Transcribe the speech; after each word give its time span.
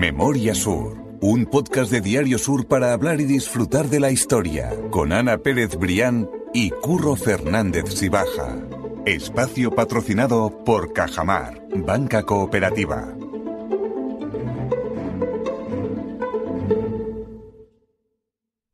Memoria 0.00 0.54
Sur, 0.54 0.96
un 1.20 1.44
podcast 1.44 1.92
de 1.92 2.00
Diario 2.00 2.38
Sur 2.38 2.66
para 2.66 2.94
hablar 2.94 3.20
y 3.20 3.26
disfrutar 3.26 3.88
de 3.88 4.00
la 4.00 4.10
historia, 4.10 4.72
con 4.90 5.12
Ana 5.12 5.36
Pérez 5.36 5.76
Brián 5.76 6.26
y 6.54 6.70
Curro 6.70 7.16
Fernández 7.16 7.84
Sibaja. 7.92 8.56
Espacio 9.04 9.72
patrocinado 9.72 10.64
por 10.64 10.94
Cajamar, 10.94 11.60
Banca 11.76 12.22
Cooperativa. 12.22 13.14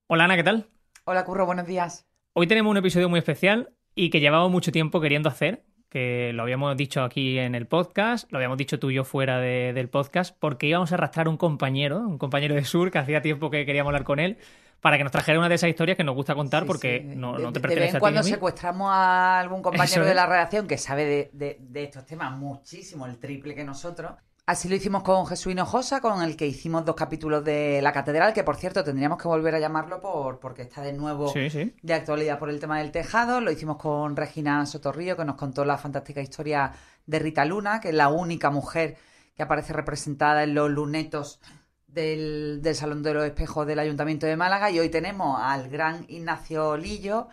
Hola 0.07 0.25
Ana, 0.27 0.37
¿qué 0.37 0.45
tal? 0.45 0.69
Hola 1.07 1.25
Curro, 1.25 1.45
buenos 1.45 1.67
días. 1.67 2.07
Hoy 2.35 2.47
tenemos 2.47 2.71
un 2.71 2.77
episodio 2.77 3.09
muy 3.09 3.19
especial 3.19 3.75
y 3.97 4.11
que 4.11 4.21
llevamos 4.21 4.53
mucho 4.53 4.71
tiempo 4.71 5.01
queriendo 5.01 5.29
hacer, 5.29 5.65
que 5.89 6.33
lo 6.35 6.43
habíamos 6.43 6.77
dicho 6.77 7.03
aquí 7.03 7.39
en 7.39 7.55
el 7.55 7.67
podcast, 7.67 8.31
lo 8.33 8.39
habíamos 8.39 8.59
dicho 8.59 8.79
tú 8.79 8.91
y 8.91 8.95
yo 8.95 9.05
fuera 9.05 9.39
de- 9.39 9.73
del 9.73 9.89
podcast, 9.89 10.37
porque 10.39 10.67
íbamos 10.67 10.93
a 10.93 10.97
arrastrar 10.97 11.29
un 11.29 11.37
compañero, 11.37 11.99
un 12.01 12.19
compañero 12.19 12.55
de 12.55 12.65
Sur, 12.65 12.91
que 12.91 12.99
hacía 12.99 13.23
tiempo 13.23 13.51
que 13.51 13.65
queríamos 13.65 13.91
hablar 13.91 14.05
con 14.05 14.19
él, 14.19 14.37
para 14.81 14.99
que 14.99 15.05
nos 15.05 15.13
trajera 15.13 15.39
una 15.39 15.49
de 15.49 15.55
esas 15.55 15.71
historias 15.71 15.97
que 15.97 16.05
nos 16.05 16.15
gusta 16.15 16.35
contar 16.35 16.63
Sí, 16.63 16.67
porque 16.67 17.07
sí. 17.09 17.17
no, 17.17 17.35
te 17.37 17.43
de- 17.43 17.47
de 17.51 17.61
pertenece 17.61 17.81
vez 17.81 17.91
en 17.91 17.97
a 17.97 17.99
ti 17.99 18.01
cuando 18.01 18.21
ni 18.21 18.27
a 18.27 18.29
mí. 18.29 18.31
secuestramos 18.31 18.89
a 18.93 19.41
algún 19.41 19.59
Eso 19.61 19.63
compañero 19.71 20.05
de 20.05 20.15
la 20.15 20.27
redacción 20.27 20.67
que 20.67 20.77
sabe 20.79 21.05
de, 21.07 21.31
de- 21.33 21.57
de 21.61 21.83
estos 21.85 22.05
temas 22.05 22.33
muchísimo, 22.37 23.07
el 23.07 23.19
triple 23.19 23.55
que 23.55 23.65
nosotros. 23.65 24.13
Así 24.47 24.69
lo 24.69 24.77
hicimos 24.77 25.03
con 25.03 25.27
Jesús 25.27 25.51
Hinojosa, 25.53 26.01
con 26.01 26.23
el 26.23 26.37
que 26.37 26.47
hicimos 26.47 26.85
dos 26.85 26.95
capítulos 26.95 27.45
de 27.45 27.81
La 27.83 27.93
Catedral, 27.93 28.33
que 28.33 28.45
por 28.45 28.55
cierto 28.55 28.85
tendríamos 28.85 29.21
que 29.21 29.27
volver 29.27 29.57
a 29.57 29.59
llamarlo 29.59 30.01
por, 30.01 30.39
porque 30.39 30.63
está 30.63 30.83
de 30.83 30.93
nuevo 30.93 31.29
Sí, 31.33 31.51
sí. 31.51 31.75
de 31.83 31.95
actualidad 31.95 32.39
por 32.39 32.49
el 32.49 32.61
tema 32.61 32.79
del 32.79 32.93
tejado. 32.93 33.41
Lo 33.41 33.51
hicimos 33.51 33.77
con 33.77 34.15
Regina 34.15 34.65
Sotorrío, 34.65 35.17
que 35.17 35.25
nos 35.25 35.35
contó 35.35 35.65
la 35.65 35.77
fantástica 35.79 36.21
historia 36.21 36.73
de 37.07 37.19
Rita 37.19 37.45
Luna, 37.45 37.81
que 37.81 37.89
es 37.89 37.95
la 37.97 38.09
única 38.09 38.51
mujer 38.51 38.97
que 39.35 39.43
aparece 39.43 39.73
representada 39.73 40.45
en 40.45 40.55
los 40.55 40.71
lunetos 40.71 41.41
del, 41.89 42.61
del 42.63 42.75
Salón 42.77 43.03
de 43.03 43.15
los 43.15 43.25
Espejos 43.27 43.67
del 43.67 43.81
Ayuntamiento 43.81 44.27
de 44.27 44.37
Málaga. 44.37 44.71
Y 44.71 44.79
hoy 44.79 44.91
tenemos 44.91 45.41
al 45.43 45.69
gran 45.69 46.05
Ignacio 46.07 46.77
Lillo, 46.77 47.27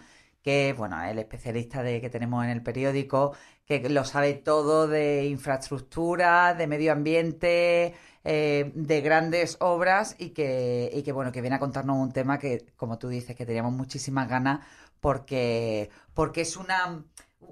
que 0.43 0.75
bueno, 0.77 1.01
el 1.03 1.17
especialista 1.19 1.81
de, 1.81 2.01
que 2.01 2.09
tenemos 2.09 2.43
en 2.43 2.51
el 2.51 2.61
periódico, 2.61 3.33
que 3.65 3.89
lo 3.89 4.03
sabe 4.03 4.33
todo 4.33 4.87
de 4.87 5.25
infraestructura, 5.25 6.53
de 6.53 6.67
medio 6.67 6.91
ambiente, 6.91 7.95
eh, 8.25 8.71
de 8.75 9.01
grandes 9.01 9.57
obras 9.61 10.15
y 10.19 10.31
que, 10.31 10.91
y 10.93 11.03
que 11.03 11.11
bueno, 11.13 11.31
que 11.31 11.41
viene 11.41 11.55
a 11.55 11.59
contarnos 11.59 11.97
un 11.97 12.11
tema 12.11 12.37
que, 12.39 12.65
como 12.75 12.99
tú 12.99 13.07
dices, 13.07 13.35
que 13.35 13.45
teníamos 13.45 13.73
muchísimas 13.73 14.27
ganas 14.29 14.65
porque, 14.99 15.89
porque 16.13 16.41
es 16.41 16.57
una, 16.57 17.03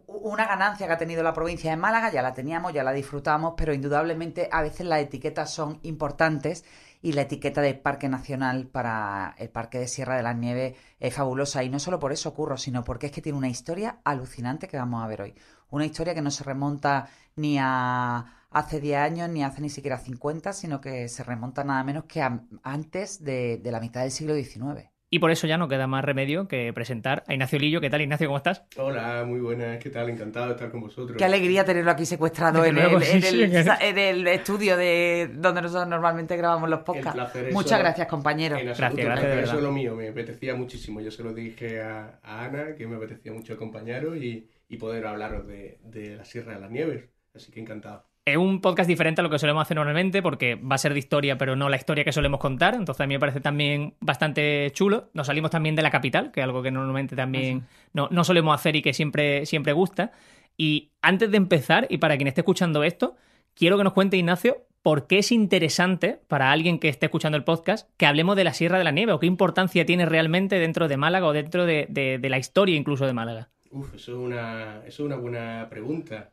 una 0.08 0.46
ganancia 0.46 0.88
que 0.88 0.94
ha 0.94 0.98
tenido 0.98 1.24
la 1.24 1.34
provincia. 1.34 1.72
De 1.72 1.78
Málaga, 1.78 2.12
ya 2.12 2.22
la 2.22 2.34
teníamos, 2.34 2.74
ya 2.74 2.84
la 2.84 2.92
disfrutamos, 2.92 3.54
pero 3.58 3.74
indudablemente 3.74 4.50
a 4.52 4.62
veces 4.62 4.86
las 4.86 5.02
etiquetas 5.02 5.50
son 5.54 5.80
importantes 5.84 6.66
y 7.02 7.14
la 7.14 7.24
etiqueta 7.24 7.62
de 7.62 7.74
Parque 7.74 8.10
Nacional 8.10 8.68
para 8.68 9.36
el 9.38 9.50
Parque 9.50 9.80
de 9.80 9.88
Sierra 9.88 10.16
de 10.16 10.24
las 10.24 10.36
Nieves 10.36 10.76
es 11.00 11.14
fabulosa 11.14 11.64
y 11.64 11.70
no 11.70 11.80
solo 11.80 12.00
por 12.00 12.12
eso 12.12 12.34
curro, 12.34 12.58
sino 12.58 12.84
porque 12.84 13.08
es 13.08 13.12
que 13.12 13.22
tiene 13.22 13.38
una 13.38 13.50
historia 13.50 14.00
alucinante 14.04 14.68
que 14.68 14.78
vamos 14.78 15.04
a 15.04 15.08
ver 15.08 15.22
hoy. 15.22 15.36
Una 15.70 15.86
historia 15.86 16.14
que 16.14 16.22
no 16.22 16.32
se 16.32 16.44
remonta 16.44 17.10
ni 17.36 17.58
a 17.60 18.46
hace 18.52 18.80
10 18.80 18.98
años 19.00 19.30
ni 19.30 19.44
hace 19.44 19.62
ni 19.62 19.70
siquiera 19.70 19.98
50, 19.98 20.54
sino 20.54 20.82
que 20.82 21.08
se 21.10 21.24
remonta 21.24 21.64
nada 21.64 21.84
menos 21.84 22.04
que 22.06 22.22
a 22.22 22.44
antes 22.64 23.24
de, 23.24 23.58
de 23.58 23.72
la 23.72 23.80
mitad 23.80 24.02
del 24.02 24.12
siglo 24.12 24.36
XIX. 24.36 24.91
Y 25.14 25.20
por 25.20 25.30
eso 25.30 25.46
ya 25.46 25.58
no 25.58 25.68
queda 25.68 25.88
más 25.88 26.06
remedio 26.06 26.48
que 26.48 26.72
presentar 26.72 27.26
a 27.28 27.34
Ignacio 27.34 27.60
Lillo. 27.60 27.82
¿Qué 27.82 27.90
tal, 27.90 28.00
Ignacio? 28.00 28.28
¿Cómo 28.28 28.38
estás? 28.38 28.64
Hola, 28.78 29.26
muy 29.28 29.42
buenas, 29.42 29.78
¿qué 29.80 29.90
tal? 29.90 30.10
Encantado 30.10 30.46
de 30.46 30.52
estar 30.54 30.72
con 30.72 30.80
vosotros. 30.80 31.18
Qué 31.18 31.26
alegría 31.26 31.66
tenerlo 31.66 31.92
aquí 31.92 32.06
secuestrado 32.06 32.64
en, 32.64 32.76
luego, 32.76 32.96
el, 32.98 33.04
sí, 33.04 33.18
en, 33.18 33.22
sí, 33.22 33.28
el, 33.28 33.44
en 33.44 33.56
el- 33.58 33.66
sa- 33.66 33.78
en 33.82 33.98
el 33.98 34.26
estudio 34.28 34.78
de 34.78 35.30
donde 35.34 35.64
nosotros 35.64 35.90
normalmente 35.90 36.38
grabamos 36.38 36.70
los 36.70 36.80
podcasts. 36.84 37.36
Muchas 37.52 37.72
solo- 37.72 37.84
gracias, 37.84 38.08
compañero. 38.08 38.56
En 38.58 38.70
absoluto, 38.70 38.96
Gracias, 39.04 39.06
gracias, 39.06 39.30
de 39.30 39.34
placer 39.42 39.44
es 39.44 39.50
solo 39.50 39.72
mío, 39.74 39.96
me 39.96 40.08
apetecía 40.08 40.56
muchísimo. 40.56 41.02
Yo 41.02 41.12
se 41.12 41.24
lo 41.24 41.34
dije 41.34 41.82
a, 41.82 42.22
a 42.24 42.46
Ana, 42.46 42.76
que 42.78 42.88
me 42.88 42.96
apetecía 42.96 43.34
mucho 43.34 43.54
acompañaros 43.56 44.16
y, 44.16 44.48
y 44.70 44.78
poder 44.78 45.06
hablaros 45.08 45.46
de, 45.46 45.78
de 45.84 46.16
la 46.16 46.24
Sierra 46.24 46.54
de 46.54 46.62
las 46.62 46.72
Nieves. 46.72 47.10
Así 47.36 47.52
que 47.52 47.60
encantado. 47.60 48.06
Es 48.24 48.38
un 48.38 48.62
podcast 48.62 48.88
diferente 48.88 49.20
a 49.20 49.24
lo 49.24 49.32
que 49.32 49.40
solemos 49.40 49.64
hacer 49.64 49.76
normalmente 49.78 50.22
porque 50.22 50.54
va 50.54 50.76
a 50.76 50.78
ser 50.78 50.94
de 50.94 51.00
historia, 51.00 51.40
pero 51.40 51.56
no 51.56 51.70
la 51.70 51.78
historia 51.78 52.04
que 52.04 52.12
solemos 52.12 52.40
contar. 52.40 52.76
Entonces 52.76 53.02
a 53.02 53.08
mí 53.08 53.16
me 53.16 53.20
parece 53.20 53.42
también 53.42 53.96
bastante 54.00 54.70
chulo. 54.74 55.10
Nos 55.16 55.26
salimos 55.26 55.50
también 55.50 55.76
de 55.76 55.82
la 55.82 55.90
capital, 55.90 56.32
que 56.32 56.40
es 56.42 56.44
algo 56.44 56.62
que 56.62 56.70
normalmente 56.70 57.16
también 57.16 57.66
no, 57.94 58.10
no 58.12 58.24
solemos 58.24 58.54
hacer 58.54 58.76
y 58.76 58.84
que 58.84 58.94
siempre, 58.94 59.48
siempre 59.48 59.74
gusta. 59.74 60.12
Y 60.56 60.92
antes 61.02 61.32
de 61.32 61.38
empezar, 61.38 61.88
y 61.90 61.98
para 61.98 62.16
quien 62.16 62.28
esté 62.28 62.42
escuchando 62.42 62.84
esto, 62.84 63.16
quiero 63.56 63.76
que 63.78 63.84
nos 63.84 63.94
cuente 63.94 64.18
Ignacio 64.18 64.68
por 64.84 65.08
qué 65.08 65.18
es 65.20 65.32
interesante 65.32 66.20
para 66.28 66.52
alguien 66.52 66.78
que 66.78 66.90
esté 66.90 67.08
escuchando 67.08 67.38
el 67.40 67.44
podcast 67.44 67.90
que 67.98 68.06
hablemos 68.06 68.36
de 68.36 68.44
la 68.44 68.54
Sierra 68.54 68.78
de 68.78 68.84
la 68.84 68.92
Nieve 68.92 69.14
o 69.14 69.20
qué 69.20 69.26
importancia 69.26 69.84
tiene 69.86 70.06
realmente 70.06 70.60
dentro 70.60 70.88
de 70.88 70.98
Málaga 70.98 71.26
o 71.26 71.34
dentro 71.34 71.66
de, 71.66 71.88
de- 71.90 72.20
de 72.20 72.30
la 72.30 72.38
historia 72.38 72.76
incluso 72.76 73.08
de 73.08 73.14
Málaga. 73.14 73.50
Uf, 73.72 73.96
eso 73.96 74.12
es 74.12 74.18
una, 74.18 74.78
eso 74.86 74.88
es 74.88 75.00
una 75.08 75.16
buena 75.16 75.68
pregunta. 75.72 76.32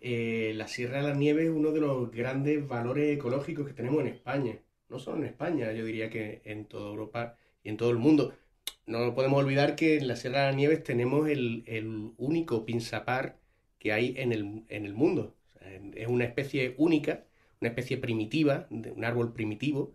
Eh, 0.00 0.52
la 0.54 0.68
Sierra 0.68 0.98
de 0.98 1.08
las 1.08 1.16
Nieves 1.16 1.46
es 1.46 1.50
uno 1.50 1.72
de 1.72 1.80
los 1.80 2.10
grandes 2.10 2.66
valores 2.66 3.16
ecológicos 3.16 3.66
que 3.66 3.72
tenemos 3.72 4.00
en 4.00 4.08
España. 4.08 4.58
No 4.88 4.98
solo 4.98 5.18
en 5.18 5.24
España, 5.24 5.72
yo 5.72 5.84
diría 5.84 6.10
que 6.10 6.42
en 6.44 6.66
toda 6.66 6.90
Europa 6.90 7.36
y 7.64 7.70
en 7.70 7.76
todo 7.76 7.90
el 7.90 7.98
mundo. 7.98 8.34
No 8.86 9.14
podemos 9.14 9.42
olvidar 9.42 9.74
que 9.76 9.96
en 9.98 10.08
la 10.08 10.16
Sierra 10.16 10.40
de 10.40 10.46
las 10.48 10.56
Nieves 10.56 10.84
tenemos 10.84 11.28
el, 11.28 12.12
único 12.18 12.64
pinzapar 12.64 13.38
que 13.78 13.92
hay 13.92 14.14
en 14.16 14.32
el, 14.32 14.64
en 14.68 14.86
el 14.86 14.94
mundo. 14.94 15.34
Es 15.94 16.06
una 16.06 16.24
especie 16.24 16.74
única, 16.78 17.24
una 17.60 17.70
especie 17.70 17.96
primitiva, 17.96 18.68
un 18.70 19.04
árbol 19.04 19.32
primitivo, 19.32 19.94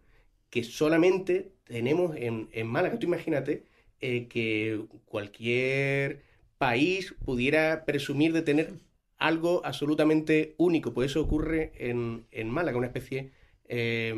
que 0.49 0.63
solamente 0.63 1.53
tenemos 1.63 2.15
en, 2.17 2.49
en 2.51 2.67
Málaga. 2.67 2.99
Tú 2.99 3.07
imagínate 3.07 3.63
eh, 4.01 4.27
que 4.27 4.83
cualquier 5.05 6.23
país 6.57 7.15
pudiera 7.23 7.85
presumir 7.85 8.33
de 8.33 8.41
tener 8.41 8.73
algo 9.21 9.61
absolutamente 9.63 10.55
único. 10.57 10.93
Pues 10.93 11.11
eso 11.11 11.21
ocurre 11.21 11.71
en, 11.75 12.25
en 12.31 12.49
Málaga, 12.49 12.77
una 12.77 12.87
especie 12.87 13.31
eh, 13.65 14.13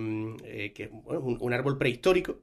eh, 0.46 0.74
que 0.74 0.88
bueno, 0.88 1.22
un, 1.22 1.38
un 1.40 1.53
árbol 1.53 1.78
prehistórico 1.78 2.40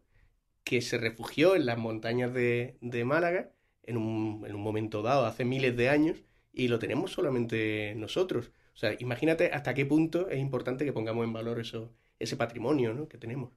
que 0.62 0.82
se 0.82 0.98
refugió 0.98 1.56
en 1.56 1.66
las 1.66 1.78
montañas 1.78 2.32
de, 2.32 2.76
de 2.80 3.04
Málaga 3.04 3.50
en 3.82 3.96
un, 3.96 4.44
en 4.46 4.54
un 4.54 4.62
momento 4.62 5.02
dado, 5.02 5.26
hace 5.26 5.44
miles 5.44 5.76
de 5.76 5.88
años, 5.88 6.22
y 6.52 6.68
lo 6.68 6.78
tenemos 6.78 7.12
solamente 7.12 7.94
nosotros. 7.96 8.52
O 8.74 8.76
sea, 8.76 8.94
imagínate 8.98 9.50
hasta 9.52 9.74
qué 9.74 9.84
punto 9.86 10.28
es 10.28 10.38
importante 10.38 10.84
que 10.84 10.92
pongamos 10.92 11.24
en 11.24 11.32
valor 11.32 11.58
eso, 11.58 11.92
ese 12.18 12.36
patrimonio 12.36 12.94
¿no? 12.94 13.08
que 13.08 13.18
tenemos. 13.18 13.50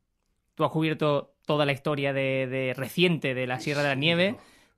Tú 0.56 0.64
has 0.64 0.72
cubierto 0.72 1.36
toda 1.46 1.66
la 1.66 1.74
historia 1.74 2.14
de, 2.14 2.48
de 2.48 2.74
reciente 2.74 3.34
de 3.34 3.48
la 3.48 3.60
Sierra 3.60 3.84
de 3.84 3.90
la 3.90 3.96
Nieve. 3.96 4.38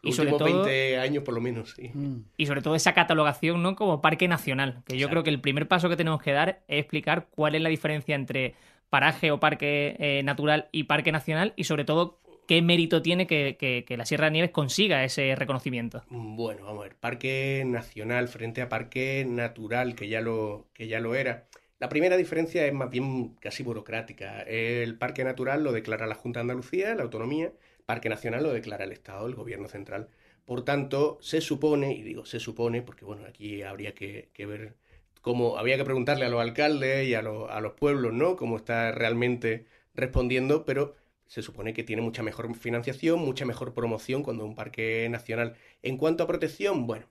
Y 0.09 0.13
sobre 0.13 0.31
todo- 0.31 0.43
20 0.63 0.97
años 0.99 1.23
por 1.23 1.33
lo 1.33 1.41
menos, 1.41 1.71
sí. 1.75 1.89
Mm. 1.93 2.23
y 2.37 2.45
sobre 2.45 2.61
todo 2.61 2.75
esa 2.75 2.93
catalogación 2.93 3.61
¿no? 3.63 3.75
como 3.75 4.01
parque 4.01 4.27
nacional, 4.27 4.83
que 4.85 4.93
yo 4.93 5.05
Exacto. 5.07 5.09
creo 5.11 5.23
que 5.23 5.29
el 5.31 5.41
primer 5.41 5.67
paso 5.67 5.89
que 5.89 5.95
tenemos 5.97 6.21
que 6.21 6.31
dar 6.31 6.61
es 6.67 6.79
explicar 6.79 7.27
cuál 7.31 7.55
es 7.55 7.61
la 7.61 7.69
diferencia 7.69 8.15
entre 8.15 8.55
paraje 8.89 9.31
o 9.31 9.39
parque 9.39 9.95
eh, 9.99 10.21
natural 10.23 10.69
y 10.71 10.83
parque 10.83 11.11
nacional 11.11 11.53
y 11.55 11.63
sobre 11.65 11.83
todo 11.85 12.19
qué 12.47 12.61
mérito 12.61 13.01
tiene 13.01 13.25
que, 13.25 13.57
que- 13.59 13.83
que 13.87 13.97
la 13.97 14.05
Sierra 14.05 14.25
de 14.25 14.31
Nieves 14.31 14.51
consiga 14.51 15.03
ese 15.03 15.35
reconocimiento. 15.35 16.03
Bueno, 16.09 16.65
vamos 16.65 16.81
a 16.81 16.83
ver, 16.83 16.95
parque 16.95 17.63
nacional 17.65 18.27
frente 18.27 18.61
a 18.61 18.69
parque 18.69 19.25
natural, 19.27 19.95
que 19.95 20.07
ya 20.07 20.21
lo, 20.21 20.67
que 20.73 20.87
ya 20.87 20.99
lo 20.99 21.15
era. 21.15 21.47
La 21.79 21.89
primera 21.89 22.15
diferencia 22.15 22.65
es 22.65 22.73
más 22.73 22.89
bien 22.89 23.35
casi 23.41 23.63
burocrática. 23.63 24.41
El 24.43 24.97
parque 24.97 25.23
natural 25.23 25.63
lo 25.63 25.71
declara 25.73 26.05
la 26.07 26.15
Junta 26.15 26.39
de 26.39 26.41
Andalucía, 26.41 26.93
la 26.95 27.03
autonomía, 27.03 27.51
parque 27.85 28.09
nacional 28.09 28.43
lo 28.43 28.53
declara 28.53 28.83
el 28.85 28.91
Estado, 28.91 29.27
el 29.27 29.35
gobierno 29.35 29.67
central. 29.67 30.09
Por 30.45 30.63
tanto, 30.65 31.17
se 31.21 31.41
supone, 31.41 31.93
y 31.93 32.03
digo 32.03 32.25
se 32.25 32.39
supone, 32.39 32.81
porque 32.81 33.05
bueno, 33.05 33.25
aquí 33.27 33.61
habría 33.63 33.93
que, 33.95 34.29
ver 34.37 34.75
cómo, 35.21 35.57
habría 35.57 35.77
que 35.77 35.85
preguntarle 35.85 36.25
a 36.25 36.29
los 36.29 36.41
alcaldes 36.41 37.07
y 37.07 37.13
a, 37.15 37.21
los- 37.21 37.49
a 37.49 37.59
los 37.61 37.73
pueblos, 37.73 38.13
¿no? 38.13 38.35
Cómo 38.35 38.57
está 38.57 38.91
realmente 38.91 39.65
respondiendo, 39.93 40.65
pero 40.65 40.95
se 41.27 41.41
supone 41.41 41.73
que 41.73 41.83
tiene 41.83 42.01
mucha 42.03 42.21
mejor 42.23 42.53
financiación, 42.55 43.19
mucha 43.19 43.45
mejor 43.45 43.73
promoción 43.73 44.23
cuando 44.23 44.45
un 44.45 44.55
parque 44.55 45.07
nacional. 45.09 45.55
En 45.81 45.97
cuanto 45.97 46.23
a 46.23 46.27
protección, 46.27 46.85
bueno, 46.87 47.07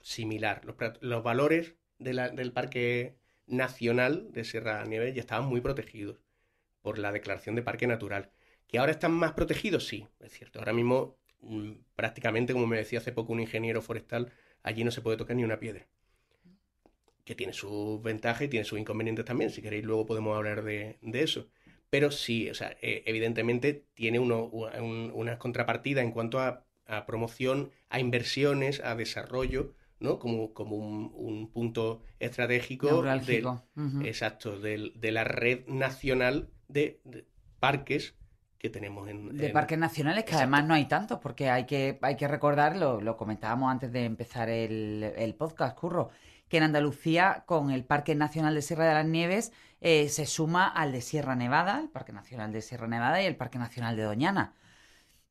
similar. 0.00 0.64
Los, 0.64 0.76
los 1.00 1.22
valores 1.22 1.76
del 1.98 2.52
parque 2.52 3.16
nacional 3.46 4.32
de 4.32 4.44
Sierra 4.44 4.84
Nieves 4.84 5.14
ya 5.14 5.20
estaban 5.20 5.46
muy 5.48 5.60
protegidos 5.60 6.20
por 6.82 6.98
la 6.98 7.12
declaración 7.12 7.54
de 7.56 7.62
parque 7.62 7.86
natural. 7.86 8.30
¿Que 8.68 8.78
ahora 8.78 8.92
están 8.92 9.12
más 9.12 9.32
protegidos? 9.32 9.86
Sí, 9.86 10.06
es 10.20 10.32
cierto. 10.32 10.58
Ahora 10.60 10.72
mismo, 10.72 11.16
mm, 11.40 11.72
prácticamente, 11.96 12.52
como 12.52 12.66
me 12.66 12.76
decía 12.76 12.98
hace 13.00 13.12
poco 13.12 13.32
un 13.32 13.40
ingeniero 13.40 13.82
forestal, 13.82 14.30
allí 14.62 14.84
no 14.84 14.90
se 14.90 15.00
puede 15.00 15.16
tocar 15.16 15.34
ni 15.36 15.44
una 15.44 15.58
piedra. 15.58 15.86
Que 17.24 17.34
tiene 17.34 17.52
sus 17.52 18.00
ventajas 18.02 18.42
y 18.42 18.48
tiene 18.48 18.64
sus 18.64 18.78
inconvenientes 18.78 19.24
también. 19.24 19.50
Si 19.50 19.60
queréis, 19.60 19.84
luego 19.84 20.06
podemos 20.06 20.36
hablar 20.36 20.62
de, 20.64 20.98
de 21.02 21.22
eso. 21.22 21.48
Pero 21.90 22.10
sí, 22.10 22.48
o 22.50 22.54
sea, 22.54 22.76
eh, 22.80 23.02
evidentemente 23.06 23.86
tiene 23.94 24.18
uno, 24.18 24.44
un- 24.46 25.10
una 25.14 25.38
contrapartida 25.38 26.02
en 26.02 26.12
cuanto 26.12 26.38
a, 26.40 26.66
a 26.86 27.06
promoción, 27.06 27.70
a 27.90 28.00
inversiones, 28.00 28.80
a 28.80 28.94
desarrollo, 28.96 29.74
¿no? 30.00 30.18
Como, 30.18 30.52
como 30.54 30.76
un, 30.76 31.10
un 31.14 31.50
punto 31.50 32.02
estratégico 32.18 32.86
de- 32.86 32.92
Neurálgico. 32.92 33.64
Ujú. 33.76 34.02
exacto, 34.02 34.58
del- 34.60 34.92
de 34.96 35.12
la 35.12 35.24
red 35.24 35.66
nacional 35.66 36.50
de, 36.68 37.00
parques 37.60 38.14
que 38.58 38.70
tenemos 38.70 39.08
en... 39.08 39.36
De 39.36 39.50
parques 39.50 39.78
nacionales, 39.78 40.24
que 40.24 40.34
además 40.34 40.64
no 40.66 40.74
hay 40.74 40.86
tantos, 40.86 41.18
porque 41.20 41.48
hay 41.50 41.64
que, 41.64 41.98
hay 42.02 42.16
que 42.16 42.28
recordar, 42.28 42.76
lo, 42.76 43.16
comentábamos 43.16 43.70
antes 43.70 43.92
de 43.92 44.04
empezar 44.04 44.48
el, 44.48 45.12
el 45.16 45.34
podcast, 45.34 45.78
Curro, 45.78 46.10
que 46.48 46.56
en 46.56 46.64
Andalucía, 46.64 47.44
con 47.46 47.70
el 47.70 47.84
Parque 47.84 48.14
Nacional 48.14 48.54
de 48.54 48.62
Sierra 48.62 48.86
de 48.86 48.94
las 48.94 49.06
Nieves, 49.06 49.52
eh, 49.80 50.08
se 50.08 50.26
suma 50.26 50.66
al 50.66 50.92
de 50.92 51.00
Sierra 51.00 51.36
Nevada, 51.36 51.80
el 51.80 51.88
Parque 51.88 52.12
Nacional 52.12 52.52
de 52.52 52.62
Sierra 52.62 52.88
Nevada 52.88 53.22
y 53.22 53.26
el 53.26 53.36
Parque 53.36 53.58
Nacional 53.58 53.96
de 53.96 54.02
Doñana. 54.02 54.54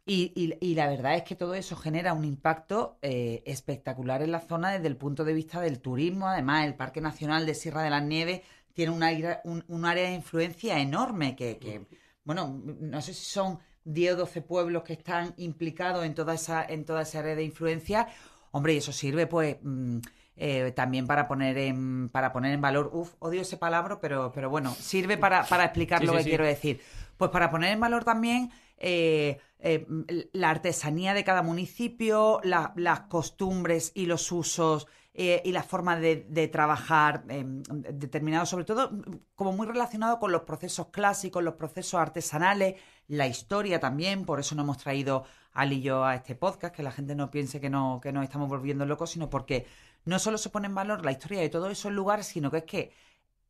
Y, 0.10 0.74
la 0.74 0.88
verdad 0.88 1.16
es 1.16 1.24
que 1.24 1.36
todo 1.36 1.54
eso 1.54 1.76
genera 1.76 2.14
un 2.14 2.24
impacto 2.24 2.98
eh, 3.02 3.44
espectacular 3.46 4.22
en 4.22 4.32
la 4.32 4.40
zona 4.40 4.72
desde 4.72 4.88
el 4.88 4.96
punto 4.96 5.26
de 5.26 5.34
vista 5.34 5.60
del 5.60 5.82
turismo. 5.82 6.30
Además, 6.30 6.66
el 6.66 6.76
Parque 6.76 7.02
Nacional 7.02 7.46
de 7.46 7.54
Sierra 7.54 7.84
de 7.84 7.90
las 7.90 8.04
Nieves 8.04 8.42
tiene 8.72 8.94
un, 8.94 9.04
área 9.04 10.08
de 10.08 10.14
influencia 10.14 10.80
enorme 10.80 11.36
que, 11.36 11.86
bueno, 12.28 12.62
no 12.82 13.02
sé 13.02 13.14
si 13.14 13.24
son 13.24 13.58
10 13.86 14.16
o 14.16 14.18
12 14.18 14.42
pueblos 14.42 14.84
que 14.84 14.92
están 14.92 15.34
implicados 15.38 16.04
en 16.04 16.14
toda 16.14 16.34
esa, 16.34 16.62
en 16.62 16.84
toda 16.84 17.04
esa 17.04 17.20
área 17.20 17.36
de 17.36 17.44
influencia. 17.46 18.10
Hombre, 18.52 18.74
y 18.74 18.78
eso 18.78 18.92
sirve, 18.92 19.28
pues, 19.28 19.56
mm, 19.62 20.00
eh, 20.36 20.74
también 20.76 21.08
para 21.08 21.26
poner 21.26 21.58
en, 21.58 22.10
para 22.10 22.34
poner 22.34 22.52
en 22.54 22.60
valor, 22.60 22.90
uff, 22.92 23.14
odio 23.20 23.44
ese 23.44 23.56
palabra, 23.56 24.02
pero, 24.02 24.34
pero 24.34 24.50
bueno, 24.50 24.76
sirve 24.76 25.18
para, 25.18 25.40
explicar 25.64 26.04
lo 26.04 26.18
que 26.18 26.26
quiero 26.26 26.46
decir. 26.46 26.82
Pues 27.16 27.32
para 27.32 27.50
poner 27.50 27.72
en 27.72 27.80
valor 27.80 28.04
también 28.04 28.52
eh, 28.78 29.40
eh, 29.60 29.88
la 30.34 30.50
artesanía 30.50 31.14
de 31.14 31.24
cada 31.24 31.44
municipio, 31.44 32.42
las 32.44 33.00
costumbres 33.08 33.94
y 33.96 34.06
los 34.06 34.30
usos 34.34 34.88
y 35.20 35.52
la 35.52 35.64
forma 35.64 35.98
de, 35.98 36.50
trabajar 36.52 37.26
determinado, 37.26 38.46
sobre 38.46 38.66
todo 38.66 38.92
como 39.34 39.52
muy 39.52 39.66
relacionado 39.66 40.20
con 40.20 40.32
los 40.32 40.44
procesos 40.44 40.88
clásicos, 40.88 41.44
los 41.44 41.56
procesos 41.56 41.96
artesanales, 41.96 42.76
la 43.08 43.26
historia 43.26 43.80
también, 43.80 44.26
por 44.26 44.40
eso 44.40 44.54
no 44.54 44.62
hemos 44.62 44.78
traído 44.78 45.26
al 45.54 45.74
y 45.74 45.82
yo 45.82 46.06
a 46.06 46.14
este 46.14 46.36
podcast, 46.36 46.76
que 46.76 46.84
la 46.84 46.92
gente 46.92 47.16
no 47.16 47.32
piense 47.32 47.60
que, 47.60 47.70
no, 47.70 48.00
que 48.00 48.12
nos 48.12 48.24
estamos 48.24 48.48
volviendo 48.48 48.86
locos, 48.86 49.10
sino 49.10 49.28
porque 49.28 49.66
no 50.06 50.20
solo 50.20 50.38
se 50.38 50.52
pone 50.52 50.68
en 50.68 50.76
valor 50.76 51.04
la 51.04 51.12
historia 51.12 51.42
de 51.42 51.50
todos 51.50 51.72
esos 51.72 51.92
lugares, 51.92 52.28
sino 52.28 52.52
que 52.52 52.58
es 52.58 52.64
que 52.66 52.92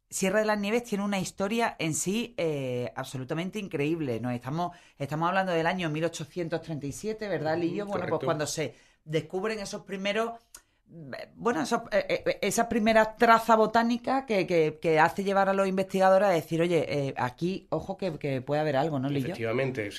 Sierra 0.10 0.40
de 0.40 0.46
las 0.46 0.58
Nieves 0.58 0.86
tiene 0.86 1.04
una 1.04 1.20
historia 1.20 1.76
en 1.80 1.94
sí 1.94 2.34
eh, 2.38 2.94
absolutamente 2.96 3.60
increíble. 3.60 4.22
Nos 4.22 4.34
estamos, 4.34 4.74
estamos 4.98 5.28
hablando 5.28 5.52
del 5.52 5.68
año 5.68 5.90
1837, 5.90 7.28
¿verdad, 7.28 7.58
Lillo? 7.58 7.86
Bueno, 7.86 8.06
pues 8.08 8.24
cuando 8.24 8.48
se 8.48 8.74
descubren 9.04 9.60
esos 9.60 9.84
primeros 9.84 10.32
bueno, 10.90 11.64
eh, 11.92 12.24
eh, 12.26 12.40
esa 12.42 12.70
primera 12.70 13.18
traza 13.18 13.58
botánica 13.58 14.26
que, 14.26 15.00
hace 15.00 15.24
llevar 15.24 15.50
a 15.50 15.54
los 15.54 15.68
investigadores 15.68 16.30
a 16.30 16.32
decir, 16.32 16.62
oye, 16.62 16.86
eh, 16.88 17.14
aquí, 17.18 17.68
ojo 17.70 17.98
que, 17.98 18.42
puede 18.42 18.62
haber 18.62 18.78
algo, 18.78 18.98
¿no? 19.00 19.10
Efectivamente, 19.10 19.90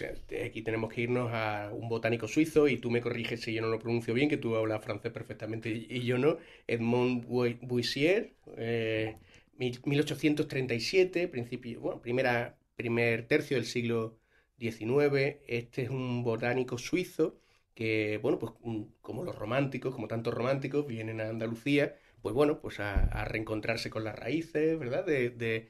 aquí 0.45 0.63
tenemos 0.63 0.93
que 0.93 1.03
irnos 1.03 1.31
a 1.33 1.71
un 1.73 1.89
botánico 1.89 2.27
suizo 2.27 2.69
y 2.69 2.79
tú 2.79 2.91
me 2.91 3.03
corriges 3.03 3.43
si 3.43 3.53
yo 3.53 3.61
no 3.61 3.69
lo 3.69 3.79
pronuncio 3.79 4.15
bien, 4.15 4.29
que 4.29 4.39
tú 4.39 4.57
hablas 4.57 4.83
francés 4.83 5.13
perfectamente 5.13 5.69
y 5.71 6.01
yo 6.05 6.17
no, 6.17 6.39
Edmond 6.67 7.27
Buissier, 7.61 8.33
1837, 9.59 11.29
principio, 11.29 11.81
bueno, 11.81 12.01
primera, 12.01 12.57
primer 12.77 13.27
tercio 13.27 13.59
del 13.59 13.67
siglo 13.67 14.19
XIX, 14.59 15.37
este 15.47 15.83
es 15.83 15.91
un 15.91 16.25
botánico 16.25 16.79
suizo 16.79 17.39
que, 17.79 18.19
bueno, 18.21 18.41
pues 18.41 18.55
mm, 18.65 18.83
como 19.01 19.23
los 19.23 19.37
románticos, 19.37 19.95
como 19.95 20.09
tantos 20.09 20.35
románticos, 20.35 20.85
vienen 20.85 21.21
a 21.21 21.29
Andalucía, 21.29 21.95
pues 22.23 22.35
bueno, 22.35 22.61
pues 22.61 22.81
a, 22.81 23.25
reencontrarse 23.27 23.89
con 23.89 24.03
las 24.03 24.19
raíces, 24.19 24.77
¿verdad? 24.81 25.07
De, 25.07 25.69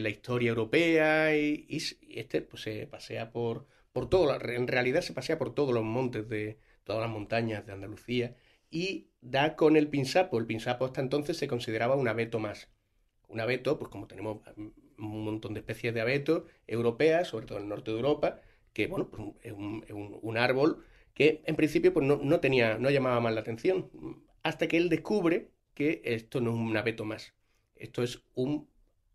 la 0.00 0.08
historia 0.08 0.50
europea 0.50 1.36
y, 1.36 1.66
este 2.10 2.42
pues 2.42 2.62
se 2.62 2.86
pasea 2.86 3.32
por, 3.32 3.66
por 3.92 4.08
todo, 4.08 4.32
en 4.40 4.68
realidad 4.68 5.00
se 5.00 5.14
pasea 5.14 5.36
por 5.36 5.52
todos 5.52 5.74
los 5.74 5.82
montes 5.82 6.28
de 6.28 6.58
todas 6.84 7.02
las 7.02 7.10
montañas 7.10 7.66
de 7.66 7.72
Andalucía 7.72 8.36
y 8.70 9.08
da 9.20 9.56
con 9.56 9.76
el 9.76 9.88
pinsapo. 9.88 10.38
El 10.38 10.46
pinsapo 10.46 10.84
hasta 10.84 11.00
entonces 11.00 11.36
se 11.38 11.48
consideraba 11.48 11.96
un 11.96 12.06
abeto 12.06 12.38
más. 12.38 12.68
Un 13.26 13.40
abeto, 13.40 13.78
pues 13.80 13.90
como 13.90 14.06
tenemos 14.06 14.42
mm, 14.56 14.68
un 14.98 15.24
montón 15.24 15.54
de 15.54 15.60
especies 15.60 15.92
de 15.92 16.02
abeto 16.02 16.46
europeas, 16.68 17.26
sobre 17.28 17.46
todo 17.46 17.58
en 17.58 17.64
el 17.64 17.70
norte 17.70 17.90
de 17.90 17.96
Europa, 17.96 18.40
que 18.72 18.86
bueno, 18.86 19.08
pues 19.10 19.22
es 19.42 19.52
un, 19.52 19.84
un 20.22 20.38
árbol 20.38 20.84
que 21.14 21.42
en 21.46 21.56
principio 21.56 21.92
pues, 21.92 22.06
no, 22.06 22.40
tenía, 22.40 22.78
no 22.78 22.90
llamaba 22.90 23.20
más 23.20 23.34
la 23.34 23.40
atención, 23.40 23.90
hasta 24.42 24.68
que 24.68 24.76
él 24.76 24.88
descubre 24.88 25.50
que 25.74 26.02
esto 26.04 26.40
no 26.40 26.50
es 26.50 26.56
un 26.56 26.76
abeto 26.76 27.04
más, 27.04 27.34
esto 27.76 28.02
es 28.02 28.24
un 28.34 28.68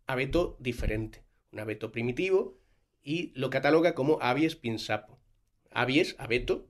abeto 0.06 0.56
diferente, 0.60 1.24
un 1.52 1.60
abeto 1.60 1.92
primitivo, 1.92 2.58
y 3.02 3.32
lo 3.34 3.50
cataloga 3.50 3.94
como 3.94 4.18
Abies 4.20 4.56
pinsapo. 4.56 5.18
Abies, 5.70 6.16
abeto, 6.18 6.68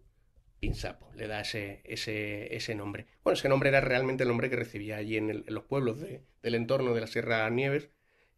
pinsapo, 0.61 1.11
le 1.15 1.27
da 1.27 1.41
ese, 1.41 1.83
ese, 1.85 2.55
ese, 2.55 2.75
nombre. 2.75 3.07
Bueno, 3.25 3.35
ese 3.35 3.49
nombre 3.49 3.69
era 3.69 3.81
realmente 3.81 4.25
el 4.25 4.29
nombre 4.29 4.51
que 4.51 4.57
recibía 4.57 4.97
allí 4.97 5.17
en, 5.17 5.45
los 5.47 5.65
pueblos 5.65 5.99
del 6.01 6.55
entorno 6.55 6.95
de 6.95 7.01
la 7.01 7.07
Sierra 7.07 7.49
Nieves, 7.51 7.91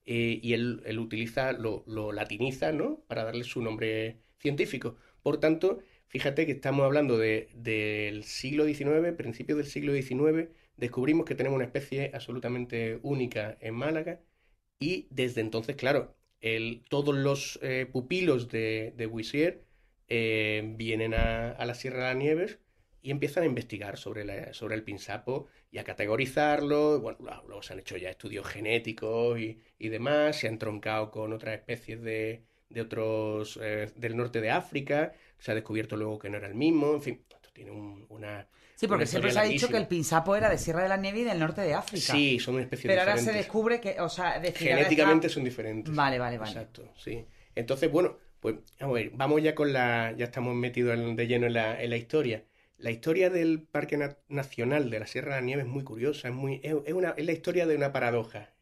eh, 0.05 0.41
y 0.43 0.55
él, 0.55 0.83
él 0.87 0.99
utiliza, 0.99 1.53
lo, 1.53 1.85
lo, 1.87 2.13
latiniza, 2.13 2.73
¿no? 2.73 3.05
Para 3.07 3.25
darle 3.25 3.45
su 3.45 3.63
nombre 3.63 4.23
científico. 4.39 4.97
Por 5.23 5.39
tanto, 5.39 5.81
Fíjate 6.11 6.45
que 6.45 6.53
estamos 6.53 6.85
hablando 6.85 7.19
del 7.19 8.25
siglo 8.25 8.65
XIX, 8.65 9.13
principios 9.17 9.59
del 9.59 9.67
siglo 9.69 9.95
XIX, 9.95 10.49
descubrimos 10.77 11.25
que 11.25 11.37
tenemos 11.37 11.55
una 11.55 11.67
especie 11.67 12.11
absolutamente 12.13 12.99
única 13.03 13.57
en 13.61 13.75
Málaga 13.77 14.19
y 14.81 15.07
desde 15.11 15.41
entonces, 15.41 15.77
claro, 15.77 16.17
todos 16.89 17.15
los 17.15 17.61
eh, 17.63 17.87
pupilos 17.87 18.49
de, 18.49 18.93
de 18.97 19.55
eh, 20.09 20.63
vienen 20.77 21.15
a, 21.15 21.65
la 21.65 21.75
Sierra 21.75 21.99
de 21.99 22.05
las 22.07 22.17
Nieves 22.17 22.59
y 23.03 23.13
empiezan 23.13 23.45
a 23.45 23.47
investigar 23.47 23.97
sobre, 23.97 24.23
el 24.23 24.83
pinsapo 24.83 25.47
y 25.71 25.79
a 25.79 25.85
categorizarlo. 25.85 26.99
Bueno, 26.99 27.19
luego 27.47 27.63
se 27.63 27.75
han 27.75 27.79
hecho 27.79 27.97
ya 27.97 28.11
estudios 28.11 28.49
genéticos 28.49 29.39
y, 29.39 29.89
demás, 29.89 30.41
se 30.41 30.49
han 30.49 30.59
troncado 30.59 31.13
con 31.13 31.33
otras 31.33 31.55
especies 31.55 32.03
de, 32.03 32.43
otros 32.81 33.61
eh, 33.63 33.93
del 33.95 34.17
norte 34.17 34.41
de 34.41 34.51
África 34.51 35.13
se 35.41 35.51
ha 35.51 35.55
descubierto 35.55 35.97
luego 35.97 36.19
que 36.19 36.31
no 36.31 36.37
era 36.37 36.47
el 36.47 36.55
mismo, 36.55 36.95
en 36.95 37.03
fin, 37.03 37.25
esto 37.29 37.51
tiene 37.53 37.73
una... 37.73 38.47
Sí, 38.77 38.87
porque 38.87 39.05
siempre 39.05 39.31
se 39.31 39.39
ha 39.39 39.43
dicho 39.43 39.69
que 39.69 39.77
el 39.77 39.87
pinsapo 39.87 40.37
era 40.37 40.49
de 40.49 40.57
Sierra 40.57 40.83
de 40.83 40.89
la 40.89 40.97
Nieve 40.97 41.21
y 41.21 41.25
del 41.25 41.39
norte 41.39 41.61
de 41.61 41.75
África. 41.75 42.15
Sí, 42.15 42.39
son 42.39 42.55
una 42.55 42.63
especie 42.65 42.89
Pero 42.89 43.03
ahora 43.03 43.19
se 43.19 43.33
descubre 43.33 43.79
que, 43.79 44.01
o 44.01 44.09
sea, 44.09 44.41
genéticamente 44.55 45.29
son 45.29 45.45
diferentes. 45.45 45.95
Vale, 45.95 46.19
vale, 46.19 46.39
vale. 46.39 46.51
Exacto, 46.51 46.91
sí. 46.97 47.27
Entonces, 47.55 47.91
bueno, 47.91 48.17
pues 48.41 48.57
vamos 48.79 48.97
a 48.97 49.01
ver, 49.03 49.11
vamos 49.15 49.43
ya 49.43 49.55
con 49.55 49.73
la, 49.73 50.15
ya 50.17 50.25
estamos 50.25 50.55
metidos 50.55 50.99
de 51.15 51.27
lleno 51.27 51.47
en 51.47 51.53
la, 51.53 51.83
en 51.83 51.91
la 51.91 51.97
historia. 51.99 52.45
La 52.79 52.91
historia 52.91 53.29
del 53.29 53.61
Parque 53.61 53.99
Nacional 54.29 54.89
de 54.89 54.99
la 54.99 55.07
Sierra 55.07 55.35
de 55.35 55.41
la 55.43 55.47
Nieve 55.47 55.63
es 55.63 55.69
muy 55.69 55.85
curiosa, 55.85 56.29
es, 56.29 56.35
muy, 56.35 56.61
es, 56.63 56.75
una, 56.95 57.11
es 57.11 57.27
la 57.27 57.33
historia 57.33 57.67
de 57.67 57.77
una 57.77 57.93
paradoja. 57.93 58.55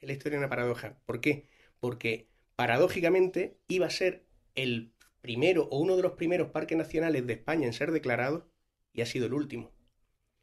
Es 0.00 0.08
la 0.08 0.12
historia 0.14 0.38
de 0.38 0.44
una 0.44 0.50
paradoja. 0.50 0.96
¿Por 1.06 1.20
qué? 1.20 1.46
Porque 1.78 2.26
paradójicamente 2.56 3.56
iba 3.68 3.86
a 3.86 3.90
ser 3.90 4.24
el 4.56 4.92
primero 5.20 5.68
o 5.70 5.78
uno 5.78 5.96
de 5.96 6.02
los 6.02 6.12
primeros 6.12 6.50
parques 6.50 6.76
nacionales 6.76 7.26
de 7.26 7.34
España 7.34 7.66
en 7.66 7.72
ser 7.72 7.92
declarado 7.92 8.48
y 8.92 9.02
ha 9.02 9.06
sido 9.06 9.26
el 9.26 9.34
último. 9.34 9.70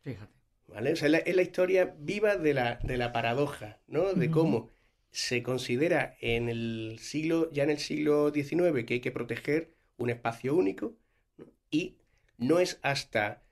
Fíjate. 0.02 0.34
¿Vale? 0.68 0.94
O 0.94 0.96
sea, 0.96 1.08
es 1.08 1.36
la, 1.36 1.42
historia 1.42 1.96
viva 1.98 2.36
de 2.36 2.54
la, 2.54 2.80
de 2.84 2.98
la 2.98 3.14
paradoja, 3.14 3.80
¿no? 3.88 4.14
De 4.14 4.30
cómo 4.30 4.70
se 5.12 5.42
considera 5.42 6.18
en 6.20 6.50
el 6.50 6.98
siglo, 7.00 7.50
ya 7.52 7.64
en 7.64 7.70
el 7.70 7.78
siglo 7.80 8.32
XIX 8.34 8.86
que 8.86 8.96
hay 8.96 9.00
que 9.00 9.12
proteger 9.12 9.74
un 9.96 10.10
espacio 10.10 10.54
único 10.54 10.98
y 11.72 11.96
no 12.38 12.60
es 12.60 12.80
hasta 12.82 13.44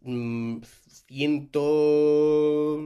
mm, 0.00 0.58
ciento... 1.06 2.80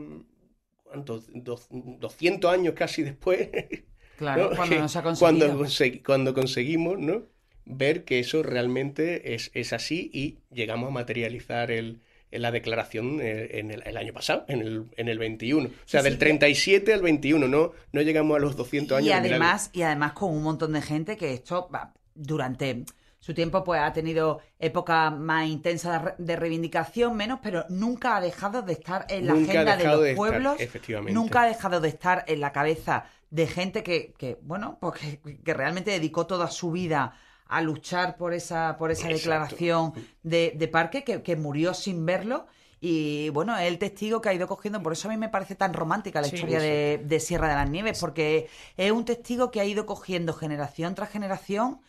¿cuántos? 0.82 1.28
200 1.32 2.52
años 2.52 2.74
casi 2.74 3.02
después. 3.02 3.48
Claro, 4.16 4.52
cuando 4.54 4.76
nos 4.78 4.94
ha 4.94 5.02
conseguido. 5.02 5.56
Cuando, 5.56 5.68
cuando 6.04 6.34
conseguimos, 6.34 7.00
¿no? 7.00 7.26
Ver 7.66 8.04
que 8.04 8.18
eso 8.18 8.42
realmente 8.42 9.34
es, 9.34 9.50
es 9.54 9.72
así 9.72 10.10
y 10.12 10.38
llegamos 10.54 10.88
a 10.88 10.92
materializar 10.92 11.70
el, 11.70 12.00
la 12.30 12.50
declaración 12.50 13.20
eh, 13.20 13.58
en 13.58 13.70
el, 13.70 13.96
año 13.96 14.12
pasado, 14.12 14.44
en 14.48 14.60
el, 14.60 14.90
en 14.96 15.08
el 15.08 15.18
21. 15.18 15.68
O 15.68 15.72
sea, 15.84 16.02
del 16.02 16.18
37 16.18 16.92
al 16.92 17.02
21, 17.02 17.48
no, 17.48 17.72
no 17.92 18.02
llegamos 18.02 18.36
a 18.36 18.40
los 18.40 18.56
200 18.56 18.98
años. 18.98 19.08
Y 19.08 19.12
además, 19.12 19.70
y 19.72 19.82
además 19.82 20.12
con 20.12 20.30
un 20.30 20.42
montón 20.42 20.72
de 20.72 20.82
gente 20.82 21.16
que 21.16 21.32
esto 21.32 21.68
durante 22.14 22.84
su 23.20 23.32
tiempo 23.32 23.64
pues 23.64 23.80
ha 23.80 23.92
tenido 23.92 24.40
época 24.58 25.10
más 25.10 25.48
intensa 25.48 26.14
de 26.18 26.36
reivindicación, 26.36 27.16
menos, 27.16 27.40
pero 27.42 27.64
nunca 27.70 28.16
ha 28.16 28.20
dejado 28.20 28.62
de 28.62 28.74
estar 28.74 29.06
en 29.08 29.26
la 29.26 29.32
agenda 29.32 29.76
de 29.76 29.84
los 29.84 30.16
pueblos. 30.16 30.56
efectivamente. 30.60 31.12
Nunca 31.12 31.42
ha 31.42 31.46
dejado 31.46 31.80
de 31.80 31.88
estar 31.88 32.24
en 32.26 32.40
la 32.40 32.52
cabeza 32.52 33.06
de 33.30 33.46
gente 33.46 33.82
que, 33.82 34.12
que 34.18 34.38
bueno, 34.42 34.78
pues 34.80 35.18
que 35.42 35.54
realmente 35.54 35.90
dedicó 35.90 36.26
toda 36.26 36.50
su 36.50 36.70
vida 36.70 37.14
a 37.56 37.60
luchar 37.60 38.16
por 38.16 38.34
esa, 38.34 38.76
por 38.76 38.90
esa 38.90 39.08
declaración 39.08 39.92
de, 40.22 40.68
parque 40.72 41.04
que, 41.04 41.36
murió 41.36 41.74
sin 41.74 42.04
verlo. 42.04 42.46
Y 42.80 43.30
bueno, 43.30 43.56
es 43.56 43.66
el 43.66 43.78
testigo 43.78 44.20
que 44.20 44.28
ha 44.28 44.34
ido 44.34 44.46
cogiendo, 44.46 44.82
por 44.82 44.92
eso 44.92 45.08
a 45.08 45.10
mí 45.10 45.16
me 45.16 45.30
parece 45.30 45.54
tan 45.54 45.72
romántica 45.72 46.20
la 46.20 46.26
historia 46.26 46.60
de, 46.60 47.00
de, 47.02 47.20
Sierra 47.20 47.48
de 47.48 47.54
las 47.54 47.70
Nieves, 47.70 47.98
porque 47.98 48.48
es 48.76 48.92
un 48.92 49.06
testigo 49.06 49.50
que 49.50 49.60
ha 49.60 49.64
ido 49.64 49.86
cogiendo 49.86 50.34
generación 50.34 50.94
tras 50.94 51.10
generación 51.10 51.80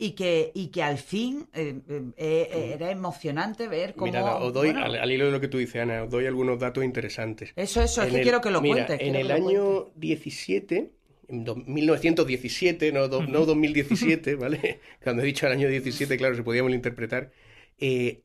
y 0.00 0.12
que, 0.12 0.50
y 0.54 0.68
que 0.68 0.82
al 0.82 0.96
fin 0.96 1.46
eh, 1.52 1.78
eh, 1.86 2.12
eh, 2.16 2.72
era 2.74 2.90
emocionante 2.90 3.68
ver 3.68 3.94
cómo... 3.94 4.10
Mira, 4.10 4.36
os 4.36 4.52
doy, 4.52 4.70
al, 4.70 5.12
hilo 5.12 5.26
de 5.26 5.30
lo 5.30 5.40
que 5.40 5.48
tú 5.48 5.58
dices, 5.58 5.82
Ana, 5.82 6.04
os 6.04 6.10
doy 6.10 6.24
algunos 6.24 6.58
datos 6.58 6.82
interesantes. 6.82 7.52
Eso, 7.54 7.82
eso, 7.82 8.02
es 8.02 8.12
que 8.12 8.22
quiero 8.22 8.40
que 8.40 8.50
lo 8.50 8.62
cuentes. 8.62 8.98
En 8.98 9.14
el 9.14 9.30
año 9.30 9.90
17, 9.96 10.76
en 10.78 10.90
1917, 11.30 12.92
no, 12.92 13.08
no 13.08 13.46
2017, 13.46 14.34
¿vale? 14.36 14.80
Cuando 15.02 15.22
he 15.22 15.26
dicho 15.26 15.46
el 15.46 15.52
año 15.52 15.68
17, 15.68 16.16
claro, 16.16 16.34
se 16.34 16.42
podía 16.42 16.62
interpretar, 16.62 17.30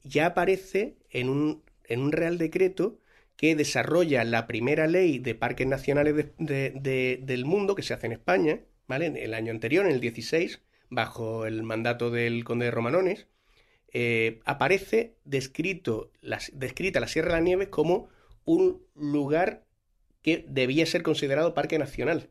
ya 0.03 0.25
aparece 0.25 0.97
en 1.09 1.29
un, 1.29 1.63
en 1.85 2.01
un 2.01 2.11
Real 2.11 2.37
Decreto 2.37 2.99
que 3.37 3.55
desarrolla 3.55 4.23
la 4.23 4.47
primera 4.47 4.87
ley 4.87 5.19
de 5.19 5.35
parques 5.35 5.67
nacionales 5.67 6.31
del 6.37 7.45
mundo 7.45 7.75
que 7.75 7.83
se 7.83 7.93
hace 7.93 8.07
en 8.07 8.13
España, 8.13 8.61
¿vale? 8.87 9.07
En 9.07 9.17
el 9.17 9.33
año 9.33 9.51
anterior, 9.51 9.85
en 9.85 9.91
el 9.91 9.99
16, 9.99 10.61
bajo 10.89 11.45
el 11.45 11.63
mandato 11.63 12.11
del 12.11 12.43
conde 12.43 12.65
de 12.65 12.71
Romanones, 12.71 13.27
eh, 13.93 14.39
aparece 14.45 15.15
descrito, 15.23 16.11
descrita 16.53 16.99
la 16.99 17.07
Sierra 17.07 17.29
de 17.29 17.35
la 17.35 17.41
Nieves 17.41 17.69
como 17.69 18.09
un 18.45 18.83
lugar 18.95 19.65
que 20.21 20.45
debía 20.47 20.85
ser 20.85 21.03
considerado 21.03 21.53
parque 21.53 21.79
nacional. 21.79 22.29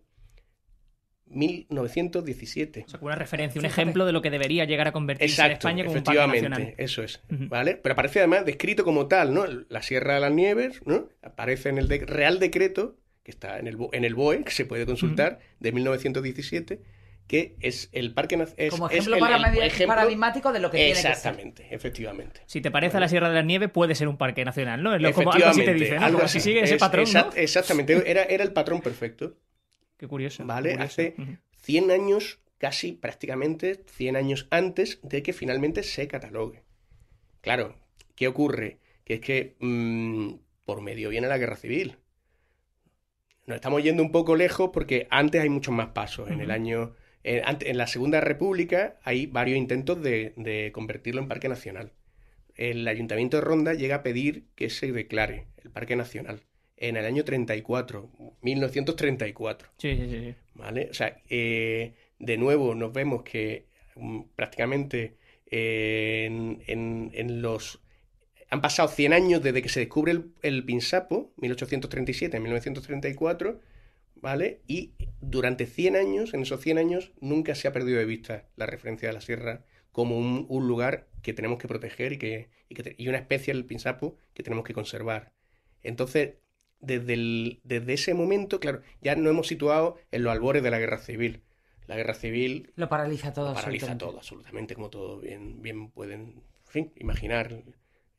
1917. 1.26 2.84
O 2.86 2.90
sea, 2.90 3.00
una 3.02 3.14
referencia, 3.14 3.58
un 3.58 3.64
ejemplo 3.64 4.06
de 4.06 4.12
lo 4.12 4.22
que 4.22 4.30
debería 4.30 4.64
llegar 4.64 4.88
a 4.88 4.92
convertirse 4.92 5.44
en 5.44 5.52
España 5.52 5.84
como 5.84 5.96
un 5.96 6.04
parque 6.04 6.26
nacional. 6.26 6.74
Eso 6.76 7.02
es, 7.02 7.20
¿vale? 7.28 7.76
Pero 7.76 7.92
aparece 7.92 8.20
además 8.20 8.44
descrito 8.44 8.84
como 8.84 9.06
tal, 9.06 9.34
¿no? 9.34 9.44
La 9.68 9.82
Sierra 9.82 10.14
de 10.14 10.20
las 10.20 10.32
Nieves, 10.32 10.80
¿no? 10.84 11.08
Aparece 11.22 11.68
en 11.68 11.78
el 11.78 11.88
Real 11.88 12.38
Decreto, 12.38 12.96
que 13.22 13.30
está 13.30 13.58
en 13.58 13.66
el, 13.66 13.78
en 13.92 14.04
el 14.04 14.14
BOE, 14.14 14.44
que 14.44 14.52
se 14.52 14.64
puede 14.64 14.86
consultar, 14.86 15.40
de 15.60 15.72
1917, 15.72 16.80
que 17.26 17.56
es 17.60 17.88
el 17.92 18.12
parque 18.12 18.36
es, 18.56 18.70
como 18.70 18.90
ejemplo, 18.90 19.16
paradigmático 19.18 20.52
de 20.52 20.60
lo 20.60 20.70
que 20.70 20.76
tiene 20.76 20.92
que 20.92 20.96
ser. 20.96 21.10
Exactamente, 21.12 21.66
efectivamente. 21.70 22.42
Si 22.46 22.60
te 22.60 22.70
parece 22.70 23.00
la 23.00 23.08
Sierra 23.08 23.30
de 23.30 23.36
la 23.36 23.42
Nieve, 23.42 23.68
puede 23.68 23.94
ser 23.94 24.08
un 24.08 24.18
parque 24.18 24.44
nacional, 24.44 24.82
¿no? 24.82 24.94
Es 24.94 25.00
lo, 25.00 25.12
como 25.12 25.32
algo 25.32 25.46
así 25.46 25.64
te 25.64 25.72
dice, 25.72 25.98
¿no? 25.98 26.04
Algo 26.04 26.22
así. 26.22 26.40
sigue 26.40 26.60
ese 26.62 26.76
patrón, 26.76 27.06
Exactamente, 27.34 28.10
era, 28.10 28.24
era 28.24 28.44
el 28.44 28.52
patrón 28.52 28.82
perfecto. 28.82 29.38
Qué 30.04 30.08
curioso. 30.08 30.44
¿Vale? 30.44 30.74
Hace 30.74 31.14
100 31.62 31.90
años, 31.90 32.38
casi 32.58 32.92
prácticamente 32.92 33.84
100 33.86 34.16
años 34.16 34.46
antes 34.50 34.98
de 35.02 35.22
que 35.22 35.32
finalmente 35.32 35.82
se 35.82 36.06
catalogue. 36.08 36.62
Claro, 37.40 37.78
¿qué 38.14 38.28
ocurre? 38.28 38.80
Que 39.04 39.14
es 39.14 39.20
que 39.20 39.56
mm, 39.60 40.34
por 40.66 40.82
medio 40.82 41.08
viene 41.08 41.26
la 41.26 41.38
guerra 41.38 41.56
civil. 41.56 41.96
Nos 43.46 43.54
estamos 43.54 43.82
yendo 43.82 44.02
un 44.02 44.12
poco 44.12 44.36
lejos 44.36 44.72
porque 44.74 45.06
antes 45.08 45.40
hay 45.40 45.48
muchos 45.48 45.74
más 45.74 45.88
pasos. 45.94 46.30
En 46.30 46.42
el 46.42 46.50
año 46.50 46.94
en, 47.22 47.78
la 47.78 47.86
Segunda 47.86 48.20
República 48.20 48.98
hay 49.04 49.24
varios 49.24 49.56
intentos 49.56 50.02
de, 50.02 50.70
convertirlo 50.74 51.22
en 51.22 51.28
parque 51.28 51.48
nacional. 51.48 51.92
El 52.56 52.86
Ayuntamiento 52.86 53.38
de 53.38 53.40
Ronda 53.40 53.72
llega 53.72 53.96
a 53.96 54.02
pedir 54.02 54.48
que 54.54 54.68
se 54.68 54.92
declare 54.92 55.46
el 55.62 55.70
parque 55.70 55.96
nacional 55.96 56.42
en 56.76 56.96
el 56.96 57.04
año 57.04 57.24
34, 57.24 58.10
1934. 58.42 59.68
Sí, 59.78 59.96
sí, 59.96 60.10
sí. 60.10 60.34
¿Vale? 60.54 60.88
O 60.90 60.94
sea, 60.94 61.16
eh, 61.28 61.94
de 62.18 62.36
nuevo 62.36 62.74
nos 62.74 62.92
vemos 62.92 63.22
que 63.22 63.66
mm, 63.96 64.22
prácticamente 64.36 65.16
eh, 65.50 66.26
en, 66.66 67.42
los... 67.42 67.80
Han 68.50 68.60
pasado 68.60 68.88
100 68.88 69.12
años 69.12 69.42
desde 69.42 69.62
que 69.62 69.68
se 69.68 69.80
descubre 69.80 70.12
el, 70.12 70.32
el 70.42 70.64
Pinsapo, 70.64 71.32
1837 71.36 72.38
1934, 72.38 73.60
¿vale? 74.16 74.60
Y 74.66 74.94
durante 75.20 75.66
100 75.66 75.96
años, 75.96 76.34
en 76.34 76.42
esos 76.42 76.60
100 76.60 76.78
años, 76.78 77.12
nunca 77.20 77.54
se 77.54 77.68
ha 77.68 77.72
perdido 77.72 77.98
de 77.98 78.04
vista 78.04 78.46
la 78.56 78.66
referencia 78.66 79.08
de 79.08 79.14
la 79.14 79.20
sierra 79.20 79.64
como 79.94 80.18
un, 80.18 80.66
lugar 80.66 81.06
que 81.22 81.32
tenemos 81.32 81.58
que 81.58 81.68
proteger 81.68 82.14
y, 82.14 82.18
que, 82.18 82.50
y, 82.98 83.08
una 83.08 83.18
especie 83.18 83.54
del 83.54 83.64
pinsapo 83.64 84.16
que 84.34 84.42
tenemos 84.42 84.64
que 84.64 84.74
conservar. 84.74 85.32
Entonces, 85.84 86.34
desde, 86.84 87.58
desde 87.64 87.92
ese 87.92 88.14
momento, 88.14 88.60
claro, 88.60 88.82
ya 89.00 89.16
nos 89.16 89.30
hemos 89.30 89.46
situado 89.46 89.96
en 90.10 90.22
los 90.22 90.32
albores 90.32 90.62
de 90.62 90.70
la 90.70 90.78
guerra 90.78 90.98
civil. 90.98 91.42
La 91.86 91.96
guerra 91.96 92.14
civil... 92.14 92.72
Lo 92.76 92.88
paraliza 92.88 93.32
todo. 93.32 93.50
Lo 93.50 93.54
paraliza 93.54 93.98
todo, 93.98 94.16
absolutamente, 94.16 94.74
como 94.74 94.90
todos 94.90 95.20
bien, 95.20 95.60
bien 95.60 95.90
pueden 95.90 96.42
imaginar 96.96 97.62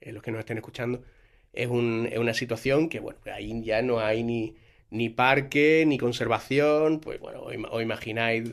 eh, 0.02 0.12
los 0.12 0.22
que 0.24 0.32
nos 0.32 0.40
estén 0.40 0.58
escuchando. 0.58 1.04
Es, 1.52 1.68
un, 1.68 2.08
es 2.12 2.20
una 2.20 2.34
situación 2.34 2.90
que, 2.90 3.00
bueno, 3.00 3.20
ahí 3.26 3.62
ya 3.64 3.82
no 3.82 4.00
hay 4.00 4.24
ni 4.24 4.56
ni 4.90 5.10
parque, 5.10 5.84
ni 5.86 5.98
conservación, 5.98 7.00
pues 7.00 7.20
bueno, 7.20 7.42
os 7.44 7.82
imagináis 7.82 8.44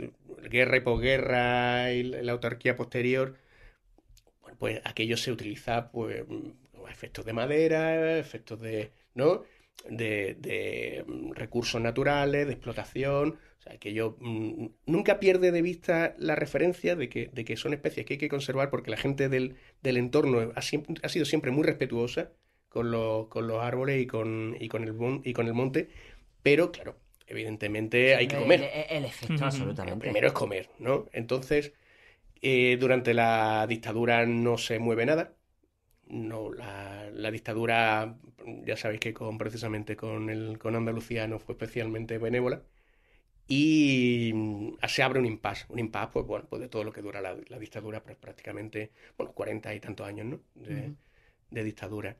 guerra 0.51 0.77
y 0.77 0.81
posguerra 0.81 1.93
y 1.93 2.03
la 2.03 2.33
autarquía 2.33 2.77
posterior, 2.77 3.37
bueno, 4.41 4.57
pues 4.59 4.81
aquello 4.85 5.17
se 5.17 5.33
utiliza 5.33 5.91
pues 5.91 6.25
efectos 6.91 7.25
de 7.25 7.33
madera, 7.33 8.19
efectos 8.19 8.61
de, 8.61 8.91
¿no? 9.15 9.45
De, 9.89 11.05
mm, 11.07 11.33
recursos 11.33 11.81
naturales, 11.81 12.47
de 12.47 12.53
explotación, 12.53 13.39
o 13.59 13.63
sea, 13.63 13.75
aquello 13.75 14.17
mm, 14.21 14.67
nunca 14.87 15.19
pierde 15.19 15.51
de 15.51 15.63
vista 15.63 16.15
la 16.19 16.37
referencia 16.37 16.95
de 16.95 17.09
que, 17.09 17.31
de 17.33 17.45
que 17.45 17.57
son 17.57 17.73
especies 17.73 18.07
que 18.07 18.15
hay 18.15 18.19
que 18.19 18.29
conservar 18.29 18.71
porque 18.71 18.91
la 18.91 18.97
gente 18.97 19.29
del, 19.29 19.57
entorno 19.83 20.53
ha, 20.55 20.59
ha, 20.59 21.09
sido 21.09 21.25
siempre 21.25 21.51
muy 21.51 21.65
respetuosa 21.65 22.31
con, 22.69 22.93
con 23.29 23.47
los 23.49 23.63
árboles 23.63 24.01
y 24.01 24.07
con, 24.07 24.57
y 24.59 24.69
con, 24.69 24.85
el, 24.85 24.95
y 25.25 25.33
con 25.33 25.47
el 25.47 25.55
monte, 25.55 25.89
pero, 26.43 26.73
claro, 26.73 26.97
evidentemente 27.27 28.15
hay 28.17 28.27
que 28.27 28.37
comer. 28.37 28.69
El, 28.89 29.05
efecto, 29.05 29.45
absolutamente. 29.45 30.01
primero 30.01 30.27
es 30.27 30.33
comer, 30.33 30.69
¿no? 30.79 31.07
Entonces, 31.13 31.73
eh, 32.41 32.77
durante 32.81 33.15
la 33.15 33.67
dictadura 33.69 34.27
no 34.27 34.59
se 34.59 34.79
mueve 34.79 35.07
nada. 35.07 35.35
No, 36.13 36.53
la, 36.53 37.31
dictadura, 37.31 38.19
ya 38.67 38.77
sabéis 38.77 39.01
que 39.01 39.15
con, 39.15 39.39
precisamente 39.39 39.97
con, 39.97 40.29
el, 40.29 40.59
con 40.59 40.77
Andalucía 40.77 41.27
no 41.27 41.39
fue 41.39 41.55
especialmente 41.55 42.19
benévola. 42.19 42.63
Y 43.49 44.31
mm, 44.35 44.75
se 44.87 45.03
abre 45.03 45.21
un 45.21 45.25
impasse. 45.25 45.65
Un 45.71 45.79
impasse, 45.79 46.13
pues 46.13 46.27
bueno, 46.27 46.47
pues 46.51 46.61
de 46.61 46.69
todo 46.69 46.85
lo 46.85 46.93
que 46.93 47.01
dura 47.01 47.23
la, 47.23 47.35
dictadura, 47.59 48.03
pues 48.03 48.19
prácticamente, 48.19 48.93
bueno, 49.17 49.33
cuarenta 49.33 49.75
y 49.75 49.81
tantos 49.81 50.07
años, 50.07 50.27
¿no? 50.27 50.41
De, 50.55 50.93
de 51.51 51.65
dictadura. 51.65 52.19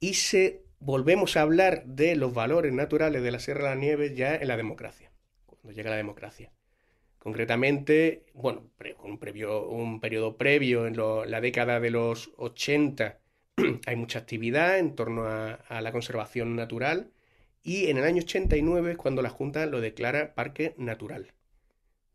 Y 0.00 0.14
se 0.14 0.64
volvemos 0.78 1.36
a 1.36 1.42
hablar 1.42 1.84
de 1.84 2.16
los 2.16 2.32
valores 2.32 2.72
naturales 2.72 3.22
de 3.22 3.30
la 3.32 3.38
Sierra 3.38 3.64
de 3.64 3.74
la 3.74 3.80
Nieves 3.80 4.16
ya 4.16 4.34
en 4.34 4.48
la 4.48 4.56
democracia, 4.56 5.12
cuando 5.44 5.72
llega 5.72 5.90
la 5.90 5.96
democracia. 5.96 6.52
Concretamente, 7.18 8.24
bueno, 8.32 8.70
con 8.96 9.10
un, 9.10 9.18
previo, 9.18 9.68
un 9.68 10.00
periodo 10.00 10.38
previo, 10.38 10.86
en 10.86 10.96
la 11.30 11.40
década 11.42 11.80
de 11.80 11.90
los 11.90 12.30
80, 12.38 13.20
hay 13.86 13.96
mucha 13.96 14.18
actividad 14.18 14.78
en 14.78 14.94
torno 14.94 15.24
a, 15.26 15.80
la 15.80 15.92
conservación 15.92 16.56
natural 16.56 17.10
y 17.62 17.86
en 17.86 17.98
el 17.98 18.04
año 18.04 18.22
89 18.22 18.92
es 18.92 18.96
cuando 18.96 19.22
la 19.22 19.30
Junta 19.30 19.66
lo 19.66 19.80
declara 19.80 20.34
parque 20.34 20.74
natural. 20.78 21.32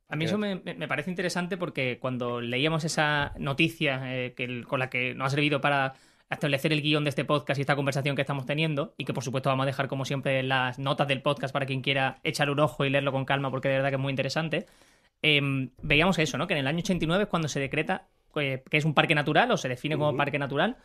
A 0.08 0.18
mí 0.18 0.26
eso 0.26 0.38
me, 0.38 0.58
parece 0.88 1.10
interesante 1.10 1.56
porque 1.56 1.98
cuando 2.00 2.42
leíamos 2.42 2.84
esa 2.84 3.34
noticia 3.38 4.14
eh, 4.14 4.34
que, 4.34 4.64
con 4.64 4.80
la 4.80 4.90
que 4.90 5.14
nos 5.16 5.28
ha 5.28 5.30
servido 5.30 5.62
para 5.62 5.94
establecer 6.30 6.74
el 6.74 6.82
guion 6.82 7.06
de 7.06 7.10
este 7.10 7.24
podcast 7.24 7.58
y 7.58 7.62
esta 7.62 7.78
conversación 7.78 8.16
que 8.16 8.22
estamos 8.22 8.46
teniendo, 8.46 8.94
y 8.98 9.06
que 9.06 9.14
por 9.14 9.24
supuesto 9.24 9.50
vamos 9.50 9.64
a 9.64 9.68
dejar 9.68 9.88
como 9.88 10.04
siempre 10.04 10.44
las 10.44 10.80
notas 10.80 11.08
del 11.08 11.22
podcast 11.22 11.54
para 11.54 11.66
quien 11.66 11.82
quiera 11.82 12.20
echar 12.24 12.50
un 12.50 12.60
ojo 12.60 12.84
y 12.84 12.90
leerlo 12.90 13.14
con 13.14 13.24
calma 13.24 13.52
porque 13.52 13.70
de 13.70 13.76
verdad 13.76 13.90
que 13.90 13.96
es 13.96 14.02
muy 14.02 14.12
interesante, 14.12 14.66
em, 15.22 15.70
veíamos 15.82 16.20
eso, 16.20 16.38
¿no? 16.38 16.46
Que 16.48 16.54
en 16.54 16.60
el 16.60 16.68
año 16.68 16.80
89 16.80 17.24
es 17.24 17.30
cuando 17.30 17.48
se 17.48 17.60
decreta 17.62 18.08
eh, 18.36 18.64
que 18.70 18.78
es 18.78 18.86
un 18.86 18.94
parque 18.94 19.16
natural 19.16 19.52
o 19.52 19.58
se 19.58 19.70
define 19.70 19.98
como 19.98 20.16
parque 20.16 20.40
natural 20.40 20.78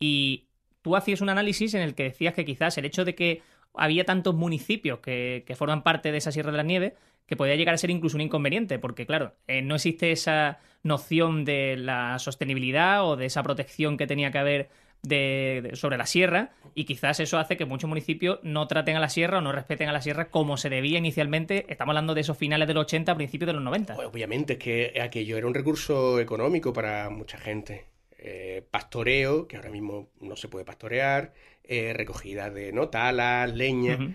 y 0.00 0.48
tú 0.82 0.96
hacías 0.96 1.20
un 1.20 1.28
análisis 1.28 1.74
en 1.74 1.82
el 1.82 1.94
que 1.94 2.04
decías 2.04 2.34
que 2.34 2.44
quizás 2.44 2.76
el 2.78 2.86
hecho 2.86 3.04
de 3.04 3.14
que 3.14 3.42
había 3.74 4.04
tantos 4.04 4.34
municipios 4.34 4.98
que, 4.98 5.44
que 5.46 5.54
forman 5.54 5.84
parte 5.84 6.10
de 6.10 6.18
esa 6.18 6.32
Sierra 6.32 6.50
de 6.50 6.56
la 6.56 6.64
Nieve 6.64 6.96
que 7.30 7.36
podía 7.36 7.54
llegar 7.54 7.76
a 7.76 7.78
ser 7.78 7.90
incluso 7.90 8.16
un 8.16 8.22
inconveniente, 8.22 8.80
porque 8.80 9.06
claro, 9.06 9.34
eh, 9.46 9.62
no 9.62 9.76
existe 9.76 10.10
esa 10.10 10.58
noción 10.82 11.44
de 11.44 11.76
la 11.76 12.18
sostenibilidad 12.18 13.06
o 13.06 13.14
de 13.14 13.26
esa 13.26 13.44
protección 13.44 13.96
que 13.96 14.08
tenía 14.08 14.32
que 14.32 14.38
haber 14.38 14.68
de, 15.02 15.70
sobre 15.74 15.96
la 15.96 16.06
sierra 16.06 16.50
y 16.74 16.86
quizás 16.86 17.20
eso 17.20 17.38
hace 17.38 17.56
que 17.56 17.66
muchos 17.66 17.88
municipios 17.88 18.40
no 18.42 18.66
traten 18.66 18.96
a 18.96 19.00
la 19.00 19.08
sierra 19.08 19.38
o 19.38 19.40
no 19.40 19.52
respeten 19.52 19.88
a 19.88 19.92
la 19.92 20.02
sierra 20.02 20.28
como 20.30 20.56
se 20.56 20.70
debía 20.70 20.98
inicialmente. 20.98 21.66
Estamos 21.68 21.92
hablando 21.92 22.14
de 22.14 22.22
esos 22.22 22.36
finales 22.36 22.66
de 22.66 22.74
los 22.74 22.82
80, 22.82 23.14
principios 23.14 23.46
de 23.46 23.52
los 23.52 23.62
90. 23.62 23.94
Pues 23.94 24.08
obviamente 24.08 24.54
es 24.54 24.58
que 24.58 25.00
aquello 25.00 25.36
era 25.38 25.46
un 25.46 25.54
recurso 25.54 26.18
económico 26.18 26.72
para 26.72 27.10
mucha 27.10 27.38
gente. 27.38 27.89
Eh, 28.22 28.66
pastoreo, 28.70 29.48
que 29.48 29.56
ahora 29.56 29.70
mismo 29.70 30.10
no 30.20 30.36
se 30.36 30.48
puede 30.48 30.66
pastorear, 30.66 31.32
eh, 31.64 31.94
recogida 31.94 32.50
de 32.50 32.70
no 32.70 32.90
talas, 32.90 33.50
leña. 33.54 34.14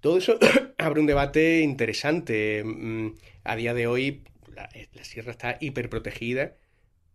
Todo 0.00 0.18
eso 0.18 0.38
abre 0.78 1.00
un 1.00 1.06
debate 1.06 1.60
interesante. 1.60 2.62
Mm, 2.62 3.14
a 3.44 3.56
día 3.56 3.72
de 3.72 3.86
hoy 3.86 4.24
la, 4.54 4.68
la 4.92 5.04
sierra 5.04 5.30
está 5.30 5.56
hiperprotegida 5.60 6.56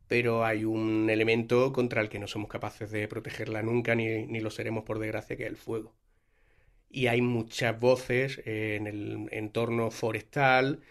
pero 0.07 0.45
hay 0.45 0.63
un 0.63 1.09
elemento 1.09 1.73
contra 1.73 2.01
el 2.01 2.09
que 2.09 2.19
no 2.19 2.27
somos 2.27 2.49
capaces 2.49 2.91
de 2.91 3.07
protegerla 3.07 3.61
nunca, 3.61 3.95
ni, 3.95 4.25
ni 4.25 4.39
lo 4.39 4.51
seremos 4.51 4.83
por 4.83 4.99
desgracia, 4.99 5.35
que 5.35 5.43
es 5.43 5.49
el 5.49 5.57
fuego. 5.57 5.93
Y 6.89 7.07
hay 7.07 7.21
muchas 7.21 7.79
voces 7.79 8.41
en 8.45 8.87
el 8.87 9.27
entorno 9.31 9.91
forestal, 9.91 10.81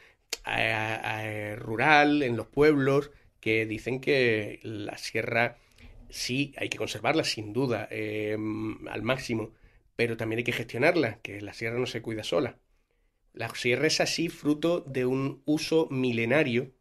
rural, 1.56 2.23
en 2.23 2.37
los 2.37 2.47
pueblos, 2.47 3.11
que 3.40 3.66
dicen 3.66 4.00
que 4.00 4.61
la 4.62 4.99
sierra 4.99 5.59
sí 6.11 6.55
hay 6.59 6.69
que 6.69 6.78
conservarla, 6.78 7.25
sin 7.25 7.52
duda, 7.52 7.88
em, 7.90 8.87
al 8.88 9.02
máximo, 9.02 9.52
pero 9.97 10.16
también 10.16 10.38
hay 10.38 10.45
que 10.45 10.52
gestionarla, 10.52 11.21
que 11.23 11.40
la 11.40 11.52
sierra 11.52 11.78
no 11.78 11.87
se 11.87 12.02
cuida 12.02 12.23
sola. 12.25 12.59
La 13.33 13.49
sierra 13.55 13.87
es 13.87 14.00
así 14.00 14.28
fruto 14.28 14.81
de 14.81 15.07
un 15.07 15.43
uso 15.45 15.88
milenario 15.90 16.73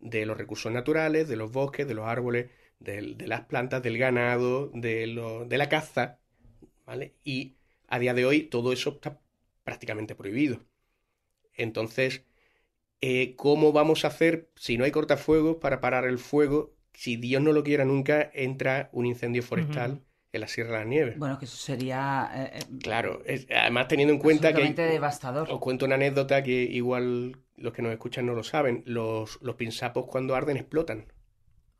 de 0.00 0.26
los 0.26 0.36
recursos 0.38 0.72
naturales, 0.72 1.28
de 1.28 1.36
los 1.36 1.50
bosques, 1.52 1.86
de 1.88 1.94
los 1.94 2.06
árboles, 2.06 2.50
de, 2.78 3.02
las 3.26 3.42
plantas, 3.42 3.82
del 3.82 3.98
ganado, 3.98 4.70
de, 4.74 5.44
de 5.48 5.58
la 5.58 5.68
caza, 5.68 6.18
¿vale? 6.86 7.14
Y 7.24 7.56
a 7.88 7.98
día 7.98 8.14
de 8.14 8.26
hoy 8.26 8.42
todo 8.42 8.72
eso 8.72 8.90
está 8.90 9.18
prácticamente 9.64 10.14
prohibido. 10.14 10.60
Entonces, 11.54 12.24
eh, 13.06 13.34
¿cómo 13.36 13.72
vamos 13.72 14.06
a 14.06 14.08
hacer 14.08 14.48
si 14.56 14.78
no 14.78 14.84
hay 14.84 14.90
cortafuegos 14.90 15.56
para 15.56 15.80
parar 15.80 16.06
el 16.06 16.18
fuego? 16.18 16.74
Si 16.94 17.16
Dios 17.16 17.42
no 17.42 17.52
lo 17.52 17.62
quiera 17.62 17.84
nunca, 17.84 18.30
entra 18.32 18.88
un 18.92 19.04
incendio 19.04 19.42
forestal. 19.42 20.00
en 20.32 20.40
la 20.40 20.48
Sierra 20.48 20.78
de 20.78 20.78
la 20.78 20.84
Nieve. 20.84 21.14
Bueno, 21.18 21.38
que 21.38 21.44
eso 21.44 21.56
sería... 21.56 22.30
Eh, 22.34 22.50
eh, 22.54 22.78
claro, 22.82 23.22
además 23.54 23.88
teniendo 23.88 24.14
en 24.14 24.20
cuenta 24.20 24.54
que... 24.54 24.72
devastador. 24.72 25.50
Os 25.50 25.60
cuento 25.60 25.84
una 25.84 25.96
anécdota 25.96 26.42
que 26.42 26.62
igual 26.62 27.36
los 27.56 27.74
que 27.74 27.82
nos 27.82 27.92
escuchan 27.92 28.24
no 28.24 28.32
lo 28.32 28.42
saben. 28.42 28.82
Los, 28.86 29.38
los 29.42 29.56
pinsapos 29.56 30.06
cuando 30.06 30.34
arden 30.34 30.56
explotan. 30.56 31.12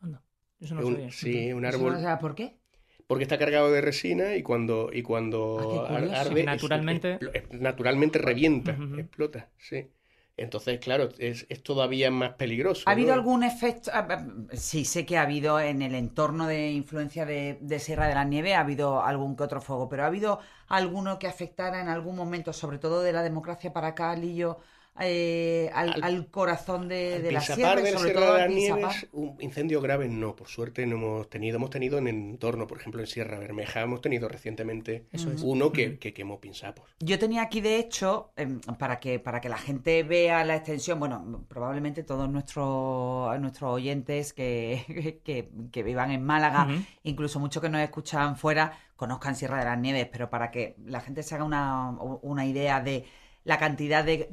Anda, 0.02 0.22
eso 0.60 0.74
no 0.74 0.82
sabía. 0.82 1.10
Sí, 1.10 1.52
un 1.54 1.64
árbol... 1.64 1.96
¿Por 2.20 2.34
qué? 2.34 2.58
Porque 3.06 3.24
está 3.24 3.38
cargado 3.38 3.72
de 3.72 3.80
resina 3.80 4.36
y 4.36 4.42
cuando, 4.42 4.90
y 4.92 5.02
cuando 5.02 5.86
ah, 5.88 6.20
arde... 6.20 6.44
naturalmente... 6.44 7.18
naturalmente 7.52 8.18
revienta, 8.18 8.76
explota, 8.98 9.48
sí. 9.58 9.88
Entonces, 10.36 10.80
claro, 10.80 11.10
es, 11.18 11.46
todavía 11.62 12.10
más 12.10 12.32
peligroso. 12.32 12.82
¿Ha 12.86 12.92
habido 12.92 13.14
algún 13.14 13.44
efecto? 13.44 13.90
Ah, 13.94 14.06
ah, 14.10 14.26
sí, 14.52 14.84
sé 14.84 15.06
que 15.06 15.16
ha 15.16 15.22
habido 15.22 15.60
en 15.60 15.80
el 15.80 15.94
entorno 15.94 16.48
de 16.48 16.72
influencia 16.72 17.24
de, 17.24 17.58
de, 17.60 17.78
Sierra 17.78 18.08
de 18.08 18.14
la 18.14 18.24
Nieve, 18.24 18.54
ha 18.54 18.60
habido 18.60 19.00
algún 19.02 19.36
que 19.36 19.44
otro 19.44 19.60
fuego, 19.60 19.88
pero 19.88 20.02
¿ha 20.02 20.06
habido 20.06 20.40
alguno 20.66 21.20
que 21.20 21.28
afectara 21.28 21.80
en 21.80 21.88
algún 21.88 22.16
momento, 22.16 22.52
sobre 22.52 22.78
todo 22.78 23.02
de 23.02 23.12
la 23.12 23.22
democracia 23.22 23.72
para 23.72 23.88
acá, 23.88 24.14
Lillo, 24.16 24.58
eh, 25.00 25.70
al, 25.74 26.28
corazón 26.30 26.88
de, 26.88 27.20
de 27.20 27.32
la 27.32 27.40
sierra, 27.40 27.80
de 27.80 27.92
sobre 27.92 28.12
todo 28.12 28.34
de 28.34 28.40
las 28.40 28.50
Nieves, 28.50 29.08
un 29.12 29.36
incendio 29.40 29.80
grave 29.80 30.08
no, 30.08 30.36
por 30.36 30.46
suerte 30.46 30.86
no 30.86 30.96
hemos 30.96 31.28
tenido. 31.28 31.56
Hemos 31.56 31.70
tenido 31.70 31.98
en 31.98 32.06
entorno, 32.06 32.68
por 32.68 32.78
ejemplo, 32.78 33.00
en 33.00 33.08
Sierra 33.08 33.38
Bermeja, 33.38 33.80
hemos 33.80 34.00
tenido 34.00 34.28
recientemente 34.28 35.06
uno 35.42 35.72
que, 35.72 35.98
que, 35.98 36.12
quemó 36.12 36.40
pinsapos. 36.40 36.94
Yo 37.00 37.18
tenía 37.18 37.42
aquí, 37.42 37.60
de 37.60 37.78
hecho, 37.78 38.32
em, 38.36 38.60
para 38.60 39.00
que, 39.00 39.18
para 39.18 39.40
que 39.40 39.48
la 39.48 39.58
gente 39.58 40.04
vea 40.04 40.44
la 40.44 40.56
extensión, 40.56 41.00
bueno, 41.00 41.44
probablemente 41.48 42.04
todos 42.04 42.28
nuestros, 42.28 43.38
nuestros 43.40 43.72
oyentes 43.72 44.32
que, 44.32 45.20
que, 45.72 45.82
vivan 45.82 46.12
en 46.12 46.24
Málaga, 46.24 46.68
incluso 47.02 47.40
muchos 47.40 47.60
que 47.60 47.68
nos 47.68 47.80
escuchan 47.80 48.36
fuera, 48.36 48.78
conozcan 48.94 49.34
Sierra 49.34 49.58
de 49.58 49.64
las 49.64 49.78
Nieves, 49.78 50.08
pero 50.10 50.30
para 50.30 50.52
que 50.52 50.76
la 50.86 51.00
gente 51.00 51.24
se 51.24 51.34
haga 51.34 51.44
una, 51.44 51.90
una 52.22 52.46
idea 52.46 52.80
de 52.80 53.04
la 53.44 53.58
cantidad 53.58 54.02
de, 54.04 54.28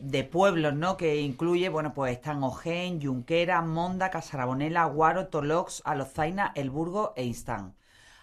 de, 0.00 0.24
pueblos, 0.24 0.74
¿no? 0.74 0.96
Que 0.96 1.20
incluye, 1.20 1.68
bueno, 1.68 1.92
pues 1.92 2.12
están 2.12 2.42
Ojén, 2.42 3.00
Junquera, 3.00 3.60
Monda, 3.60 4.10
Casarabonela, 4.10 4.86
Guaro, 4.86 5.28
Tolox, 5.28 5.82
Alozaina, 5.84 6.52
El 6.54 6.70
Burgo 6.70 7.12
e 7.14 7.24
Instán. 7.24 7.76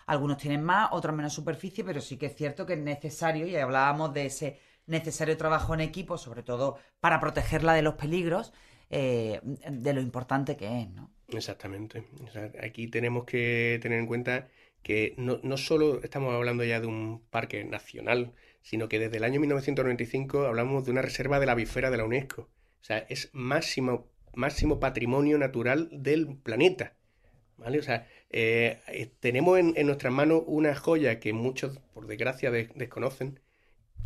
Algunos 0.07 0.37
tienen 0.37 0.63
más, 0.63 0.89
otros 0.91 1.15
menos 1.15 1.33
superficie, 1.33 1.83
pero 1.83 2.01
sí 2.01 2.17
que 2.17 2.25
es 2.25 2.35
cierto 2.35 2.65
que 2.65 2.73
es 2.73 2.79
necesario, 2.79 3.45
y 3.45 3.55
hablábamos 3.55 4.13
de 4.13 4.25
ese 4.25 4.59
necesario 4.87 5.37
trabajo 5.37 5.75
en 5.75 5.81
equipo, 5.81 6.17
sobre 6.17 6.41
todo 6.41 6.79
para 6.99 7.19
protegerla 7.19 7.73
de 7.73 7.83
los 7.83 7.93
peligros, 7.93 8.51
eh, 8.89 9.39
de 9.43 9.93
lo 9.93 10.01
importante 10.01 10.57
que 10.57 10.81
es, 10.81 10.89
¿no? 10.89 11.11
Exactamente. 11.29 12.07
aquí 12.61 12.87
tenemos 12.87 13.23
que 13.25 13.79
tener 13.81 13.99
en 13.99 14.07
cuenta 14.07 14.49
que 14.81 15.13
no, 15.17 15.39
no 15.43 15.55
solo 15.55 16.01
estamos 16.03 16.33
hablando 16.33 16.63
ya 16.63 16.81
de 16.81 16.87
un 16.87 17.21
parque 17.29 17.63
nacional, 17.63 18.33
sino 18.61 18.89
que 18.89 18.99
desde 18.99 19.17
el 19.17 19.23
año 19.23 19.39
1995 19.39 20.45
hablamos 20.45 20.85
de 20.85 20.91
una 20.91 21.01
reserva 21.01 21.39
de 21.39 21.45
la 21.45 21.55
bifera 21.55 21.91
de 21.91 21.97
la 21.97 22.05
UNESCO. 22.05 22.43
O 22.43 22.83
sea, 22.83 22.99
es 23.09 23.29
máximo, 23.33 24.11
máximo 24.33 24.79
patrimonio 24.79 25.37
natural 25.37 25.89
del 25.91 26.35
planeta. 26.37 26.95
¿Vale? 27.57 27.77
O 27.77 27.83
sea, 27.83 28.07
eh, 28.31 28.79
eh, 28.87 29.11
tenemos 29.19 29.59
en, 29.59 29.85
nuestras 29.85 30.11
manos 30.11 30.43
una 30.47 30.75
joya 30.75 31.19
que 31.19 31.31
muchos, 31.31 31.77
por 31.93 32.07
desgracia, 32.07 32.49
desconocen 32.49 33.39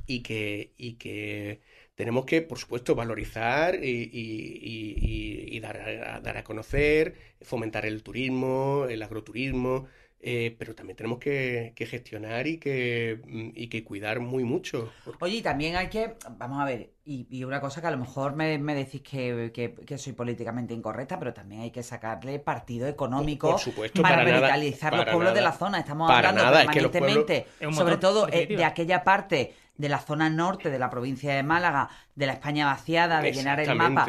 y 0.07 0.23
que, 0.23 0.73
y 0.77 0.95
que 0.95 1.61
tenemos 1.95 2.25
que, 2.25 2.41
por 2.41 2.57
supuesto, 2.57 2.95
valorizar 2.95 3.79
y, 3.81 5.59
dar, 5.61 5.77
a, 5.77 6.19
dar, 6.19 6.37
a, 6.37 6.43
conocer, 6.43 7.15
fomentar 7.41 7.85
el 7.85 8.03
turismo, 8.03 8.87
el 8.89 9.01
agroturismo, 9.01 9.87
eh, 10.19 10.55
pero 10.57 10.73
también 10.73 10.97
tenemos 10.97 11.19
que, 11.19 11.73
gestionar 11.77 12.47
y 12.47 12.57
que, 12.57 13.21
mm, 13.25 13.49
y 13.53 13.67
que 13.67 13.83
cuidar 13.83 14.19
muy 14.19 14.43
mucho. 14.43 14.91
Oye, 15.19 15.37
y 15.37 15.41
también 15.41 15.75
hay 15.75 15.87
que, 15.89 16.15
vamos 16.37 16.61
a 16.61 16.65
ver, 16.65 16.93
y, 17.03 17.43
una 17.43 17.61
cosa 17.61 17.81
que 17.81 17.87
a 17.87 17.91
lo 17.91 17.97
mejor 17.97 18.35
me, 18.35 18.57
decís 18.73 19.01
que, 19.01 19.97
soy 19.97 20.13
políticamente 20.13 20.73
incorrecta, 20.73 21.19
pero 21.19 21.33
también 21.33 21.61
hay 21.61 21.71
que 21.71 21.83
sacarle 21.83 22.39
partido 22.39 22.87
económico 22.87 23.55
para, 24.01 24.23
revitalizar 24.23 24.95
los 24.95 25.05
pueblos 25.05 25.33
de 25.35 25.41
la 25.41 25.51
zona. 25.51 25.79
Estamos 25.79 26.09
hablando 26.09 26.41
permanentemente, 26.41 27.45
sobre 27.71 27.97
todo 27.97 28.27
eh, 28.31 28.47
de 28.47 28.63
aquella 28.63 29.03
parte 29.03 29.53
de 29.77 29.89
la 29.89 29.99
zona 29.99 30.29
norte 30.29 30.71
de 30.71 30.79
la 30.79 30.89
provincia 30.89 31.35
de 31.35 31.43
Málaga, 31.43 31.89
de 32.15 32.25
la 32.25 32.33
España 32.33 32.65
vaciada, 32.65 33.21
de 33.21 33.31
llenar 33.31 33.59
el 33.59 33.75
mapa 33.75 34.07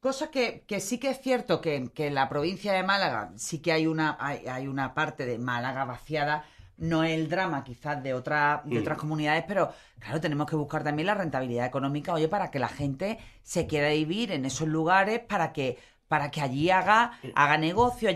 Cosa 0.00 0.30
que, 0.30 0.64
sí 0.80 0.98
que 0.98 1.10
es 1.10 1.20
cierto 1.20 1.60
que, 1.60 1.90
en 1.94 2.14
la 2.14 2.30
provincia 2.30 2.72
de 2.72 2.82
Málaga 2.82 3.32
sí 3.36 3.60
que 3.60 3.70
hay 3.70 3.86
una, 3.86 4.16
hay, 4.18 4.66
una 4.66 4.94
parte 4.94 5.26
de 5.26 5.38
Málaga 5.38 5.84
vaciada, 5.84 6.46
no 6.78 7.04
es 7.04 7.12
el 7.12 7.28
drama 7.28 7.62
quizás 7.62 8.02
de, 8.02 8.14
otra, 8.14 8.62
de 8.64 8.78
otras 8.78 8.96
mm. 8.96 9.00
comunidades, 9.00 9.44
pero 9.46 9.70
claro, 9.98 10.18
tenemos 10.18 10.48
que 10.48 10.56
buscar 10.56 10.82
también 10.82 11.06
la 11.06 11.14
rentabilidad 11.14 11.66
económica, 11.66 12.14
oye, 12.14 12.28
para 12.28 12.50
que 12.50 12.58
la 12.58 12.68
gente 12.68 13.18
se 13.42 13.66
quiera 13.66 13.90
vivir 13.90 14.32
en 14.32 14.46
esos 14.46 14.66
lugares, 14.66 15.20
para 15.20 15.52
que 15.52 15.76
para 16.08 16.32
que 16.32 16.40
allí 16.40 16.70
haga, 16.70 17.12
haga 17.36 17.56
negocio, 17.56 18.10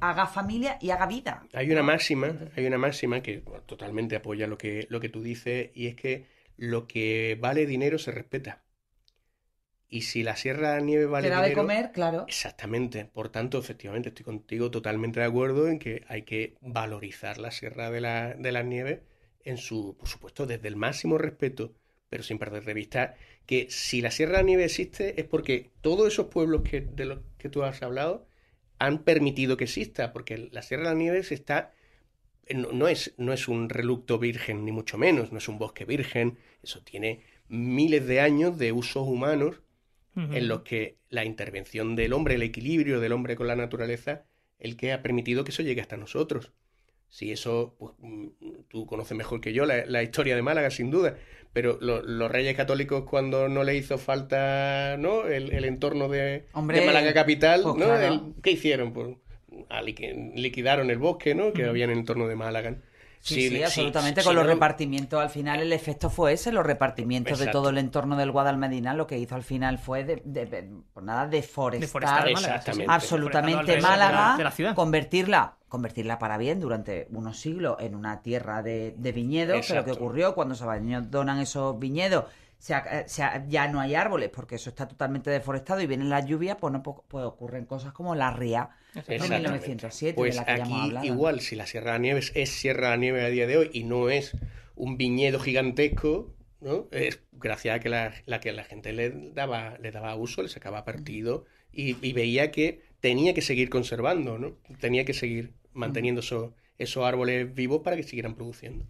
haga 0.00 0.26
familia 0.26 0.76
y 0.82 0.90
haga 0.90 1.06
vida. 1.06 1.44
Hay 1.54 1.70
una 1.70 1.82
máxima, 1.82 2.34
hay 2.54 2.66
una 2.66 2.76
máxima 2.76 3.22
que 3.22 3.42
totalmente 3.64 4.16
apoya 4.16 4.46
lo 4.46 4.58
que, 4.58 4.86
lo 4.90 5.00
que 5.00 5.08
tú 5.08 5.22
dices, 5.22 5.70
y 5.72 5.86
es 5.86 5.94
que 5.94 6.26
lo 6.58 6.86
que 6.86 7.38
vale 7.40 7.64
dinero 7.64 7.96
se 7.96 8.10
respeta. 8.10 8.60
Y 9.88 10.02
si 10.02 10.22
la 10.22 10.36
Sierra 10.36 10.72
de 10.72 10.80
la 10.80 10.84
Nieve 10.84 11.06
vale 11.06 11.28
dinero, 11.28 11.46
de 11.46 11.54
comer, 11.54 11.92
claro. 11.92 12.26
Exactamente. 12.28 13.06
Por 13.06 13.30
tanto, 13.30 13.58
efectivamente, 13.58 14.10
estoy 14.10 14.24
contigo 14.24 14.70
totalmente 14.70 15.20
de 15.20 15.26
acuerdo 15.26 15.68
en 15.68 15.78
que 15.78 16.04
hay 16.08 16.22
que 16.22 16.56
valorizar 16.60 17.38
la 17.38 17.50
Sierra 17.50 17.90
de 17.90 18.00
la, 18.00 18.34
de 18.34 18.52
la 18.52 18.62
Nieve 18.62 19.02
en 19.44 19.56
su, 19.56 19.96
por 19.98 20.08
supuesto, 20.08 20.46
desde 20.46 20.68
el 20.68 20.76
máximo 20.76 21.16
respeto, 21.16 21.74
pero 22.10 22.22
sin 22.22 22.38
perder 22.38 22.64
de 22.64 22.74
vista 22.74 23.14
que 23.46 23.68
si 23.70 24.02
la 24.02 24.10
Sierra 24.10 24.32
de 24.32 24.38
la 24.38 24.44
Nieve 24.44 24.64
existe 24.64 25.18
es 25.18 25.26
porque 25.26 25.70
todos 25.80 26.06
esos 26.06 26.26
pueblos 26.26 26.62
que, 26.62 26.82
de 26.82 27.06
los 27.06 27.20
que 27.38 27.48
tú 27.48 27.62
has 27.62 27.82
hablado 27.82 28.26
han 28.78 29.04
permitido 29.04 29.56
que 29.56 29.64
exista, 29.64 30.12
porque 30.12 30.50
la 30.52 30.60
Sierra 30.62 30.84
de 30.84 30.90
la 30.90 30.94
Nieve 30.96 31.18
está 31.18 31.72
no, 32.54 32.88
es, 32.88 33.14
no 33.16 33.32
es 33.32 33.48
un 33.48 33.68
relucto 33.68 34.18
virgen, 34.18 34.64
ni 34.64 34.72
mucho 34.72 34.98
menos, 34.98 35.32
no 35.32 35.38
es 35.38 35.48
un 35.48 35.58
bosque 35.58 35.84
virgen, 35.84 36.38
eso 36.62 36.82
tiene 36.82 37.20
miles 37.48 38.06
de 38.06 38.20
años 38.20 38.58
de 38.58 38.72
usos 38.72 39.06
humanos 39.06 39.60
en 40.18 40.48
los 40.48 40.62
que 40.62 40.98
la 41.10 41.24
intervención 41.24 41.94
del 41.94 42.12
hombre, 42.12 42.34
el 42.34 42.42
equilibrio 42.42 43.00
del 43.00 43.12
hombre 43.12 43.36
con 43.36 43.46
la 43.46 43.56
naturaleza, 43.56 44.24
el 44.58 44.76
que 44.76 44.92
ha 44.92 45.02
permitido 45.02 45.44
que 45.44 45.52
eso 45.52 45.62
llegue 45.62 45.80
hasta 45.80 45.96
nosotros. 45.96 46.52
Si 47.08 47.32
eso, 47.32 47.76
pues, 47.78 47.92
mm, 47.98 48.28
tú 48.68 48.86
conoces 48.86 49.16
mejor 49.16 49.40
que 49.40 49.52
yo 49.52 49.64
la, 49.64 50.02
historia 50.02 50.36
de 50.36 50.42
Málaga, 50.42 50.70
sin 50.70 50.90
duda, 50.90 51.16
pero 51.52 51.78
los 51.80 52.30
reyes 52.30 52.56
católicos 52.56 53.04
cuando 53.08 53.48
no 53.48 53.64
le 53.64 53.76
hizo 53.76 53.96
falta 53.96 54.96
¿no? 54.98 55.26
el, 55.26 55.64
entorno 55.64 56.08
de, 56.08 56.46
Málaga 56.52 57.14
capital, 57.14 57.62
pues 57.62 57.76
¿no? 57.76 58.34
¿qué 58.42 58.50
hicieron? 58.50 58.92
Pues, 58.92 59.16
liquidaron 60.34 60.90
el 60.90 60.98
bosque 60.98 61.34
¿no? 61.34 61.52
que 61.52 61.64
había 61.64 61.84
en 61.84 61.90
el 61.90 61.98
entorno 61.98 62.28
de 62.28 62.36
Málaga. 62.36 62.76
Sí, 63.20 63.48
sí, 63.48 63.62
absolutamente. 63.62 64.22
con 64.22 64.34
los 64.34 64.46
repartimientos, 64.46 65.20
al 65.20 65.30
final 65.30 65.60
el 65.60 65.72
efecto 65.72 66.10
fue 66.10 66.32
ese, 66.32 66.52
los 66.52 66.64
repartimientos 66.64 67.38
de 67.38 67.48
todo 67.48 67.70
el 67.70 67.78
entorno 67.78 68.16
del 68.16 68.30
Guadalmedina, 68.30 68.94
lo 68.94 69.06
que 69.06 69.18
hizo 69.18 69.34
al 69.34 69.42
final 69.42 69.78
fue, 69.78 70.04
de, 70.04 70.70
por 70.92 71.02
nada, 71.02 71.26
deforestar, 71.26 72.28
absolutamente 72.86 73.80
Málaga, 73.80 74.36
convertirla 74.74 75.54
convertirla 75.68 76.18
para 76.18 76.38
bien 76.38 76.60
durante 76.60 77.08
unos 77.10 77.38
siglos 77.38 77.76
en 77.80 77.94
una 77.94 78.22
tierra 78.22 78.62
de, 78.62 78.94
viñedos, 79.14 79.66
pero 79.68 79.84
que 79.84 79.92
ocurrió 79.92 80.34
cuando 80.34 80.54
se 80.54 80.64
abandonan 80.64 81.40
esos 81.40 81.78
viñedos 81.78 82.24
eh, 82.68 83.06
ya 83.48 83.68
no 83.68 83.80
hay 83.80 83.94
árboles 83.94 84.30
porque 84.30 84.56
eso 84.56 84.70
está 84.70 84.88
totalmente 84.88 85.30
deforestado 85.30 85.80
y 85.80 85.86
vienen 85.86 86.08
las 86.08 86.26
lluvias, 86.26 86.56
pues, 86.60 86.72
no, 86.72 86.82
pues 86.82 87.24
ocurren 87.24 87.66
cosas 87.66 87.92
como 87.92 88.14
la 88.14 88.32
ría 88.32 88.70
de 89.06 89.18
1907, 89.18 90.14
pues 90.14 90.34
de 90.34 90.40
la 90.40 90.44
que 90.44 90.62
aquí, 90.62 91.06
igual, 91.06 91.40
si 91.40 91.56
la 91.56 91.66
Sierra 91.66 91.94
de 91.94 92.00
Nieves 92.00 92.32
es 92.34 92.50
Sierra 92.50 92.90
de 92.90 92.98
Nieves 92.98 93.24
a 93.24 93.28
día 93.28 93.46
de 93.46 93.56
hoy 93.56 93.70
y 93.72 93.84
no 93.84 94.10
es 94.10 94.36
un 94.74 94.96
viñedo 94.96 95.38
gigantesco, 95.38 96.34
¿no? 96.60 96.88
Es 96.90 97.20
gracias 97.32 97.76
a 97.76 97.80
que 97.80 97.88
la, 97.88 98.40
que 98.40 98.52
la 98.52 98.64
gente 98.64 98.92
le 98.92 99.10
daba, 99.10 99.78
le 99.78 99.90
daba 99.92 100.14
uso, 100.16 100.42
le 100.42 100.48
sacaba 100.48 100.84
partido 100.84 101.44
y, 101.72 101.94
veía 102.12 102.50
que 102.50 102.82
tenía 103.00 103.34
que 103.34 103.42
seguir 103.42 103.70
conservando, 103.70 104.38
¿no? 104.38 104.56
Tenía 104.80 105.04
que 105.04 105.14
seguir 105.14 105.52
manteniendo 105.72 106.20
esos, 106.20 106.52
esos 106.78 107.04
árboles 107.04 107.54
vivos 107.54 107.82
para 107.84 107.96
que 107.96 108.02
siguieran 108.02 108.34
produciendo. 108.34 108.84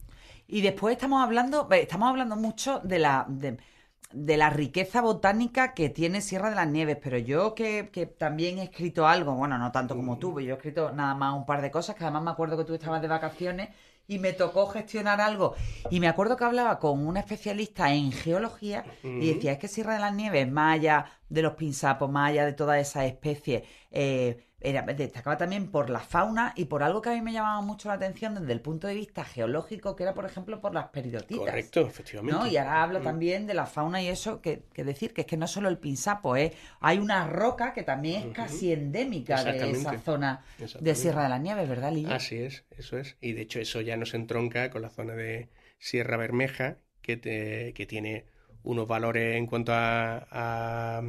Y 0.49 0.63
después 0.63 0.95
estamos 0.95 1.23
hablando, 1.23 1.69
estamos 1.71 2.09
hablando 2.09 2.35
mucho 2.35 2.81
de 2.81 2.99
la, 2.99 3.27
de, 3.29 4.37
la 4.39 4.49
riqueza 4.49 5.03
botánica 5.03 5.75
que 5.75 5.91
tiene 5.91 6.23
Sierra 6.23 6.49
de 6.49 6.57
las 6.57 6.67
Nieves, 6.67 6.97
pero 7.03 7.19
yo 7.19 7.55
que, 7.55 7.91
que, 7.93 8.07
también 8.07 8.59
he 8.59 8.65
escrito 8.65 9.07
algo, 9.07 9.35
bueno, 9.35 9.59
no 9.59 9.71
tanto 9.73 9.95
como 9.95 10.19
tú, 10.19 10.41
yo 10.41 10.55
he 10.55 10.57
escrito 10.57 10.91
nada 10.91 11.15
más 11.15 11.35
un 11.35 11.45
par 11.45 11.61
de 11.61 11.71
cosas, 11.71 11.97
que 11.97 12.05
además 12.05 12.23
me 12.23 12.31
acuerdo 12.31 12.57
que 12.57 12.65
tú 12.65 12.73
estabas 12.73 13.03
de 13.03 13.09
vacaciones 13.09 13.69
y 14.07 14.19
me 14.19 14.33
tocó 14.33 14.67
gestionar 14.69 15.21
algo. 15.21 15.55
Y 15.91 16.01
me 16.01 16.09
acuerdo 16.09 16.37
que 16.37 16.45
hablaba 16.45 16.79
con 16.79 17.07
una 17.07 17.21
especialista 17.21 17.93
en 17.93 18.11
geología 18.11 18.87
y 19.03 19.35
decía, 19.35 19.53
es 19.53 19.59
que 19.59 19.69
Sierra 19.69 19.95
de 19.95 20.01
las 20.01 20.15
Nieves, 20.15 20.51
más 20.51 20.77
allá 20.77 21.13
de 21.29 21.43
los 21.43 21.53
pinsapos, 21.53 22.11
más 22.11 22.31
allá 22.31 22.47
de 22.47 22.55
todas 22.55 22.81
esas 22.81 23.05
especies, 23.05 23.65
eh, 23.91 24.48
era, 24.61 24.83
destacaba 24.83 25.37
también 25.37 25.71
por 25.71 25.88
la 25.88 26.01
fauna 26.01 26.53
y 26.57 26.64
por 26.64 26.83
algo 26.83 27.01
que 27.01 27.11
a 27.11 27.12
mí 27.12 27.23
me 27.23 27.33
llamaba 27.33 27.61
mucho 27.61 27.88
la 27.88 27.94
atención 27.94 28.35
desde 28.35 28.53
el 28.53 28.61
punto 28.61 28.88
de 28.88 28.94
vista 28.94 29.25
geológico, 29.25 29.94
que 29.94 30.03
era, 30.03 30.14
por 30.14 30.25
ejemplo, 30.25 30.61
por 30.61 30.75
las 30.75 30.88
peridotitas. 30.88 31.47
Correcto, 31.47 31.83
efectivamente. 31.83 32.49
Y 32.49 32.57
ahora 32.57 32.83
hablo 32.83 33.01
mm. 33.01 33.05
también 33.05 33.47
de 33.47 33.55
la 33.55 33.66
fauna 33.66 34.03
y 34.03 34.09
eso, 34.09 34.40
que, 34.42 34.64
decir 34.75 35.14
que 35.14 35.21
es 35.21 35.27
que 35.29 35.37
no 35.37 35.47
solo 35.47 35.68
el 35.68 35.79
pinsapo, 35.79 36.37
¿eh? 36.37 36.53
hay 36.81 36.99
una 36.99 37.29
roca 37.29 37.73
que 37.73 37.85
también 37.85 38.29
es 38.29 38.35
casi 38.35 38.73
endémica 38.73 39.44
de 39.44 39.71
esa 39.71 39.99
zona 40.01 40.44
de 40.81 40.94
Sierra 40.97 41.23
de 41.23 41.29
las 41.29 41.40
Nieves, 41.40 41.68
¿verdad, 41.68 41.92
Lili? 41.92 42.12
Así 42.12 42.37
es, 42.37 42.64
eso 42.77 42.99
es. 42.99 43.16
Y 43.21 43.33
de 43.33 43.42
hecho 43.42 43.61
eso 43.61 43.81
ya 43.81 43.97
nos 43.97 44.14
entronca 44.14 44.71
con 44.71 44.83
la 44.83 44.90
zona 44.90 45.14
de 45.14 45.51
Sierra 45.79 46.16
Bermeja, 46.16 46.79
que, 47.01 47.16
te, 47.16 47.73
que 47.75 47.87
tiene 47.87 48.27
unos 48.64 48.88
valores 48.88 49.37
en 49.37 49.47
cuanto 49.47 49.73
a 49.73 51.01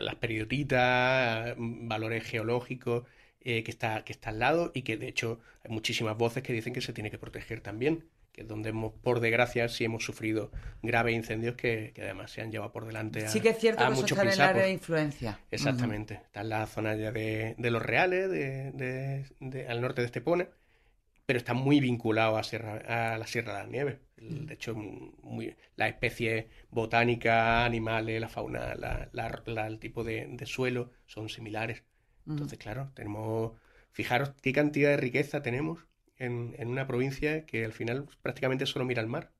las 0.00 0.14
periotitas, 0.16 1.54
valores 1.58 2.24
geológicos 2.24 3.04
eh, 3.40 3.62
que, 3.62 3.70
está, 3.70 4.04
que 4.04 4.12
está 4.12 4.30
al 4.30 4.40
lado 4.40 4.72
y 4.74 4.82
que 4.82 4.96
de 4.96 5.08
hecho 5.08 5.40
hay 5.64 5.70
muchísimas 5.70 6.16
voces 6.16 6.42
que 6.42 6.52
dicen 6.52 6.72
que 6.72 6.80
se 6.80 6.92
tiene 6.92 7.10
que 7.10 7.18
proteger 7.18 7.60
también, 7.60 8.04
que 8.32 8.42
es 8.42 8.48
donde 8.48 8.70
hemos, 8.70 8.92
por 8.92 9.20
desgracia, 9.20 9.68
sí 9.68 9.84
hemos 9.84 10.04
sufrido 10.04 10.50
graves 10.82 11.14
incendios 11.14 11.54
que, 11.54 11.92
además 11.96 12.30
se 12.30 12.42
han 12.42 12.50
llevado 12.50 12.72
por 12.72 12.86
delante 12.86 13.24
a 13.24 13.28
Sí 13.28 13.40
que 13.40 13.50
es 13.50 13.58
cierto 13.58 13.86
que 13.86 13.92
eso 13.92 14.04
está 14.04 14.22
en 14.22 14.28
el 14.28 14.40
área 14.40 14.62
de 14.64 14.72
influencia. 14.72 15.40
Exactamente, 15.50 16.14
está 16.14 16.40
en 16.40 16.48
la 16.48 16.66
zona 16.66 16.96
ya 16.96 17.12
de, 17.12 17.54
los 17.58 17.82
Reales, 17.82 18.30
de, 18.30 19.66
al 19.68 19.80
norte 19.80 20.02
de 20.02 20.06
Estepona 20.06 20.48
pero 21.26 21.38
está 21.38 21.54
muy 21.54 21.80
vinculado 21.80 22.36
a, 22.36 22.40
a 22.40 23.18
la 23.18 23.26
Sierra 23.26 23.52
de 23.52 23.58
las 23.58 23.68
Nieves. 23.68 23.98
De 24.16 24.54
hecho, 24.54 24.74
muy, 24.74 25.56
las 25.74 25.90
especies 25.90 26.46
botánicas, 26.70 27.66
animales, 27.66 28.20
la 28.20 28.28
fauna, 28.28 28.74
el 29.66 29.78
tipo 29.78 30.04
de, 30.04 30.38
suelo 30.46 30.90
son 31.06 31.28
similares. 31.28 31.82
Entonces, 32.26 32.58
claro, 32.58 32.90
tenemos. 32.94 33.52
Fijaros 33.90 34.32
qué 34.42 34.52
cantidad 34.52 34.90
de 34.90 34.96
riqueza 34.98 35.42
tenemos 35.42 35.86
en, 36.18 36.54
una 36.66 36.86
provincia 36.86 37.46
que 37.46 37.64
al 37.64 37.72
final 37.72 38.08
prácticamente 38.22 38.66
solo 38.66 38.84
mira 38.84 39.02
al 39.02 39.08
mar. 39.08 39.32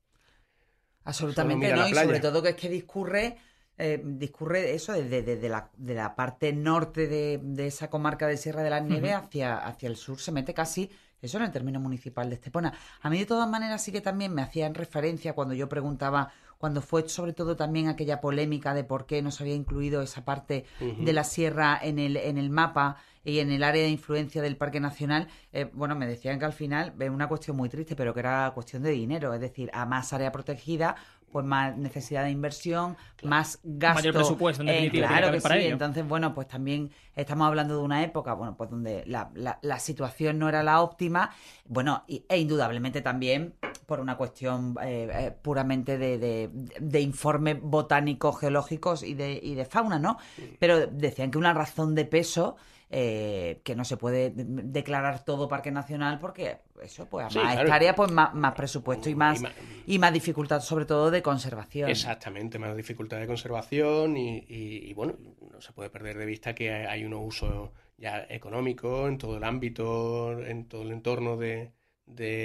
Absolutamente 1.03 1.73
no, 1.73 1.87
y 1.87 1.93
sobre 1.93 2.19
todo 2.19 2.43
que 2.43 2.49
es 2.49 2.55
que 2.55 2.69
discurre. 2.69 3.37
Eh, 3.79 4.01
discurre 4.03 4.73
eso 4.73 4.93
desde, 4.93 5.49
la, 5.49 5.69
de 5.77 5.93
la 5.93 6.15
parte 6.15 6.51
norte 6.51 7.05
de, 7.05 7.67
esa 7.67 7.91
comarca 7.91 8.25
de 8.25 8.35
Sierra 8.35 8.63
de 8.63 8.71
las 8.71 8.83
Nieves 8.83 9.13
hacia, 9.13 9.55
hacia 9.55 9.87
el 9.87 9.95
sur, 9.95 10.19
se 10.19 10.31
mete 10.31 10.55
casi 10.55 10.89
eso 11.21 11.37
en 11.37 11.43
el 11.43 11.51
término 11.51 11.79
municipal 11.79 12.29
de 12.29 12.35
Estepona. 12.35 12.73
A 13.01 13.09
mí 13.09 13.19
de 13.19 13.25
todas 13.25 13.49
maneras 13.49 13.83
sí 13.83 13.91
que 13.91 14.01
también 14.01 14.33
me 14.33 14.41
hacían 14.41 14.73
referencia 14.73 15.33
cuando 15.33 15.53
yo 15.53 15.67
preguntaba, 15.69 16.31
cuando 16.57 16.81
fue 16.81 17.07
sobre 17.09 17.33
todo 17.33 17.55
también 17.55 17.87
aquella 17.87 18.21
polémica 18.21 18.73
de 18.73 18.83
por 18.83 19.05
qué 19.05 19.21
no 19.21 19.31
se 19.31 19.43
había 19.43 19.55
incluido 19.55 20.01
esa 20.01 20.25
parte 20.25 20.65
de 20.79 21.13
la 21.13 21.23
sierra 21.23 21.79
en 21.81 21.99
el, 21.99 22.17
en 22.17 22.37
el 22.37 22.49
mapa 22.49 22.97
y 23.27 23.39
en 23.39 23.51
el 23.51 23.63
área 23.63 23.83
de 23.83 23.89
influencia 23.89 24.41
del 24.41 24.55
Parque 24.55 24.79
Nacional, 24.79 25.27
eh, 25.51 25.69
bueno, 25.73 25.95
me 25.95 26.07
decían 26.07 26.39
que 26.39 26.45
al 26.45 26.53
final 26.53 26.93
es 26.97 27.09
una 27.09 27.27
cuestión 27.27 27.57
muy 27.57 27.67
triste, 27.67 27.93
pero 27.93 28.13
que 28.13 28.21
era 28.21 28.49
cuestión 28.55 28.83
de 28.83 28.91
dinero, 28.91 29.33
es 29.33 29.41
decir, 29.41 29.69
a 29.73 29.85
más 29.85 30.13
área 30.13 30.31
protegida, 30.31 30.95
pues 31.31 31.45
más 31.45 31.75
necesidad 31.77 32.23
de 32.23 32.31
inversión, 32.31 32.95
más 33.23 33.59
gasto. 33.63 33.99
Mayor 33.99 34.13
presupuesto, 34.13 34.63
en 34.63 34.67
definitiva. 34.67 35.07
claro 35.07 35.31
que, 35.31 35.41
sí. 35.41 35.67
Entonces, 35.67 36.07
bueno, 36.07 36.33
pues 36.33 36.47
también 36.47 36.89
estamos 37.15 37.47
hablando 37.47 37.77
de 37.77 37.83
una 37.83 38.03
época, 38.03 38.33
bueno, 38.33 38.55
pues 38.55 38.69
donde 38.69 39.03
la, 39.05 39.29
la, 39.61 39.79
situación 39.79 40.39
no 40.39 40.47
era 40.47 40.63
la 40.63 40.81
óptima, 40.81 41.31
bueno, 41.65 42.03
e 42.07 42.37
indudablemente 42.37 43.01
también 43.01 43.55
por 43.85 43.99
una 43.99 44.17
cuestión 44.17 44.75
eh, 44.81 45.09
eh, 45.11 45.31
puramente 45.41 45.97
de, 45.97 46.17
de, 46.17 46.49
de, 46.79 47.01
informes 47.01 47.57
botánicos, 47.61 48.39
geológicos 48.39 49.03
y 49.03 49.13
de, 49.13 49.39
y 49.41 49.55
de 49.55 49.65
fauna, 49.65 49.99
¿no? 49.99 50.17
Pero 50.59 50.87
decían 50.87 51.31
que 51.31 51.37
una 51.37 51.53
razón 51.53 51.95
de 51.95 52.05
peso 52.05 52.57
eh, 52.89 53.59
que 53.65 53.75
no 53.75 53.83
se 53.83 53.97
puede 53.97 54.31
declarar 54.33 55.25
todo 55.25 55.49
parque 55.49 55.71
nacional 55.71 56.19
porque 56.19 56.59
eso, 56.81 57.05
pues 57.09 57.35
más 57.35 57.59
hectáreas, 57.59 57.93
pues 57.95 58.11
más, 58.11 58.53
presupuesto 58.55 59.09
y 59.09 59.15
más, 59.15 59.43
y 59.85 59.99
más 59.99 60.13
dificultad, 60.13 60.61
sobre 60.61 60.85
todo 60.85 61.11
de 61.11 61.21
conservación. 61.21 61.89
Exactamente, 61.89 62.57
más 62.57 62.77
dificultad 62.77 63.19
de 63.19 63.27
conservación 63.27 64.15
y, 64.15 64.93
bueno, 64.93 65.17
no 65.51 65.59
se 65.59 65.73
puede 65.73 65.89
perder 65.89 66.17
de 66.17 66.25
vista 66.25 66.55
que 66.55 66.71
hay 66.71 67.03
unos 67.03 67.19
usos 67.23 67.71
ya 67.97 68.25
económicos 68.29 69.09
en 69.09 69.17
todo 69.17 69.35
el 69.35 69.43
ámbito, 69.43 70.39
en 70.39 70.69
todo 70.69 70.83
el 70.83 70.93
entorno 70.93 71.35
de, 71.35 71.73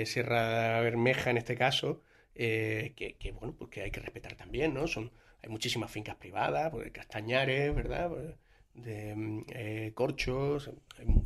Sierra 0.07 0.81
Bermeja 0.81 1.31
en 1.31 1.37
este 1.37 1.55
caso, 1.55 2.03
eh, 2.35 2.95
que, 2.97 3.31
bueno, 3.31 3.55
pues 3.57 3.71
que 3.71 3.83
hay 3.83 3.93
que 3.93 4.01
respetar 4.01 4.35
también, 4.35 4.75
¿no? 4.75 4.89
Son, 4.89 5.13
hay 5.41 5.51
muchísimas 5.51 5.89
fincas 5.89 6.17
privadas, 6.17 6.71
pues, 6.73 6.91
castañares, 6.91 7.73
¿verdad? 7.73 8.09
Pues, 8.09 8.35
de 8.75 9.15
mm, 9.15 9.45
eh, 9.51 9.93
corchos, 9.95 10.71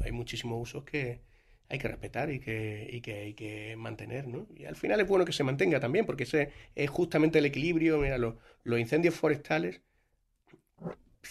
hay, 0.02 0.12
muchísimos 0.12 0.61
usos 0.61 0.85
que 0.85 1.20
hay 1.68 1.78
que 1.78 1.88
respetar 1.88 2.30
y 2.30 2.40
que, 2.40 3.00
que 3.02 3.14
hay 3.14 3.35
que 3.35 3.76
mantener, 3.76 4.28
¿no? 4.28 4.46
Y 4.56 4.64
al 4.66 4.76
final 4.76 5.00
es 5.00 5.09
bueno 5.09 5.24
que 5.24 5.32
se 5.32 5.44
mantenga 5.44 5.80
también, 5.80 6.06
porque 6.06 6.24
ese 6.24 6.52
es 6.74 6.90
justamente 6.90 7.38
el 7.38 7.46
equilibrio, 7.46 7.98
mira, 7.98 8.18
los, 8.18 8.35
incendios 8.64 9.14
forestales, 9.14 9.82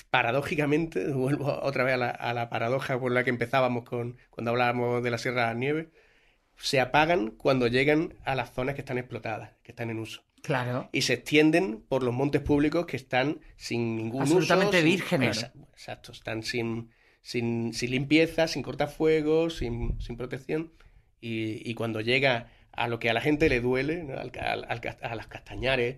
paradójicamente, 0.10 1.08
vuelvo 1.14 1.60
otra 1.62 1.84
vez 1.84 1.96
a 1.96 1.98
la, 1.98 2.10
a 2.10 2.34
la, 2.34 2.50
paradoja 2.50 3.00
por 3.00 3.12
la 3.12 3.24
que 3.24 3.30
empezábamos 3.30 3.86
con 3.86 4.18
cuando 4.30 4.52
hablábamos 4.52 5.04
de 5.04 5.12
la 5.12 5.18
Sierra 5.18 5.42
de 5.42 5.54
la 5.54 5.60
Nieve, 5.60 5.90
se 6.58 6.80
apagan 6.80 7.32
cuando 7.32 7.68
llegan 7.68 8.16
a 8.26 8.36
las 8.36 8.54
zonas 8.54 8.76
que 8.76 8.82
están 8.82 8.98
explotadas, 8.98 9.52
que 9.64 9.72
están 9.72 9.90
en 9.90 10.00
uso. 10.00 10.24
Claro. 10.46 10.90
Y 10.92 11.02
se 11.02 11.14
extienden 11.14 11.84
por 11.90 12.04
los 12.04 12.14
montes 12.14 12.40
públicos 12.42 12.86
que 12.86 12.98
están 12.98 13.40
sin 13.56 13.96
ningún 13.96 14.22
Absolutamente 14.22 14.84
vírgenes. 14.84 15.50
Exacto, 15.74 16.12
están 16.12 16.44
sin, 16.44 16.92
sin, 17.24 17.74
sin, 17.74 17.90
limpieza, 17.90 18.48
sin 18.48 18.62
cortafuegos, 18.62 19.58
sin, 19.58 20.00
sin 20.00 20.18
protección. 20.18 20.72
Y, 21.20 21.74
cuando 21.74 22.02
llega 22.02 22.52
a 22.72 22.88
lo 22.88 23.00
que 23.00 23.10
a 23.10 23.14
la 23.14 23.22
gente 23.22 23.50
le 23.50 23.60
duele, 23.60 24.06
a 24.14 25.16
las 25.16 25.28
castañares 25.28 25.98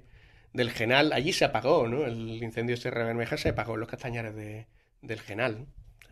del 0.54 0.72
Genal, 0.72 1.12
allí 1.12 1.34
se 1.34 1.44
apagó, 1.44 1.90
¿no? 1.90 2.06
El 2.06 2.42
incendio 2.42 2.78
de 2.78 2.82
Sierra 2.82 3.04
Bermeja 3.04 3.36
se 3.36 3.50
apagó 3.50 3.74
en 3.74 3.82
los 3.82 3.90
castañares 3.90 4.34
de, 4.34 4.68
del 5.02 5.20
Genal. 5.20 5.68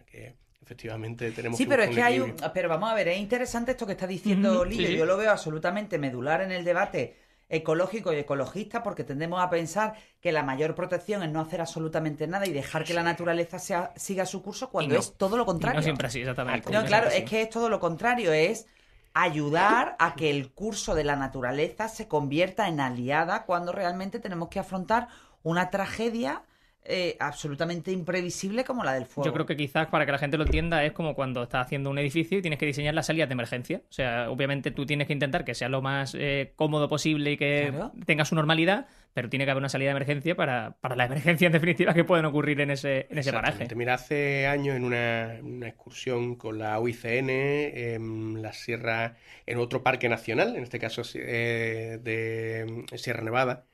que 0.08 0.36
efectivamente 0.62 1.32
tenemos 1.32 1.58
Sí, 1.58 1.65
pero 1.65 1.84
es 1.84 1.95
que 1.95 2.02
hay 2.02 2.19
un... 2.19 2.36
Pero 2.54 2.67
vamos 2.67 2.91
a 2.91 2.95
ver, 2.95 3.08
es 3.08 3.19
interesante 3.19 3.71
esto 3.71 3.86
que 3.86 3.93
está 3.93 4.08
diciendo 4.08 4.65
Lilo. 4.65 4.89
Yo 4.89 5.06
lo 5.06 5.15
veo 5.15 5.32
absolutamente 5.32 5.98
medular 5.98 6.41
en 6.41 6.52
el 6.52 6.65
debate 6.65 7.15
ecológico 7.49 8.12
y 8.12 8.17
ecologista 8.17 8.81
porque 8.81 9.03
tendemos 9.03 9.41
a 9.41 9.49
pensar 9.49 9.95
que 10.19 10.31
la 10.31 10.43
mayor 10.43 10.75
protección 10.75 11.23
es 11.23 11.29
no 11.29 11.41
hacer 11.41 11.62
absolutamente 11.62 12.27
nada 12.27 12.47
y 12.47 12.53
dejar 12.53 12.84
que 12.84 12.93
la 12.93 13.03
naturaleza 13.03 13.60
sea, 13.60 13.93
siga 13.95 14.25
su 14.25 14.41
curso 14.41 14.69
cuando 14.69 14.95
es 14.95 15.13
todo 15.15 15.38
lo 15.38 15.45
contrario. 15.45 15.79
no 15.79 15.84
siempre 15.84 16.08
así, 16.08 16.21
exactamente. 16.21 16.71
No, 16.71 16.84
claro, 16.86 17.10
es 17.10 17.23
que 17.23 17.43
es 17.43 17.49
todo 17.49 17.69
lo 17.69 17.79
contrario, 17.79 18.34
es 18.34 18.67
ayudar 19.13 19.95
a 19.99 20.15
que 20.15 20.29
el 20.29 20.51
curso 20.51 20.93
de 20.95 21.03
la 21.03 21.15
naturaleza 21.15 21.88
se 21.88 22.08
convierta 22.08 22.67
en 22.67 22.79
aliada 22.79 23.45
cuando 23.45 23.71
realmente 23.71 24.19
tenemos 24.19 24.49
que 24.49 24.60
afrontar 24.60 25.08
una 25.41 25.69
tragedia 25.69 26.43
eh, 26.88 27.17
absolutamente 27.19 27.91
imprevisible 27.91 28.63
como 28.63 28.84
la 28.84 28.93
del 28.93 29.06
fuego. 29.06 29.26
Yo 29.26 29.34
creo 29.34 29.45
que 29.45 29.58
quizás 29.58 29.88
para 29.88 30.06
que 30.06 30.12
la 30.12 30.19
gente 30.19 30.38
lo 30.38 30.45
entienda 30.45 30.84
es 30.84 30.91
como 30.91 31.15
cuando 31.15 31.43
estás 31.43 31.65
haciendo 31.65 31.89
un 31.89 31.98
edificio 31.98 32.38
y 32.38 32.41
tienes 32.41 32.60
que 32.60 32.65
diseñar 32.67 32.93
las 32.93 33.08
salidas 33.08 33.28
de 33.28 33.34
emergencia. 33.34 33.82
O 33.89 33.93
sea, 33.93 34.30
obviamente 34.30 34.69
tú 34.71 34.86
tienes 34.86 35.08
que 35.08 35.13
intentar 35.13 35.45
que 35.45 35.56
sea 35.56 35.67
lo 35.67 35.82
más 35.82 36.15
eh, 36.15 36.54
cómodo 36.56 36.88
posible 36.88 37.32
y 37.32 37.38
que 37.38 37.74
tenga 38.06 38.24
su 38.24 38.36
normalidad, 38.36 38.88
pero 39.13 39.30
tiene 39.30 39.45
que 39.45 39.52
haber 39.52 39.62
una 39.62 39.69
salida 39.69 39.88
de 39.88 39.98
emergencia 39.98 40.36
para, 40.36 40.76
para 40.80 40.95
las 40.95 41.08
emergencias 41.12 41.50
en 41.50 41.54
definitiva 41.54 41.93
que 41.93 42.04
pueden 42.04 42.26
ocurrir 42.26 42.62
en 42.62 42.69
ese, 42.69 43.08
en 43.10 43.17
ese 43.17 43.34
paraje. 43.34 43.67
Mira, 43.76 43.95
hace 43.95 44.45
años 44.45 44.76
en 44.76 44.84
una, 44.84 45.39
excursión 45.67 46.36
con 46.36 46.60
la 46.60 46.80
UICN 46.80 47.30
en 47.30 48.41
la 48.41 48.54
Sierra, 48.54 49.15
en 49.48 49.58
otro 49.58 49.82
parque 49.82 50.08
nacional, 50.08 50.56
en 50.56 50.63
este 50.63 50.78
caso 50.78 51.02
eh, 51.15 52.00
de 52.04 52.98
Sierra 52.98 53.24
Nevada, 53.24 53.65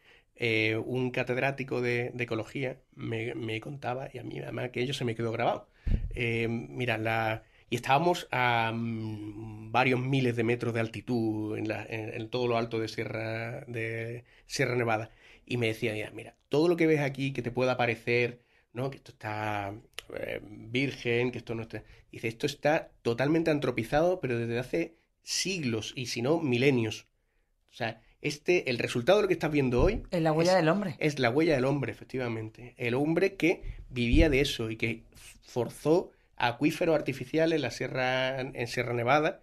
eh, 0.44 0.76
un 0.76 1.12
catedrático 1.12 1.82
de, 1.82 2.12
ecología 2.18 2.80
me, 2.96 3.62
contaba, 3.62 4.10
y 4.12 4.18
a 4.18 4.24
mí 4.24 4.40
además 4.40 4.72
que 4.72 4.82
ello 4.82 4.96
se 4.96 5.06
me 5.06 5.14
quedó 5.14 5.32
grabado. 5.32 5.68
Eh, 6.16 6.48
mira, 6.50 6.98
la, 6.98 7.44
y 7.70 7.76
estábamos 7.76 8.28
a 8.32 8.72
mm, 8.74 9.72
varios 9.72 10.00
miles 10.00 10.36
de 10.36 10.44
metros 10.44 10.74
de 10.74 10.80
altitud 10.80 11.60
en, 11.60 12.30
todo 12.30 12.48
lo 12.48 12.58
alto 12.58 12.80
de 12.80 12.88
Sierra, 12.88 13.66
de 13.68 14.24
Sierra 14.48 14.76
Nevada. 14.76 15.12
Y 15.46 15.58
me 15.58 15.68
decía, 15.68 15.94
mira, 16.12 16.36
todo 16.50 16.68
lo 16.68 16.76
que 16.76 16.88
ves 16.88 17.02
aquí 17.02 17.34
que 17.34 17.44
te 17.44 17.52
pueda 17.52 17.78
parecer, 17.78 18.42
¿no? 18.74 18.90
Que 18.90 18.98
esto 18.98 19.12
está 19.12 19.76
eh, 20.18 20.42
virgen, 20.44 21.32
que 21.32 21.38
esto 21.38 21.54
no 21.54 21.62
está... 21.62 21.84
Dice, 22.12 22.28
esto 22.28 22.48
está 22.48 22.90
totalmente 23.04 23.52
antropizado, 23.52 24.20
pero 24.20 24.40
desde 24.40 24.58
hace 24.58 24.96
siglos 25.22 25.94
y 25.96 26.08
si 26.08 26.24
no, 26.24 26.40
milenios. 26.40 27.06
O 27.70 27.76
sea, 27.76 28.02
este, 28.22 28.70
el 28.70 28.80
resultado 28.80 29.20
de 29.20 29.24
lo 29.24 29.28
que 29.28 29.34
estás 29.34 29.52
viendo 29.52 29.82
hoy... 29.82 30.04
Es 30.12 30.22
la 30.22 30.32
huella 30.32 30.56
del 30.56 30.70
hombre. 30.70 30.96
Es 31.00 31.20
la 31.20 31.30
huella 31.30 31.56
del 31.56 31.66
hombre, 31.66 31.92
efectivamente. 31.92 32.76
El 32.78 32.94
hombre 32.94 33.36
que 33.36 33.64
vivía 33.90 34.30
de 34.30 34.42
eso 34.42 34.70
y 34.70 34.78
que 34.78 35.04
forzó 35.44 36.12
acuíferos 36.36 36.96
artificiales 36.96 37.58
en 37.58 37.62
la 37.62 37.72
Sierra, 37.72 38.40
en 38.40 38.68
Sierra 38.68 38.94
Nevada. 38.94 39.42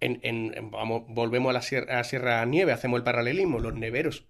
En, 0.00 0.70
vamos, 0.70 1.04
volvemos 1.08 1.50
a 1.50 1.54
la 1.54 1.62
Sierra, 1.62 1.98
a 1.98 2.04
Sierra 2.04 2.44
Nieve, 2.44 2.72
hacemos 2.72 2.98
el 2.98 3.04
paralelismo, 3.04 3.58
los 3.58 3.74
neveros. 3.74 4.26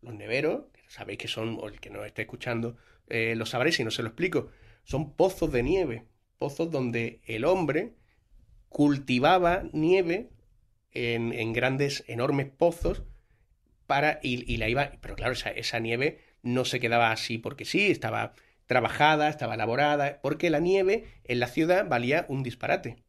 Los 0.00 0.14
neveros, 0.14 0.62
sabéis 0.88 1.18
que 1.18 1.28
son, 1.28 1.58
o 1.60 1.68
el 1.68 1.80
que 1.80 1.90
nos 1.90 2.06
esté 2.06 2.22
escuchando 2.22 2.76
eh, 3.08 3.34
lo 3.36 3.46
sabréis 3.46 3.76
si 3.76 3.84
no 3.84 3.90
se 3.90 4.02
lo 4.02 4.08
explico, 4.08 4.48
son 4.84 5.12
pozos 5.12 5.52
de 5.52 5.62
nieve, 5.62 6.06
pozos 6.38 6.70
donde 6.70 7.20
el 7.26 7.44
hombre 7.44 7.92
cultivaba 8.68 9.64
nieve 9.72 10.30
en, 10.92 11.52
grandes, 11.52 12.04
enormes 12.06 12.48
pozos 12.48 13.02
para, 13.86 14.20
y, 14.22 14.56
la 14.56 14.68
iba, 14.68 14.92
pero 15.00 15.14
claro, 15.16 15.32
esa, 15.32 15.78
nieve 15.80 16.18
no 16.42 16.64
se 16.64 16.80
quedaba 16.80 17.10
así 17.10 17.38
porque 17.38 17.64
sí, 17.64 17.90
estaba 17.90 18.34
trabajada, 18.66 19.28
estaba 19.28 19.54
elaborada, 19.54 20.20
porque 20.22 20.50
la 20.50 20.60
nieve 20.60 21.04
en 21.24 21.40
la 21.40 21.46
ciudad 21.46 21.88
valía 21.88 22.26
un 22.28 22.42
disparate. 22.42 23.02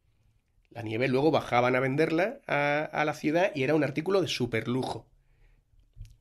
La 0.70 0.82
nieve 0.82 1.08
luego 1.08 1.30
bajaban 1.30 1.76
a 1.76 1.80
venderla 1.80 2.40
a, 2.46 3.04
la 3.04 3.14
ciudad 3.14 3.52
y 3.54 3.62
era 3.62 3.74
un 3.74 3.84
artículo 3.84 4.20
de 4.20 4.28
super 4.28 4.66
lujo. 4.66 5.06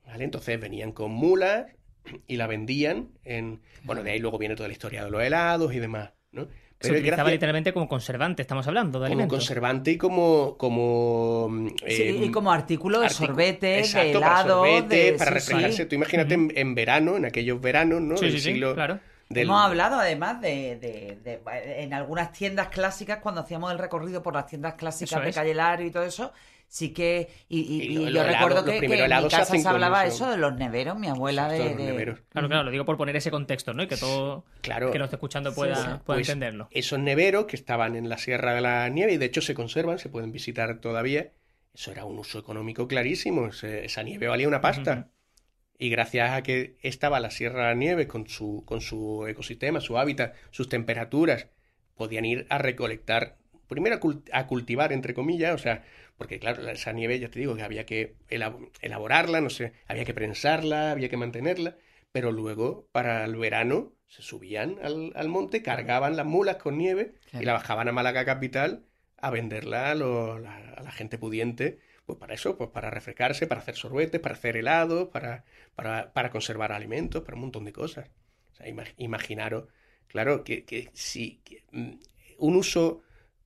¿Vale? 0.05 0.23
Entonces 0.23 0.59
venían 0.59 0.91
con 0.91 1.11
mulas 1.11 1.65
y 2.27 2.35
la 2.35 2.47
vendían 2.47 3.17
en... 3.23 3.61
Bueno, 3.83 4.03
de 4.03 4.11
ahí 4.11 4.19
luego 4.19 4.37
viene 4.37 4.55
toda 4.55 4.67
la 4.67 4.73
historia 4.73 5.03
de 5.03 5.09
los 5.09 5.23
helados 5.23 5.73
y 5.73 5.79
demás, 5.79 6.11
¿no? 6.31 6.47
Se 6.87 6.91
utilizaba 6.91 7.29
literalmente 7.29 7.73
como 7.73 7.87
conservante, 7.87 8.41
estamos 8.41 8.67
hablando 8.67 8.99
de 8.99 9.09
Como 9.09 9.27
conservante 9.27 9.91
y 9.91 9.97
como... 9.97 10.55
como 10.57 11.49
sí, 11.87 12.03
y 12.03 12.25
em, 12.25 12.31
como 12.31 12.51
artículo 12.51 12.99
de 12.99 13.09
sorbete, 13.09 13.83
de 13.83 14.11
helado... 14.11 14.63
Para, 14.63 15.31
refrescarse. 15.31 15.85
Tú 15.85 15.95
imagínate 15.95 16.33
en, 16.33 16.75
verano, 16.75 17.17
en 17.17 17.25
aquellos 17.25 17.61
veranos, 17.61 18.01
¿no? 18.01 18.17
Sí, 18.17 18.39
sí, 18.39 18.59
claro. 18.59 18.99
Hemos 19.29 19.61
hablado 19.61 19.95
además 19.99 20.41
de, 20.41 21.17
en 21.77 21.93
algunas 21.93 22.31
tiendas 22.31 22.67
clásicas, 22.67 23.19
cuando 23.19 23.41
hacíamos 23.41 23.71
el 23.71 23.79
recorrido 23.79 24.21
por 24.21 24.33
las 24.33 24.47
tiendas 24.47 24.73
clásicas 24.75 25.23
de 25.23 25.33
Calle 25.33 25.85
y 25.85 25.91
todo 25.91 26.03
eso, 26.03 26.33
sí 26.73 26.89
que 26.89 27.29
y, 27.49 27.93
yo 28.11 28.23
recuerdo 28.23 28.65
que, 28.65 28.77
en 28.77 28.89
mi 28.89 29.29
casa 29.29 29.45
se, 29.45 29.67
hablaba 29.67 30.07
eso. 30.07 30.27
de 30.27 30.37
los 30.37 30.55
neveros 30.55 30.97
mi 30.97 31.07
abuela 31.07 31.47
de, 31.47 32.17
claro 32.29 32.47
claro 32.47 32.63
lo 32.63 32.71
digo 32.71 32.83
por 32.83 32.97
poner 32.97 33.15
ese 33.15 33.29
contexto 33.29 33.75
no 33.75 33.83
y 33.83 33.87
que 33.87 33.95
todo 33.95 34.43
claro, 34.61 34.89
que 34.89 34.97
nos 34.97 35.05
esté 35.05 35.17
escuchando 35.17 35.53
pueda, 35.53 35.75
pueda 35.75 36.17
pues 36.17 36.27
entenderlo. 36.27 36.69
esos 36.71 36.97
neveros 36.97 37.45
que 37.45 37.57
estaban 37.57 37.95
en 37.95 38.09
la 38.09 38.17
Sierra 38.17 38.55
de 38.55 38.61
la 38.61 38.89
Nieve 38.89 39.13
y 39.13 39.17
de 39.17 39.25
hecho 39.25 39.41
se 39.41 39.53
conservan 39.53 39.99
se 39.99 40.09
pueden 40.09 40.31
visitar 40.31 40.79
todavía 40.79 41.33
eso 41.75 41.91
era 41.91 42.05
un 42.05 42.17
uso 42.17 42.39
económico 42.39 42.87
clarísimo 42.87 43.49
esa 43.49 44.01
nieve 44.01 44.27
valía 44.27 44.47
una 44.47 44.61
pasta. 44.61 45.09
Y 45.77 45.89
gracias 45.89 46.31
a 46.31 46.43
que 46.43 46.77
estaba 46.81 47.19
la 47.19 47.29
Sierra 47.29 47.63
de 47.63 47.69
la 47.69 47.75
Nieve 47.75 48.07
con 48.07 48.27
su 48.27 48.63
con 48.65 48.81
su 48.81 49.27
ecosistema 49.27 49.79
su 49.79 49.99
hábitat 49.99 50.33
sus 50.49 50.69
temperaturas 50.69 51.49
podían 51.95 52.25
ir 52.25 52.47
a 52.49 52.57
recolectar 52.57 53.37
primero 53.67 53.99
a 54.31 54.47
cultivar 54.47 54.93
entre 54.93 55.13
comillas 55.13 55.53
o 55.53 55.57
sea 55.57 55.83
porque 56.17 56.39
claro, 56.39 56.67
esa 56.69 56.91
nieve 56.93 57.19
ya 57.19 57.29
te 57.29 57.39
digo 57.39 57.55
que 57.55 57.63
había 57.63 57.85
que 57.85 58.15
elaborarla, 58.81 59.41
no 59.41 59.49
sé, 59.49 59.73
había 59.87 60.05
que 60.05 60.13
prensarla, 60.13 60.91
había 60.91 61.09
que 61.09 61.17
mantenerla, 61.17 61.77
pero 62.11 62.31
luego 62.31 62.87
para 62.91 63.25
el 63.25 63.35
verano 63.35 63.93
se 64.07 64.21
subían 64.21 64.77
al, 64.83 65.27
monte, 65.27 65.63
cargaban 65.63 66.15
las 66.15 66.25
mulas 66.25 66.57
con 66.57 66.77
nieve 66.77 67.15
y 67.33 67.43
la 67.43 67.53
bajaban 67.53 67.87
a 67.87 67.91
Málaga 67.91 68.25
capital 68.25 68.85
a 69.17 69.31
venderla 69.31 69.91
a, 69.91 69.95
la, 69.95 70.91
gente 70.91 71.17
pudiente, 71.17 71.79
pues 72.05 72.19
para 72.19 72.33
eso, 72.33 72.57
pues 72.57 72.69
para 72.69 72.91
refrescarse, 72.91 73.47
para 73.47 73.61
hacer 73.61 73.75
sorbetes, 73.75 74.21
para 74.21 74.35
hacer 74.35 74.57
helados, 74.57 75.09
para, 75.09 75.45
para, 75.75 76.29
conservar 76.29 76.73
alimentos, 76.73 77.23
para 77.23 77.35
un 77.35 77.41
montón 77.41 77.65
de 77.65 77.73
cosas. 77.73 78.09
O 78.51 78.55
sea, 78.55 78.67
imaginaros, 78.97 79.69
claro, 80.07 80.43
que, 80.43 80.65
que 80.65 80.89
si 80.93 81.41
mm, 81.71 81.93
un 82.37 82.55
uso 82.57 83.01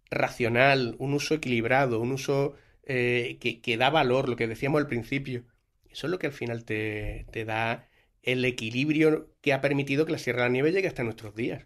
racional, 0.10 0.96
un 1.00 1.14
uso 1.14 1.36
equilibrado, 1.36 2.00
un 2.00 2.12
uso 2.12 2.56
eh, 2.84 3.38
que, 3.40 3.78
da 3.78 3.90
valor, 3.90 4.30
lo 4.30 4.36
que 4.36 4.48
decíamos 4.48 4.80
al 4.80 4.88
principio. 4.88 5.44
Eso 5.90 6.08
es 6.08 6.12
lo 6.12 6.20
que 6.20 6.28
al 6.28 6.34
final 6.34 6.64
te, 6.64 7.26
da 7.46 7.88
el 8.22 8.46
equilibrio 8.46 9.34
que 9.42 9.54
ha 9.54 9.62
permitido 9.62 10.06
que 10.06 10.12
la 10.12 10.18
Sierra 10.18 10.44
de 10.44 10.50
la 10.50 10.54
Nieve 10.54 10.72
llegue 10.72 10.88
hasta 10.88 11.04
nuestros 11.04 11.36
días. 11.36 11.66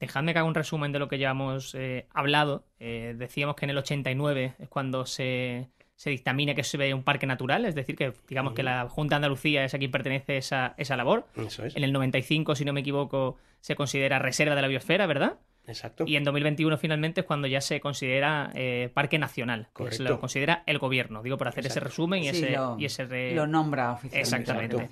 Dejadme 0.00 0.32
que 0.32 0.40
haga 0.40 0.48
un 0.48 0.54
resumen 0.54 0.92
de 0.92 0.98
lo 0.98 1.08
que 1.08 1.18
ya 1.18 1.30
hemos 1.30 1.74
eh, 1.74 2.06
hablado. 2.10 2.66
Eh, 2.78 3.14
decíamos 3.16 3.56
que 3.56 3.64
en 3.64 3.70
el 3.70 3.78
89 3.78 4.54
es 4.58 4.68
cuando 4.68 5.06
se, 5.06 5.70
se 5.96 6.10
dictamina 6.10 6.54
que 6.54 6.64
se 6.64 6.76
ve 6.76 6.92
un 6.92 7.04
parque 7.04 7.26
natural, 7.26 7.64
es 7.64 7.74
decir, 7.74 7.96
que 7.96 8.12
digamos 8.28 8.52
que 8.52 8.62
la 8.62 8.88
Junta 8.88 9.14
de 9.14 9.16
Andalucía 9.16 9.64
es 9.64 9.74
a 9.74 9.78
quien 9.78 9.90
pertenece 9.90 10.36
esa, 10.36 10.74
esa 10.76 10.96
labor. 10.96 11.26
En 11.74 11.84
el 11.84 11.92
95, 11.92 12.54
si 12.56 12.64
no 12.64 12.72
me 12.72 12.80
equivoco, 12.80 13.38
se 13.60 13.76
considera 13.76 14.18
reserva 14.18 14.54
de 14.54 14.62
la 14.62 14.68
biosfera, 14.68 15.06
¿verdad? 15.06 15.38
Exacto. 15.66 16.04
Y 16.06 16.16
en 16.16 16.24
2021 16.24 16.76
finalmente 16.76 17.22
es 17.22 17.26
cuando 17.26 17.46
ya 17.46 17.60
se 17.60 17.80
considera 17.80 18.50
eh, 18.54 18.90
parque 18.92 19.18
nacional, 19.18 19.68
que 19.74 19.92
se 19.92 20.02
lo 20.02 20.20
considera 20.20 20.62
el 20.66 20.78
gobierno. 20.78 21.22
Digo, 21.22 21.38
por 21.38 21.48
hacer 21.48 21.66
ese 21.66 21.80
resumen 21.80 22.22
y 22.22 22.28
ese... 22.28 22.50
Lo, 22.50 22.76
y 22.78 22.84
ese 22.84 23.34
lo 23.34 23.46
nombra 23.46 23.92
oficialmente. 23.92 24.40
Exactamente. 24.40 24.90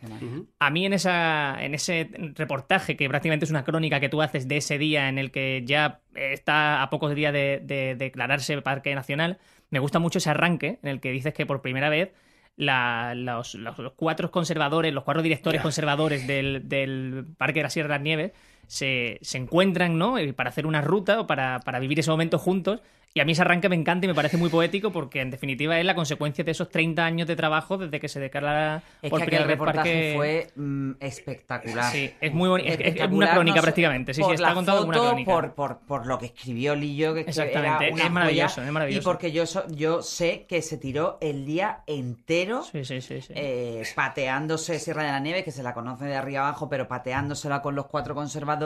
A 0.59 0.71
mí 0.71 0.87
en, 0.87 0.95
esa, 0.95 1.63
en 1.63 1.75
ese 1.75 2.11
reportaje, 2.35 2.97
que 2.97 3.09
prácticamente 3.09 3.45
es 3.45 3.51
una 3.51 3.65
crónica 3.65 4.01
que 4.01 4.09
tú 4.09 4.23
haces 4.23 4.49
de 4.49 4.57
ese 4.59 4.79
día 4.79 5.09
en 5.09 5.19
el 5.19 5.31
que 5.31 5.63
ya 5.67 6.01
está 6.15 6.83
a 6.83 6.91
pocos 6.91 7.15
días 7.15 7.33
de, 7.33 7.95
declararse 7.99 8.61
parque 8.63 8.95
nacional, 8.95 9.39
me 9.71 9.79
gusta 9.79 9.99
mucho 9.99 10.19
ese 10.19 10.31
arranque 10.31 10.79
en 10.83 10.89
el 10.89 11.01
que 11.01 11.11
dices 11.11 11.35
que 11.35 11.47
por 11.47 11.63
primera 11.63 11.89
vez 11.89 12.13
los, 12.57 13.59
cuatro 13.97 14.31
conservadores, 14.31 14.93
los 14.93 15.05
cuatro 15.05 15.23
directores 15.23 15.61
conservadores 15.63 16.27
del, 16.27 16.69
del, 16.69 17.27
Parque 17.37 17.61
de 17.61 17.65
la 17.65 17.71
Sierra 17.71 17.89
de 17.89 17.95
las 17.95 18.03
Nieves 18.03 18.33
se, 18.73 19.19
se 19.21 19.37
encuentran, 19.37 19.99
¿no? 19.99 20.17
Eh, 20.17 20.33
para 20.33 20.49
hacer 20.49 20.65
una 20.65 20.81
ruta 20.81 21.21
o 21.21 21.27
para, 21.27 21.61
para 21.61 21.79
vivir 21.79 22.01
ese 22.01 22.11
momento 22.11 22.39
juntos 22.39 22.81
y 23.15 23.21
a 23.21 23.27
mí 23.27 23.33
ese 23.33 23.43
arranque 23.43 23.69
me 23.69 23.77
encanta 23.77 24.07
y 24.07 24.09
me 24.09 24.15
parece 24.15 24.39
muy 24.39 24.49
poético 24.49 24.91
porque 24.91 25.21
en 25.21 25.31
definitiva 25.31 25.79
es 25.79 25.85
la 25.85 25.95
consecuencia 25.95 26.45
de 26.45 26.53
esos 26.53 26.71
30 26.71 27.05
años 27.05 27.29
de 27.29 27.37
trabajo 27.37 27.77
desde 27.77 28.01
que 28.01 28.09
se 28.09 28.21
declara 28.21 28.83
es 29.03 29.11
por 29.11 29.27
que 29.27 29.37
el 29.37 29.59
parque 29.59 30.13
fue 30.17 30.51
mm, 30.57 30.93
espectacular. 30.99 31.93
Sí, 31.93 32.11
es 32.19 32.33
muy 32.33 32.49
bonito. 32.49 32.71
Es, 32.71 33.11
una 33.11 33.33
crónica 33.33 33.61
prácticamente. 33.61 34.15
Sí, 34.15 34.23
sí, 34.25 34.33
está 34.33 34.55
contado 34.55 34.79
como 34.79 34.91
una 34.91 34.99
crónica. 34.99 35.31
Por, 35.31 35.53
por, 35.53 35.79
por, 35.81 36.07
lo 36.07 36.19
que 36.19 36.27
escribió 36.27 36.75
Lillo, 36.75 37.13
que 37.13 37.21
Exactamente, 37.21 37.91
es 37.91 38.11
maravilloso, 38.11 38.63
es 38.63 38.73
maravilloso. 38.73 39.03
Y 39.03 39.05
porque 39.05 39.31
yo, 39.31 39.45
yo 39.69 40.01
sé 40.01 40.47
que 40.49 40.63
se 40.63 40.79
tiró 40.79 41.19
el 41.21 41.45
día 41.45 41.83
entero 41.87 42.63
sí, 42.63 42.83
sí, 42.85 43.03
sí, 43.03 43.21
eh, 43.29 43.83
pateándose 43.95 44.79
Sierra 44.79 45.05
de 45.05 45.11
la 45.11 45.21
Nieve, 45.21 45.45
que 45.45 45.51
se 45.51 45.63
la 45.63 45.75
conoce 45.75 46.07
de 46.07 46.17
arriba 46.17 46.49
abajo, 46.49 46.71
pero 46.71 46.89
pateándosela 46.89 47.61
con 47.61 47.75
los 47.75 47.87
cuatro 47.87 48.15
conservadores. 48.15 48.62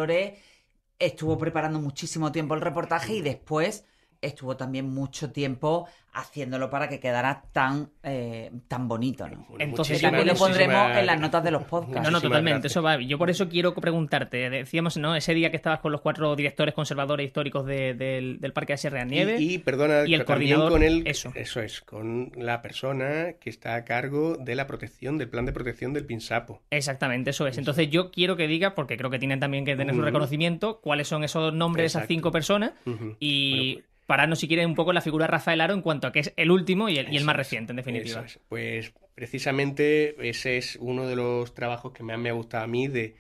Estuvo 0.99 1.39
preparando 1.39 1.79
muchísimo 1.81 2.33
tiempo 2.33 2.55
el 2.55 2.61
reportaje 2.63 3.15
y 3.15 3.21
después 3.23 3.85
estuvo 4.21 4.57
también 4.57 4.89
mucho 4.89 5.31
tiempo 5.31 5.87
haciéndolo 6.17 6.71
para 6.71 6.89
que 6.89 6.99
quedara 6.99 7.45
tan, 7.53 7.91
eh, 8.03 8.51
tan 8.69 8.89
bonito, 8.89 9.29
¿no? 9.29 9.47
Entonces 9.59 10.01
también 10.01 10.27
lo 10.27 10.35
pondremos 10.35 10.97
en 10.97 11.05
las 11.05 11.21
notas 11.21 11.45
de 11.45 11.51
los 11.51 11.65
podcasts. 11.65 12.03
No, 12.03 12.11
no, 12.11 12.21
totalmente, 12.21 12.69
eso 12.69 12.83
va. 12.83 12.99
Yo 13.01 13.19
por 13.19 13.29
eso 13.29 13.49
quiero 13.49 13.75
preguntarte, 13.75 14.49
decíamos, 14.49 14.97
¿no? 14.97 15.15
Ese 15.15 15.35
día 15.35 15.51
que 15.51 15.57
estabas 15.57 15.81
con 15.81 15.93
los 15.93 16.01
cuatro 16.01 16.35
directores 16.35 16.75
conservadores 16.75 17.27
históricos 17.27 17.67
del, 17.67 18.51
Parque 18.55 18.73
de 18.73 18.77
Sierra 18.79 19.05
Nieve. 19.05 19.37
Y, 19.39 19.59
perdona, 19.59 20.07
y 20.07 20.15
el 20.15 20.25
coordinador 20.25 20.73
con 20.73 20.83
él, 20.83 21.03
eso. 21.05 21.33
eso 21.35 21.61
es, 21.61 21.83
con 21.83 22.33
la 22.35 22.63
persona 22.63 23.35
que 23.39 23.51
está 23.51 23.75
a 23.75 23.85
cargo 23.85 24.37
de 24.37 24.55
la 24.55 24.67
protección, 24.67 25.19
del 25.19 25.29
plan 25.29 25.45
de 25.45 25.53
protección 25.53 25.93
del 25.93 26.07
Pinsapo. 26.07 26.63
Exactamente, 26.71 27.31
eso 27.31 27.47
es. 27.47 27.59
Entonces 27.59 27.91
yo 27.91 28.11
quiero 28.11 28.37
que 28.37 28.49
diga, 28.49 28.75
porque 28.75 28.97
creo 28.97 29.11
que 29.11 29.19
tienen 29.19 29.39
también 29.39 29.67
que 29.67 29.77
tener 29.77 29.95
su 29.95 30.01
reconocimiento, 30.01 30.81
cuáles 30.81 31.09
son 31.09 31.25
esos 31.25 31.53
nombres 31.53 31.83
de 31.83 31.87
esas 31.99 32.09
cinco 32.09 32.31
personas 32.31 32.73
y... 33.21 33.75
Pues, 33.75 33.96
pararnos 34.07 34.39
si 34.39 34.49
quieren 34.49 34.67
un 34.67 34.75
poco 34.75 34.93
la 34.93 35.01
figura 35.01 35.27
de 35.27 35.33
Rafael 35.33 35.61
Aro 35.61 35.75
en 35.75 35.83
cuanto 35.83 36.07
a 36.07 36.13
que 36.13 36.21
es 36.21 36.33
el 36.37 36.51
último 36.51 36.89
y 36.89 36.99
el, 36.99 37.25
más 37.25 37.37
reciente, 37.37 37.73
en 37.73 37.77
definitiva. 37.77 38.25
Pues 38.49 38.95
precisamente 39.15 40.17
ese 40.29 40.57
es 40.57 40.77
uno 40.81 41.07
de 41.07 41.17
los 41.17 41.55
trabajos 41.55 41.93
que 41.93 42.03
más 42.03 42.19
me 42.19 42.31
ha 42.31 42.33
gustado 42.33 42.65
a 42.65 42.67
mí 42.69 42.89
de, 42.89 43.17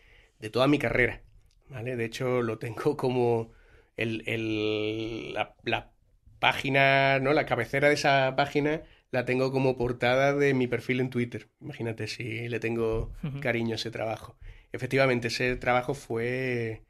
toda 0.52 0.68
mi 0.68 0.78
carrera. 0.78 1.22
¿vale? 1.68 1.96
De 1.96 2.04
hecho, 2.04 2.42
lo 2.42 2.58
tengo 2.58 2.96
como 2.96 3.52
el, 3.96 5.34
la, 5.34 5.92
página, 6.38 7.18
¿no? 7.18 7.32
La 7.32 7.46
cabecera 7.46 7.88
de 7.88 7.94
esa 7.94 8.34
página 8.36 8.82
la 9.10 9.24
tengo 9.24 9.50
como 9.50 9.76
portada 9.78 10.34
de 10.34 10.54
mi 10.54 10.66
perfil 10.66 11.00
en 11.00 11.10
Twitter. 11.10 11.48
Imagínate 11.60 12.06
si 12.06 12.48
le 12.48 12.60
tengo 12.60 13.12
cariño 13.40 13.72
a 13.72 13.76
ese 13.76 13.90
trabajo. 13.90 14.38
Efectivamente, 14.72 15.28
ese 15.28 15.56
trabajo 15.56 15.94
fue 15.94 16.82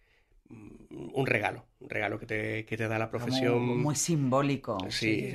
un 0.49 1.27
regalo, 1.27 1.65
un 1.81 1.91
regalo 1.91 2.19
que 2.19 2.27
te, 2.27 2.65
que 2.65 2.77
te 2.77 2.89
da 2.89 2.99
la 2.99 3.11
profesión. 3.11 3.83
Muy, 3.83 3.97
simbólico. 3.97 4.79
Sí, 4.91 5.35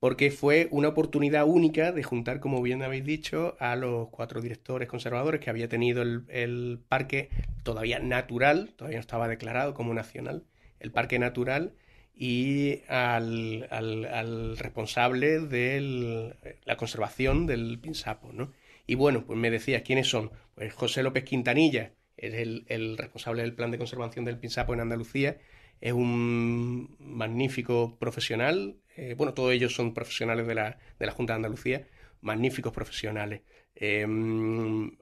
porque 0.00 0.30
fue 0.30 0.68
una 0.70 0.88
oportunidad 0.88 1.44
única 1.44 1.90
de 1.90 2.04
juntar, 2.04 2.38
como 2.38 2.62
bien 2.62 2.82
habéis 2.82 3.04
dicho, 3.04 3.56
a 3.58 3.74
los 3.74 4.08
cuatro 4.10 4.40
directores 4.40 4.88
conservadores 4.88 5.40
que 5.40 5.50
había 5.50 5.68
tenido 5.68 6.02
el, 6.02 6.24
el 6.28 6.78
parque 6.88 7.30
todavía 7.64 7.98
natural, 7.98 8.74
todavía 8.76 8.98
no 8.98 9.00
estaba 9.00 9.26
declarado 9.26 9.74
como 9.74 9.94
nacional, 9.94 10.44
el 10.78 10.92
parque 10.92 11.18
natural 11.18 11.72
y 12.14 12.82
al, 12.88 13.66
al, 13.70 14.58
responsable 14.58 15.40
de 15.40 16.34
la 16.64 16.76
conservación 16.76 17.46
del 17.46 17.78
pinsapo, 17.80 18.32
¿no? 18.32 18.52
Y 18.86 18.94
bueno, 18.94 19.24
pues 19.24 19.38
me 19.38 19.50
decías, 19.50 19.82
¿quiénes 19.82 20.08
son? 20.08 20.30
Pues 20.54 20.72
José 20.72 21.02
López 21.02 21.24
Quintanilla, 21.24 21.92
es 22.18 22.34
el, 22.68 22.98
responsable 22.98 23.42
del 23.42 23.54
plan 23.54 23.70
de 23.70 23.78
conservación 23.78 24.24
del 24.24 24.38
pinsapo 24.38 24.74
en 24.74 24.80
Andalucía, 24.80 25.38
es 25.80 25.92
un 25.92 26.96
magnífico 26.98 27.96
profesional, 27.98 28.76
eh, 28.96 29.14
bueno, 29.16 29.34
todos 29.34 29.52
ellos 29.52 29.74
son 29.74 29.94
profesionales 29.94 30.46
de 30.46 30.54
la, 30.54 30.78
de 30.98 31.06
la 31.06 31.12
Junta 31.12 31.34
de 31.34 31.36
Andalucía, 31.36 31.86
magníficos 32.20 32.72
profesionales. 32.72 33.42
Em, 33.74 34.96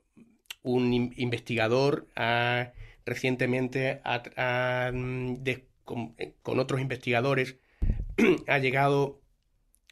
un 0.63 0.93
investigador 1.17 2.09
ha, 2.17 2.73
recientemente 3.07 4.01
ha, 4.05 4.23
eh, 4.95 5.65
con, 5.85 6.59
otros 6.59 6.81
investigadores, 6.81 7.57
ha 8.47 8.59
llegado 8.59 9.23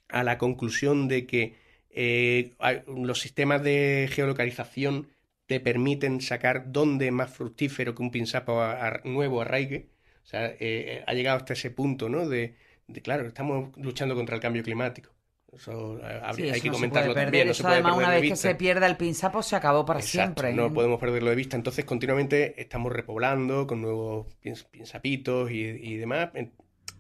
a 0.09 0.23
la 0.25 0.37
conclusión 0.37 1.09
de 1.09 1.27
que 1.27 1.55
eh, 1.91 2.55
los 2.87 3.21
sistemas 3.21 3.63
de 3.63 4.09
geolocalización 4.13 5.14
te 5.47 5.61
permiten 5.61 6.21
sacar 6.21 6.73
dónde 6.73 7.07
es 7.07 7.13
más 7.13 7.31
fructífero 7.31 7.95
que 7.95 8.03
un 8.03 8.11
pinzapo 8.11 8.63
nuevo 9.05 9.43
arraigue. 9.43 9.91
O 10.23 10.27
sea, 10.27 10.55
eh, 10.59 11.05
ha 11.07 11.13
llegado 11.13 11.37
hasta 11.37 11.53
ese 11.53 11.71
punto, 11.71 12.09
¿no? 12.09 12.29
De, 12.29 12.57
claro, 13.03 13.27
estamos 13.27 13.77
luchando 13.77 14.15
contra 14.15 14.35
el 14.37 14.41
cambio 14.41 14.63
climático. 14.63 15.11
Eso 15.53 16.01
hay 16.03 16.61
que 16.61 16.71
comentarlo 16.71 17.15
también. 17.15 17.49
eso 17.49 17.69
además, 17.69 17.97
una 17.97 18.11
vez 18.11 18.23
que 18.23 18.37
se 18.37 18.55
pierda 18.55 18.87
el 18.87 18.97
pinzapo, 18.97 19.43
se 19.43 19.55
acabó 19.55 19.85
para 19.85 20.01
siempre. 20.01 20.53
No 20.53 20.73
podemos 20.73 20.99
perderlo 20.99 21.31
de 21.31 21.37
vista. 21.37 21.57
Entonces, 21.57 21.85
continuamente 21.85 22.61
estamos 22.61 22.93
repoblando 22.93 23.67
con 23.67 23.81
nuevos 23.81 24.27
pinzapitos 24.71 25.51
y, 25.51 25.61
y 25.61 25.97
demás. 25.97 26.31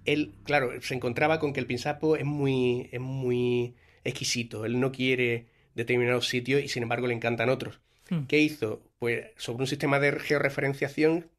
Él, 0.04 0.34
claro, 0.44 0.70
se 0.82 0.94
encontraba 0.94 1.40
con 1.40 1.52
que 1.52 1.60
el 1.60 1.66
pinzapo 1.66 2.16
es 2.16 2.24
muy, 2.24 2.88
es 2.92 3.00
muy 3.00 3.74
exquisito. 4.04 4.66
Él 4.66 4.78
no 4.78 4.92
quiere 4.92 5.46
determinados 5.74 6.28
sitios 6.28 6.62
y, 6.62 6.68
sin 6.68 6.84
embargo, 6.84 7.06
le 7.06 7.14
encantan 7.14 7.48
otros. 7.48 7.80
Hmm. 8.14 8.26
¿Qué 8.26 8.38
hizo? 8.38 8.82
Pues 8.98 9.26
sobre 9.36 9.62
un 9.62 9.66
sistema 9.66 9.98
de 9.98 10.18
georreferenciación 10.18 11.30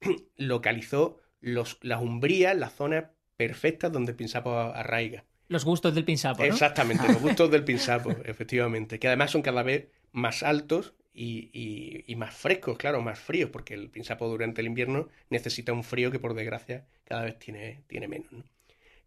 localizó 0.36 1.18
los, 1.40 1.78
las 1.82 2.00
umbrías, 2.00 2.56
las 2.56 2.74
zonas 2.74 3.06
perfectas 3.36 3.92
donde 3.92 4.12
el 4.12 4.16
pinzapo 4.16 4.52
arraiga. 4.52 5.24
Los 5.48 5.64
gustos 5.64 5.94
del 5.94 6.04
pinsapo. 6.04 6.42
¿no? 6.42 6.48
Exactamente, 6.48 7.06
los 7.06 7.20
gustos 7.20 7.50
del 7.50 7.64
pinsapo, 7.64 8.10
efectivamente. 8.24 8.98
Que 8.98 9.08
además 9.08 9.30
son 9.30 9.42
cada 9.42 9.62
vez 9.62 9.88
más 10.12 10.42
altos 10.42 10.94
y, 11.14 12.14
más 12.16 12.34
frescos, 12.34 12.78
claro, 12.78 13.02
más 13.02 13.18
fríos, 13.18 13.50
porque 13.50 13.74
el 13.74 13.90
pinsapo 13.90 14.28
durante 14.28 14.60
el 14.60 14.68
invierno 14.68 15.08
necesita 15.28 15.72
un 15.72 15.84
frío 15.84 16.10
que 16.10 16.18
por 16.18 16.34
desgracia 16.34 16.86
cada 17.04 17.24
vez 17.24 17.38
tiene, 17.38 17.82
tiene 17.86 18.08
menos. 18.08 18.30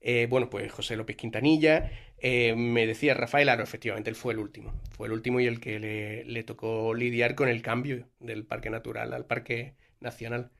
Eh, 0.07 0.27
bueno, 0.29 0.51
pues 0.51 0.71
José 0.71 0.95
López 0.95 1.17
Quintanilla, 1.17 1.89
eh, 2.19 2.53
me 2.55 2.85
decía 2.85 3.15
Rafael 3.15 3.49
Aro, 3.49 3.63
efectivamente, 3.63 4.09
él 4.09 4.15
fue 4.15 4.33
el 4.33 4.39
último. 4.39 4.71
Fue 4.95 5.07
el 5.07 5.13
último 5.13 5.39
y 5.39 5.47
el 5.47 5.59
que 5.59 5.79
le, 5.79 6.23
le 6.25 6.43
tocó 6.43 6.93
lidiar 6.93 7.33
con 7.33 7.49
el 7.49 7.63
cambio 7.63 8.07
del 8.19 8.45
parque 8.45 8.69
natural 8.69 9.13
al 9.13 9.25
parque 9.25 9.73
nacional. 9.99 10.51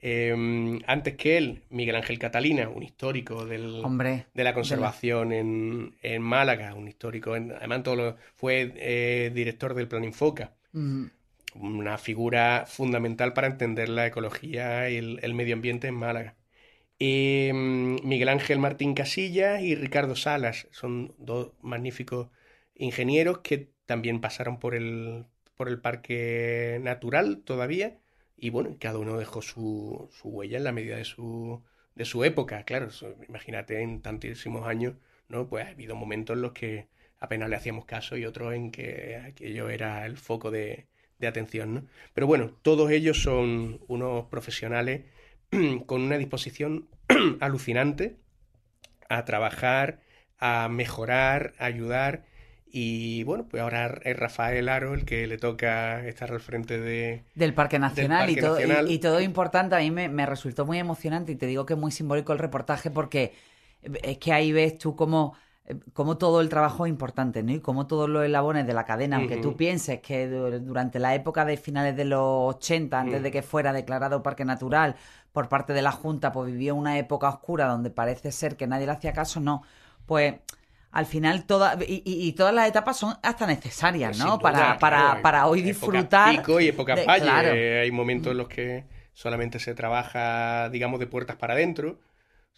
Em, 0.00 0.80
antes 0.86 1.16
que 1.16 1.38
él, 1.38 1.62
Miguel 1.70 1.94
Ángel 1.94 2.18
Catalina, 2.18 2.68
un 2.68 2.82
histórico 2.82 3.46
del, 3.46 3.82
de 4.34 4.44
la 4.44 4.54
conservación 4.54 5.32
En, 5.32 5.96
en, 6.02 6.22
Málaga, 6.22 6.74
un 6.74 6.86
histórico, 6.86 7.34
además 7.34 7.82
todo 7.84 8.16
fue 8.34 8.72
eh, 8.76 9.30
director 9.32 9.74
del 9.74 9.88
Plan 9.88 10.04
Infoca. 10.04 10.54
Mm. 10.72 11.06
Una 11.54 11.98
figura 11.98 12.64
fundamental 12.66 13.32
para 13.32 13.48
entender 13.48 13.88
la 13.88 14.06
ecología 14.06 14.90
y 14.90 14.96
el, 14.96 15.34
medio 15.34 15.54
ambiente 15.54 15.88
en 15.88 15.94
Málaga. 15.94 16.34
Em, 17.00 17.96
Miguel 18.04 18.28
Ángel 18.28 18.58
Martín 18.58 18.94
Casillas 18.94 19.62
y 19.62 19.74
Ricardo 19.76 20.16
Salas 20.16 20.66
son 20.72 21.14
dos 21.18 21.52
magníficos 21.62 22.28
ingenieros 22.74 23.38
que 23.38 23.70
también 23.86 24.20
pasaron 24.20 24.58
por 24.58 24.74
el, 24.74 25.26
por 25.56 25.68
el 25.68 25.80
Parque 25.80 26.78
Natural 26.82 27.42
todavía 27.44 27.98
y 28.36 28.50
bueno, 28.50 28.76
cada 28.80 28.98
uno 28.98 29.16
dejó 29.18 29.42
su, 29.42 30.08
su 30.12 30.28
huella 30.28 30.58
en 30.58 30.64
la 30.64 30.72
medida 30.72 30.96
de 30.96 31.04
su, 31.04 31.62
de 31.94 32.04
su 32.04 32.24
época, 32.24 32.64
claro. 32.64 32.88
imagínate, 33.28 33.80
en 33.82 34.02
tantísimos 34.02 34.66
años, 34.66 34.94
¿no? 35.28 35.48
Pues 35.48 35.66
ha 35.66 35.70
habido 35.70 35.96
momentos 35.96 36.34
en 36.36 36.42
los 36.42 36.52
que 36.52 36.88
apenas 37.18 37.48
le 37.48 37.56
hacíamos 37.56 37.84
caso 37.84 38.16
y 38.16 38.24
otros 38.26 38.54
en 38.54 38.70
que 38.70 39.16
aquello 39.16 39.68
era 39.70 40.06
el 40.06 40.16
foco 40.16 40.50
de, 40.50 40.86
de 41.18 41.26
atención, 41.26 41.74
¿no? 41.74 41.86
Pero 42.14 42.26
bueno, 42.26 42.52
todos 42.62 42.90
ellos 42.90 43.22
son 43.22 43.80
unos 43.88 44.26
profesionales 44.26 45.02
con 45.86 46.02
una 46.02 46.18
disposición 46.18 46.88
alucinante 47.40 48.16
a 49.08 49.24
trabajar, 49.24 50.00
a 50.38 50.68
mejorar, 50.68 51.54
a 51.58 51.66
ayudar 51.66 52.24
y 52.70 53.22
bueno, 53.24 53.46
pues 53.48 53.62
ahora 53.62 53.98
es 54.04 54.16
Rafael 54.16 54.68
Aro 54.68 54.94
el 54.94 55.04
que 55.04 55.26
le 55.26 55.38
toca 55.38 56.06
estar 56.06 56.30
al 56.32 56.40
frente 56.40 56.78
de, 56.78 57.24
del 57.34 57.54
Parque 57.54 57.78
Nacional, 57.78 58.28
y, 58.28 58.36
todo, 58.36 58.58
Y, 58.86 58.98
todo 58.98 59.20
importante. 59.20 59.74
A 59.74 59.78
mí 59.78 59.90
me, 59.90 60.26
resultó 60.26 60.66
muy 60.66 60.78
emocionante 60.78 61.32
y 61.32 61.36
te 61.36 61.46
digo 61.46 61.64
que 61.64 61.74
es 61.74 61.80
muy 61.80 61.92
simbólico 61.92 62.32
el 62.32 62.38
reportaje 62.38 62.90
porque 62.90 63.32
es 64.02 64.18
que 64.18 64.32
ahí 64.32 64.52
ves 64.52 64.76
tú 64.76 64.96
cómo, 64.96 65.34
cómo 65.92 66.16
todo 66.18 66.40
el 66.40 66.48
trabajo 66.48 66.86
es 66.86 66.90
importante, 66.90 67.42
¿no? 67.42 67.52
Y 67.52 67.60
cómo 67.60 67.86
todos 67.86 68.08
los 68.08 68.24
eslabones 68.24 68.66
de 68.66 68.74
la 68.74 68.84
cadena, 68.84 69.16
aunque 69.16 69.36
tú 69.36 69.56
pienses 69.56 70.00
que 70.00 70.26
durante 70.26 70.98
la 70.98 71.14
época 71.14 71.44
de 71.44 71.56
finales 71.56 71.96
de 71.96 72.04
los 72.04 72.54
80, 72.56 73.00
antes 73.00 73.22
de 73.22 73.30
que 73.30 73.42
fuera 73.42 73.72
declarado 73.72 74.22
Parque 74.22 74.44
Natural 74.44 74.96
por 75.32 75.48
parte 75.48 75.72
de 75.72 75.82
la 75.82 75.92
Junta, 75.92 76.32
pues 76.32 76.50
vivió 76.50 76.74
una 76.74 76.98
época 76.98 77.28
oscura 77.28 77.66
donde 77.66 77.90
parece 77.90 78.32
ser 78.32 78.56
que 78.56 78.66
nadie 78.66 78.86
le 78.86 78.92
hacía 78.92 79.12
caso, 79.12 79.40
no. 79.40 79.62
Pues 80.06 80.34
al 80.90 81.06
final 81.06 81.44
toda, 81.44 81.76
y, 81.86 82.32
todas 82.32 82.54
las 82.54 82.68
etapas 82.68 82.96
son 82.96 83.14
hasta 83.22 83.46
necesarias, 83.46 84.18
¿no? 84.18 84.38
para, 84.38 84.78
para, 84.78 85.20
para, 85.20 85.46
hoy 85.46 85.60
disfrutar. 85.60 86.32
Época 86.32 86.46
pico 86.46 86.60
y 86.60 86.68
época 86.68 86.96
valle. 87.06 87.80
Hay 87.80 87.90
momentos 87.90 88.32
en 88.32 88.38
los 88.38 88.48
que 88.48 88.86
solamente 89.12 89.58
se 89.58 89.74
trabaja, 89.74 90.70
digamos, 90.70 90.98
de 90.98 91.06
puertas 91.06 91.36
para 91.36 91.54
adentro. 91.54 91.98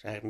O 0.01 0.03
sea, 0.03 0.23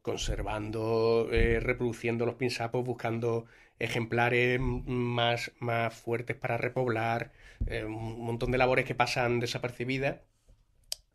conservando, 0.00 1.28
eh, 1.32 1.58
reproduciendo 1.58 2.24
los 2.24 2.36
pinsapos, 2.36 2.84
buscando 2.84 3.46
ejemplares 3.80 4.60
más, 4.60 5.50
más 5.58 5.92
fuertes 5.92 6.36
para 6.36 6.56
repoblar, 6.56 7.32
eh, 7.66 7.84
un 7.84 8.20
montón 8.20 8.52
de 8.52 8.58
labores 8.58 8.84
que 8.84 8.94
pasan 8.94 9.40
desapercibidas. 9.40 10.20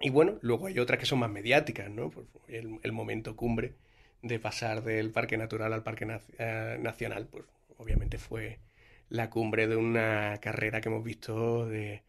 Y 0.01 0.09
bueno, 0.09 0.37
luego 0.41 0.67
hay 0.67 0.79
otras 0.79 0.99
que 0.99 1.05
son 1.05 1.19
más 1.19 1.31
mediáticas, 1.31 1.89
¿no? 1.89 2.09
Pues 2.09 2.27
el, 2.49 2.77
el 2.83 2.91
momento 2.91 3.37
cumbre 3.37 3.73
de 4.21 4.37
pasar 4.37 4.83
del 4.83 5.11
Parque 5.11 5.37
Natural 5.37 5.71
al 5.71 5.83
Parque 5.83 6.05
eh, 6.39 6.77
Nacional, 6.81 7.27
pues 7.31 7.45
obviamente 7.77 8.17
fue 8.17 8.59
la 9.07 9.29
cumbre 9.29 9.65
de 9.67 9.77
una 9.77 10.39
carrera 10.41 10.81
que 10.81 10.89
hemos 10.89 11.05
visto 11.05 11.67
de, 11.67 12.01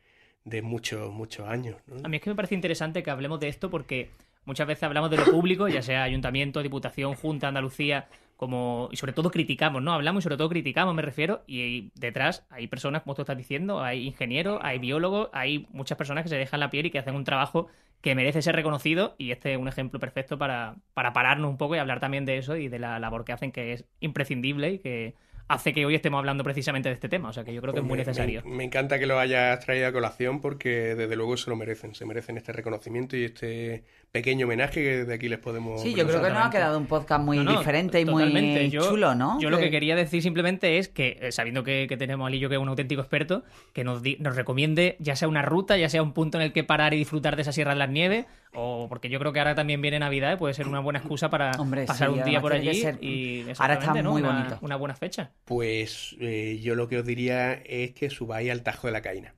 de 0.45 0.61
muchos, 0.61 1.13
muchos 1.13 1.47
años. 1.47 1.77
A 2.03 2.09
mí 2.09 2.17
es 2.17 2.23
que 2.23 2.31
me 2.31 2.37
parece 2.37 2.57
interesante 2.57 3.05
que 3.05 3.11
hablemos 3.11 3.39
de 3.39 3.47
esto 3.47 3.71
porque 3.71 4.09
muchas 4.45 4.67
veces 4.67 4.85
hablamos 4.85 5.11
de 5.11 5.19
lo 5.19 5.25
público, 5.25 5.69
ya 5.69 5.83
sea 5.83 6.03
ayuntamiento, 6.03 6.63
diputación, 6.63 7.15
junta, 7.15 7.49
Andalucía, 7.49 8.09
como 8.37 8.89
y 8.93 8.97
sobre 8.97 9.13
todo 9.13 9.31
criticamos, 9.31 9.83
¿no? 9.83 9.93
Hablamos 9.93 10.23
y 10.23 10.25
sobre 10.25 10.37
todo 10.37 10.49
criticamos, 10.49 10.95
me 10.95 11.03
refiero, 11.03 11.43
y 11.47 11.91
detrás 11.95 12.47
hay 12.51 12.67
personas, 12.67 13.03
como 13.03 13.15
tú 13.15 13.23
estás 13.23 13.37
diciendo, 13.37 13.83
hay 13.83 14.07
ingenieros, 14.07 14.61
hay 14.63 14.79
biólogos, 14.79 15.31
hay 15.33 15.67
muchas 15.71 15.97
personas 15.99 16.25
que 16.25 16.31
se 16.31 16.37
dejan 16.37 16.61
la 16.61 16.71
piel 16.71 16.87
y 16.87 16.91
que 16.91 16.99
hacen 16.99 17.15
un 17.15 17.25
trabajo 17.25 17.69
que 18.01 18.15
merece 18.15 18.43
ser 18.43 18.55
reconocido 18.55 19.15
y 19.17 19.31
este 19.31 19.55
es 19.55 19.59
un 19.59 19.67
ejemplo 19.67 19.99
perfecto 19.99 20.37
para, 20.37 20.77
para 20.93 21.15
pararnos 21.15 21.51
un 21.51 21.57
poco 21.57 21.75
y 21.75 21.79
hablar 21.79 22.01
también 22.01 22.27
de 22.27 22.37
eso 22.37 22.57
y 22.57 22.69
de 22.69 22.79
la 22.79 22.99
labor 22.99 23.25
que 23.25 23.33
hacen 23.33 23.51
que 23.51 23.73
es 23.73 23.87
imprescindible 24.01 24.73
y 24.73 24.79
que 24.79 25.15
hace 25.49 25.73
que 25.73 25.85
hoy 25.85 25.95
estemos 25.95 26.19
hablando 26.19 26.45
precisamente 26.45 26.89
de 26.89 26.95
este 26.95 27.09
tema. 27.09 27.29
O 27.29 27.33
sea 27.33 27.45
que 27.45 27.55
yo 27.55 27.61
creo 27.61 27.73
que 27.73 27.81
es 27.81 27.87
muy 27.87 27.99
necesario. 27.99 28.43
Me, 28.45 28.65
encanta 28.65 28.99
que 28.99 29.07
lo 29.07 29.19
hayas 29.19 29.61
traído 29.61 29.89
a 29.89 29.93
colación 29.93 30.41
porque 30.41 30.95
desde 30.95 31.17
luego 31.17 31.37
se 31.37 31.51
lo 31.51 31.57
merecen. 31.57 31.95
Se 31.95 32.07
merecen 32.07 32.37
este 32.37 32.53
reconocimiento 32.53 33.17
y 33.17 33.25
este 33.25 33.85
pequeño 34.15 34.47
homenaje 34.47 34.81
que 34.81 35.05
de 35.05 35.13
aquí 35.15 35.29
les 35.29 35.41
podemos. 35.41 35.83
Sí, 35.83 35.93
yo 35.93 36.07
creo 36.07 36.23
que 36.23 36.31
nos 36.31 36.47
ha 36.47 36.49
quedado 36.49 36.79
un 36.79 36.87
podcast 36.87 37.21
muy 37.25 37.45
diferente 37.45 38.01
y 38.01 38.05
muy 38.05 38.71
chulo, 38.71 39.17
¿no? 39.17 39.41
Yo 39.41 39.51
lo 39.51 39.59
que 39.59 39.73
quería 39.73 39.97
decir 39.97 40.23
simplemente 40.23 40.79
es 40.79 40.89
que, 40.89 41.19
eh, 41.21 41.33
sabiendo 41.33 41.65
que, 41.65 41.93
tenemos 41.99 42.25
a 42.25 42.31
Lillo, 42.31 42.49
que 42.49 42.55
es 42.55 42.61
un 42.61 42.69
auténtico 42.69 43.01
experto, 43.03 43.43
que 43.73 43.83
nos, 43.83 44.03
nos 44.21 44.37
recomiende 44.37 44.95
ya 45.01 45.17
sea 45.17 45.27
una 45.27 45.43
ruta, 45.43 45.77
ya 45.77 45.89
sea 45.89 46.01
un 46.01 46.13
punto 46.13 46.39
en 46.39 46.45
el 46.45 46.53
que 46.53 46.63
parar 46.63 46.95
y 46.95 46.99
disfrutar 46.99 47.35
de 47.35 47.43
esa 47.43 47.51
Sierra 47.51 47.73
de 47.73 47.79
las 47.81 47.91
Nieves, 47.91 48.27
O 48.53 48.87
porque 48.89 49.09
yo 49.09 49.19
creo 49.19 49.33
que 49.33 49.41
ahora 49.41 49.57
también 49.57 49.83
viene 49.83 49.99
Navidad 49.99 50.35
y 50.35 50.37
puede 50.37 50.55
ser 50.55 50.69
una 50.69 50.79
buena 50.79 51.01
excusa 51.01 51.29
para 51.29 51.51
Hombre, 51.59 51.85
pasar 51.85 52.09
sí, 52.13 52.15
un 52.21 52.25
día 52.25 52.41
por 52.41 52.53
que 52.53 52.59
allí 52.59 52.75
ser- 52.83 53.03
y 53.03 53.41
Ahora 53.41 53.51
está 53.53 53.65
exactamente, 53.75 54.03
¿no? 54.05 54.13
muy 54.13 54.23
Una- 54.23 54.33
bonito. 54.33 54.59
Una 54.61 54.77
buena 54.77 54.95
fecha. 54.95 55.33
Pues 55.45 56.15
eh, 56.21 56.61
yo 56.63 56.77
lo 56.77 56.87
que 56.87 56.99
os 56.99 57.05
diría 57.05 57.55
es 57.65 57.91
que 57.95 58.11
subáis 58.11 58.53
al 58.53 58.63
Tajo 58.63 58.87
de 58.87 58.93
la 58.93 59.03
Caína. 59.03 59.35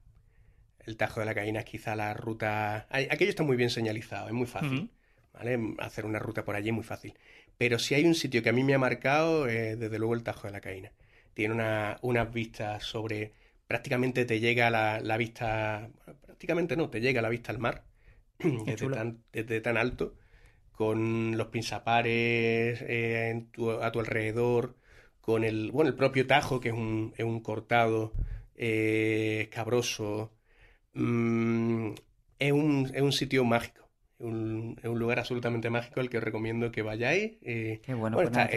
El 0.87 0.97
Tajo 0.97 1.21
de 1.21 1.27
la 1.27 1.35
Caína 1.35 1.61
es 1.61 1.65
quizá 1.67 1.97
la 1.97 2.15
ruta... 2.15 2.87
Aquello 2.91 3.31
está 3.31 3.43
muy 3.43 3.57
bien 3.57 3.71
señalizado, 3.71 4.29
es 4.29 4.33
muy 4.35 4.47
fácil. 4.47 4.91
¿vale? 5.35 5.75
Hacer 5.79 6.07
una 6.07 6.19
ruta 6.19 6.45
por 6.45 6.55
allí 6.57 6.69
es 6.69 6.75
muy 6.75 6.85
fácil. 6.85 7.15
Pero 7.59 7.79
si 7.79 7.95
hay 7.95 8.05
un 8.05 8.15
sitio 8.15 8.43
que 8.43 8.51
a 8.51 8.53
mí 8.53 8.63
me 8.65 8.75
ha 8.75 8.79
marcado, 8.79 9.49
eh, 9.49 9.77
desde 9.77 9.99
luego 9.99 10.15
el 10.15 10.23
Tajo 10.23 10.47
de 10.47 10.53
la 10.53 10.61
Caína. 10.61 10.93
Tiene 11.35 11.55
una- 11.55 11.99
unas 12.03 12.33
vistas 12.33 12.83
sobre... 12.85 13.33
Prácticamente 13.67 14.25
te 14.25 14.39
llega 14.41 14.71
la, 14.71 15.01
la 15.01 15.17
vista... 15.17 15.89
bueno, 16.05 16.21
prácticamente 16.25 16.77
no, 16.77 16.89
te 16.89 17.01
llega 17.01 17.21
la 17.21 17.29
vista 17.29 17.51
al 17.53 17.59
mar. 17.59 17.83
desde, 18.39 18.87
tan, 18.97 19.19
desde 19.33 19.61
tan 19.61 19.77
alto. 19.77 20.15
Con 20.73 21.37
los 21.37 21.49
pinzapares 21.49 22.83
eh, 22.83 23.31
en 23.31 23.47
tu- 23.51 23.71
a 23.71 23.91
tu 23.91 23.99
alrededor. 24.01 24.77
Con 25.21 25.43
el, 25.43 25.73
bueno, 25.73 25.89
el 25.91 25.97
propio 25.97 26.27
Tajo, 26.27 26.61
que 26.61 26.69
es 26.69 26.75
un, 26.75 27.13
es 27.17 27.25
un 27.25 27.41
cortado 27.41 28.13
eh, 28.57 29.41
escabroso. 29.43 30.33
Mm, 30.97 31.91
es 32.39 32.53
un, 32.53 32.91
es 32.95 33.03
un 33.03 33.13
sitio 33.13 33.45
mágico. 33.45 33.85
Es 34.19 34.25
un, 34.25 34.77
es 34.83 34.89
un 34.89 34.99
lugar 34.99 35.19
absolutamente 35.19 35.69
mágico 35.69 36.01
al 36.01 36.09
que 36.09 36.17
os 36.19 36.25
recomiendo 36.25 36.73
que 36.73 36.81
vayáis. 36.83 37.33
eh, 37.43 37.81
Qué 37.85 37.93
bueno, 37.95 38.17
bueno, 38.17 38.31
pues 38.31 38.31
nada. 38.31 38.45
esta- 38.51 38.57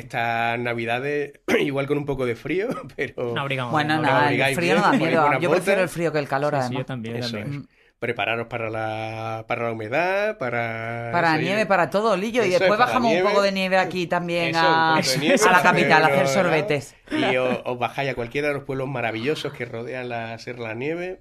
estas 0.53 0.59
navidades, 0.59 1.33
igual 1.59 1.85
con 1.85 1.97
un 1.97 2.05
poco 2.05 2.25
de 2.25 2.35
frío, 2.35 2.69
pero 2.95 3.31
Una 3.33 3.41
abrigamos 3.41 3.73
Bueno, 3.73 3.97
no, 3.97 4.01
nada, 4.03 4.31
el 4.31 4.55
frío 4.55 4.75
no 4.75 4.81
bien, 4.81 4.81
da 4.81 4.89
ponéis 4.91 5.09
miedo. 5.09 5.39
Yo 5.41 5.51
prefiero 5.51 5.81
el 5.81 5.89
frío 5.89 6.11
que 6.13 6.19
el 6.19 6.27
calor, 6.29 6.53
Sí, 6.53 6.59
sí, 6.59 6.61
además. 6.65 6.79
yo 6.79 6.85
también, 6.85 7.15
Eso 7.17 7.37
también. 7.37 7.61
es. 7.69 7.79
Prepararos 7.99 8.47
para 8.47 8.69
la, 8.69 9.43
para 9.45 9.65
la 9.65 9.73
humedad, 9.73 10.37
para... 10.37 11.09
Para 11.11 11.33
eso, 11.33 11.41
nieve, 11.41 11.65
para 11.65 11.89
todo, 11.89 12.15
Lillo. 12.15 12.45
Y 12.45 12.49
después 12.51 12.79
bajamos 12.79 13.13
un 13.13 13.23
poco 13.23 13.41
de 13.41 13.51
nieve 13.51 13.77
aquí 13.77 14.07
también 14.07 14.51
Eso, 14.51 14.59
a, 14.61 15.01
nieve, 15.19 15.35
a 15.45 15.51
la 15.51 15.61
capital 15.61 16.03
a 16.03 16.07
hacer 16.07 16.27
sorbetes. 16.29 16.95
Y 17.11 17.35
os, 17.35 17.59
os 17.65 17.77
bajáis 17.77 18.09
a 18.11 18.15
cualquiera 18.15 18.47
de 18.47 18.53
los 18.53 18.63
pueblos 18.63 18.87
maravillosos 18.87 19.51
que 19.51 19.65
rodean 19.65 20.07
la 20.07 20.37
Sierra 20.39 20.59
de 20.61 20.67
la 20.69 20.75
Nieve 20.75 21.19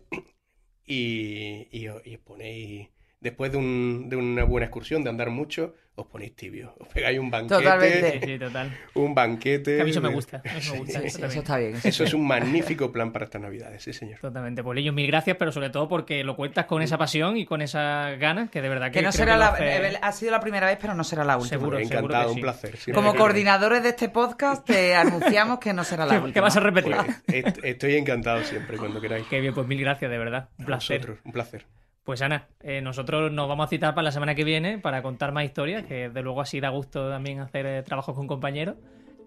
y, 0.89 1.69
y 1.73 1.89
y 2.05 2.15
os 2.17 2.21
ponéis, 2.23 2.89
después 3.21 3.51
de, 3.53 3.59
un- 3.59 4.09
de 4.09 4.17
una 4.17 4.45
buena 4.45 4.67
excursión, 4.67 5.03
de 5.05 5.11
andar 5.11 5.31
mucho, 5.31 5.75
os 5.97 6.07
ponéis 6.07 6.37
tibios. 6.37 6.71
Os 6.79 6.87
pegáis 6.87 7.19
un 7.19 7.29
banquete. 7.29 7.61
Totalmente. 7.63 8.21
Sí, 8.21 8.27
sí, 8.27 8.39
total. 8.39 8.79
Un 8.95 9.15
banquete. 9.17 9.75
Que 9.77 9.83
a 9.83 9.85
mí 9.85 9.91
eso 9.91 10.01
me 10.01 10.11
gusta. 10.11 10.41
Eso 10.45 10.75
me 10.75 10.79
gusta. 10.81 11.01
Sí, 11.01 11.07
eso 11.07 11.17
sí, 11.17 11.21
también. 11.23 11.31
eso 11.31 11.39
está 11.41 11.57
bien. 11.59 11.75
eso 11.75 11.89
Eso 11.89 12.05
es 12.05 12.15
un 12.15 12.25
magnífico 12.29 12.93
plan 12.93 13.11
para 13.13 13.25
estas 13.25 13.41
navidades, 13.43 13.83
sí 13.83 13.93
señor. 13.93 14.21
Totalmente. 14.21 14.63
Pues 14.63 14.77
Lillo, 14.77 14.93
mil 14.93 15.09
gracias, 15.09 15.37
pero 15.37 15.51
sobre 15.51 15.71
todo 15.71 15.89
porque 15.89 16.23
lo 16.23 16.37
cuentas 16.37 16.67
con 16.67 16.83
esa 16.83 16.97
pasión 16.99 17.37
y 17.37 17.45
con 17.47 17.61
esas 17.63 18.17
ganas 18.21 18.49
que 18.49 18.63
de 18.63 18.69
verdad 18.69 18.93
que, 18.93 19.01
Que 19.01 19.03
no 19.05 19.11
será 19.11 19.37
la, 19.37 19.49
hace- 19.49 19.89
eh, 19.89 19.99
ha 20.01 20.13
sido 20.13 20.31
la 20.31 20.39
primera 20.41 20.69
vez, 20.69 20.79
pero 20.81 20.95
no 20.95 21.03
será 21.03 21.25
la 21.25 21.37
última. 21.37 21.49
Seguro, 21.49 21.79
seguro 21.79 21.97
Encantado, 21.99 22.29
que 22.29 22.35
un 22.35 22.41
placer. 22.43 22.79
Como 22.95 23.17
coordinadores 23.17 23.83
de 23.83 23.89
este 23.89 24.09
podcast, 24.09 24.65
te 24.65 24.95
anunciamos 24.95 25.59
que 25.59 25.73
no 25.73 25.83
será 25.83 26.07
la 26.07 26.15
última. 26.15 26.33
que 26.33 26.41
vas 26.41 26.57
a 26.57 26.61
repetir. 26.61 26.95
Pues, 26.95 27.45
est- 27.45 27.59
estoy 27.65 27.97
encantado 27.97 28.45
siempre, 28.45 28.77
cuando 28.77 29.01
queráis. 29.01 29.27
Qué 29.29 29.41
bien, 29.41 29.53
pues 29.53 29.67
mil 29.67 29.81
gracias, 29.81 30.09
de 30.09 30.19
verdad. 30.19 30.49
Un 30.59 30.63
A 30.63 30.67
placer. 30.67 30.99
vosotros, 30.99 31.19
un 31.25 31.33
placer. 31.33 31.67
Pues 32.09 32.23
Ana, 32.23 32.49
eh, 32.63 32.81
nosotros 32.81 33.31
nos 33.31 33.47
vamos 33.51 33.67
a 33.67 33.69
citar 33.69 33.95
para 33.95 34.05
la 34.05 34.13
semana 34.13 34.35
que 34.35 34.43
viene 34.43 34.79
para 34.79 35.03
contar 35.03 35.31
más 35.31 35.45
historias, 35.45 35.85
que 35.85 36.09
de 36.09 36.23
luego 36.23 36.41
así 36.41 36.59
da 36.59 36.71
gusto 36.71 37.11
también 37.11 37.41
hacer 37.41 37.67
eh, 37.67 37.83
trabajos 37.83 38.15
con 38.15 38.27
compañeros 38.27 38.77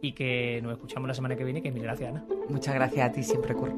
y 0.02 0.14
que 0.14 0.60
nos 0.64 0.72
escuchamos 0.72 1.08
la 1.08 1.14
semana 1.14 1.36
que 1.36 1.44
viene, 1.44 1.62
que 1.62 1.72
mil 1.72 1.84
gracias, 1.84 2.10
Ana. 2.10 2.26
Muchas 2.50 2.74
gracias 2.74 3.08
a 3.08 3.12
ti, 3.12 3.22
siempre 3.22 3.54
curro. 3.54 3.78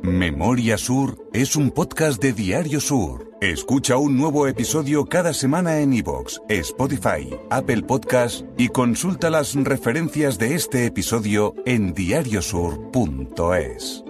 Memoria 0.00 0.78
Sur 0.78 1.18
es 1.34 1.56
un 1.56 1.72
podcast 1.72 2.22
de 2.22 2.32
Diario 2.32 2.80
Sur. 2.80 3.30
Escucha 3.42 3.98
un 3.98 4.16
nuevo 4.16 4.46
episodio 4.46 5.04
cada 5.04 5.34
semana 5.34 5.80
en 5.80 5.92
iVoox, 5.92 6.40
Spotify, 6.48 7.28
Apple 7.50 7.82
Podcast 7.82 8.46
y 8.56 8.68
consulta 8.68 9.28
las 9.28 9.54
referencias 9.54 10.38
de 10.38 10.54
este 10.54 10.86
episodio 10.86 11.54
en 11.66 11.92
diariosur.es. 11.92 14.04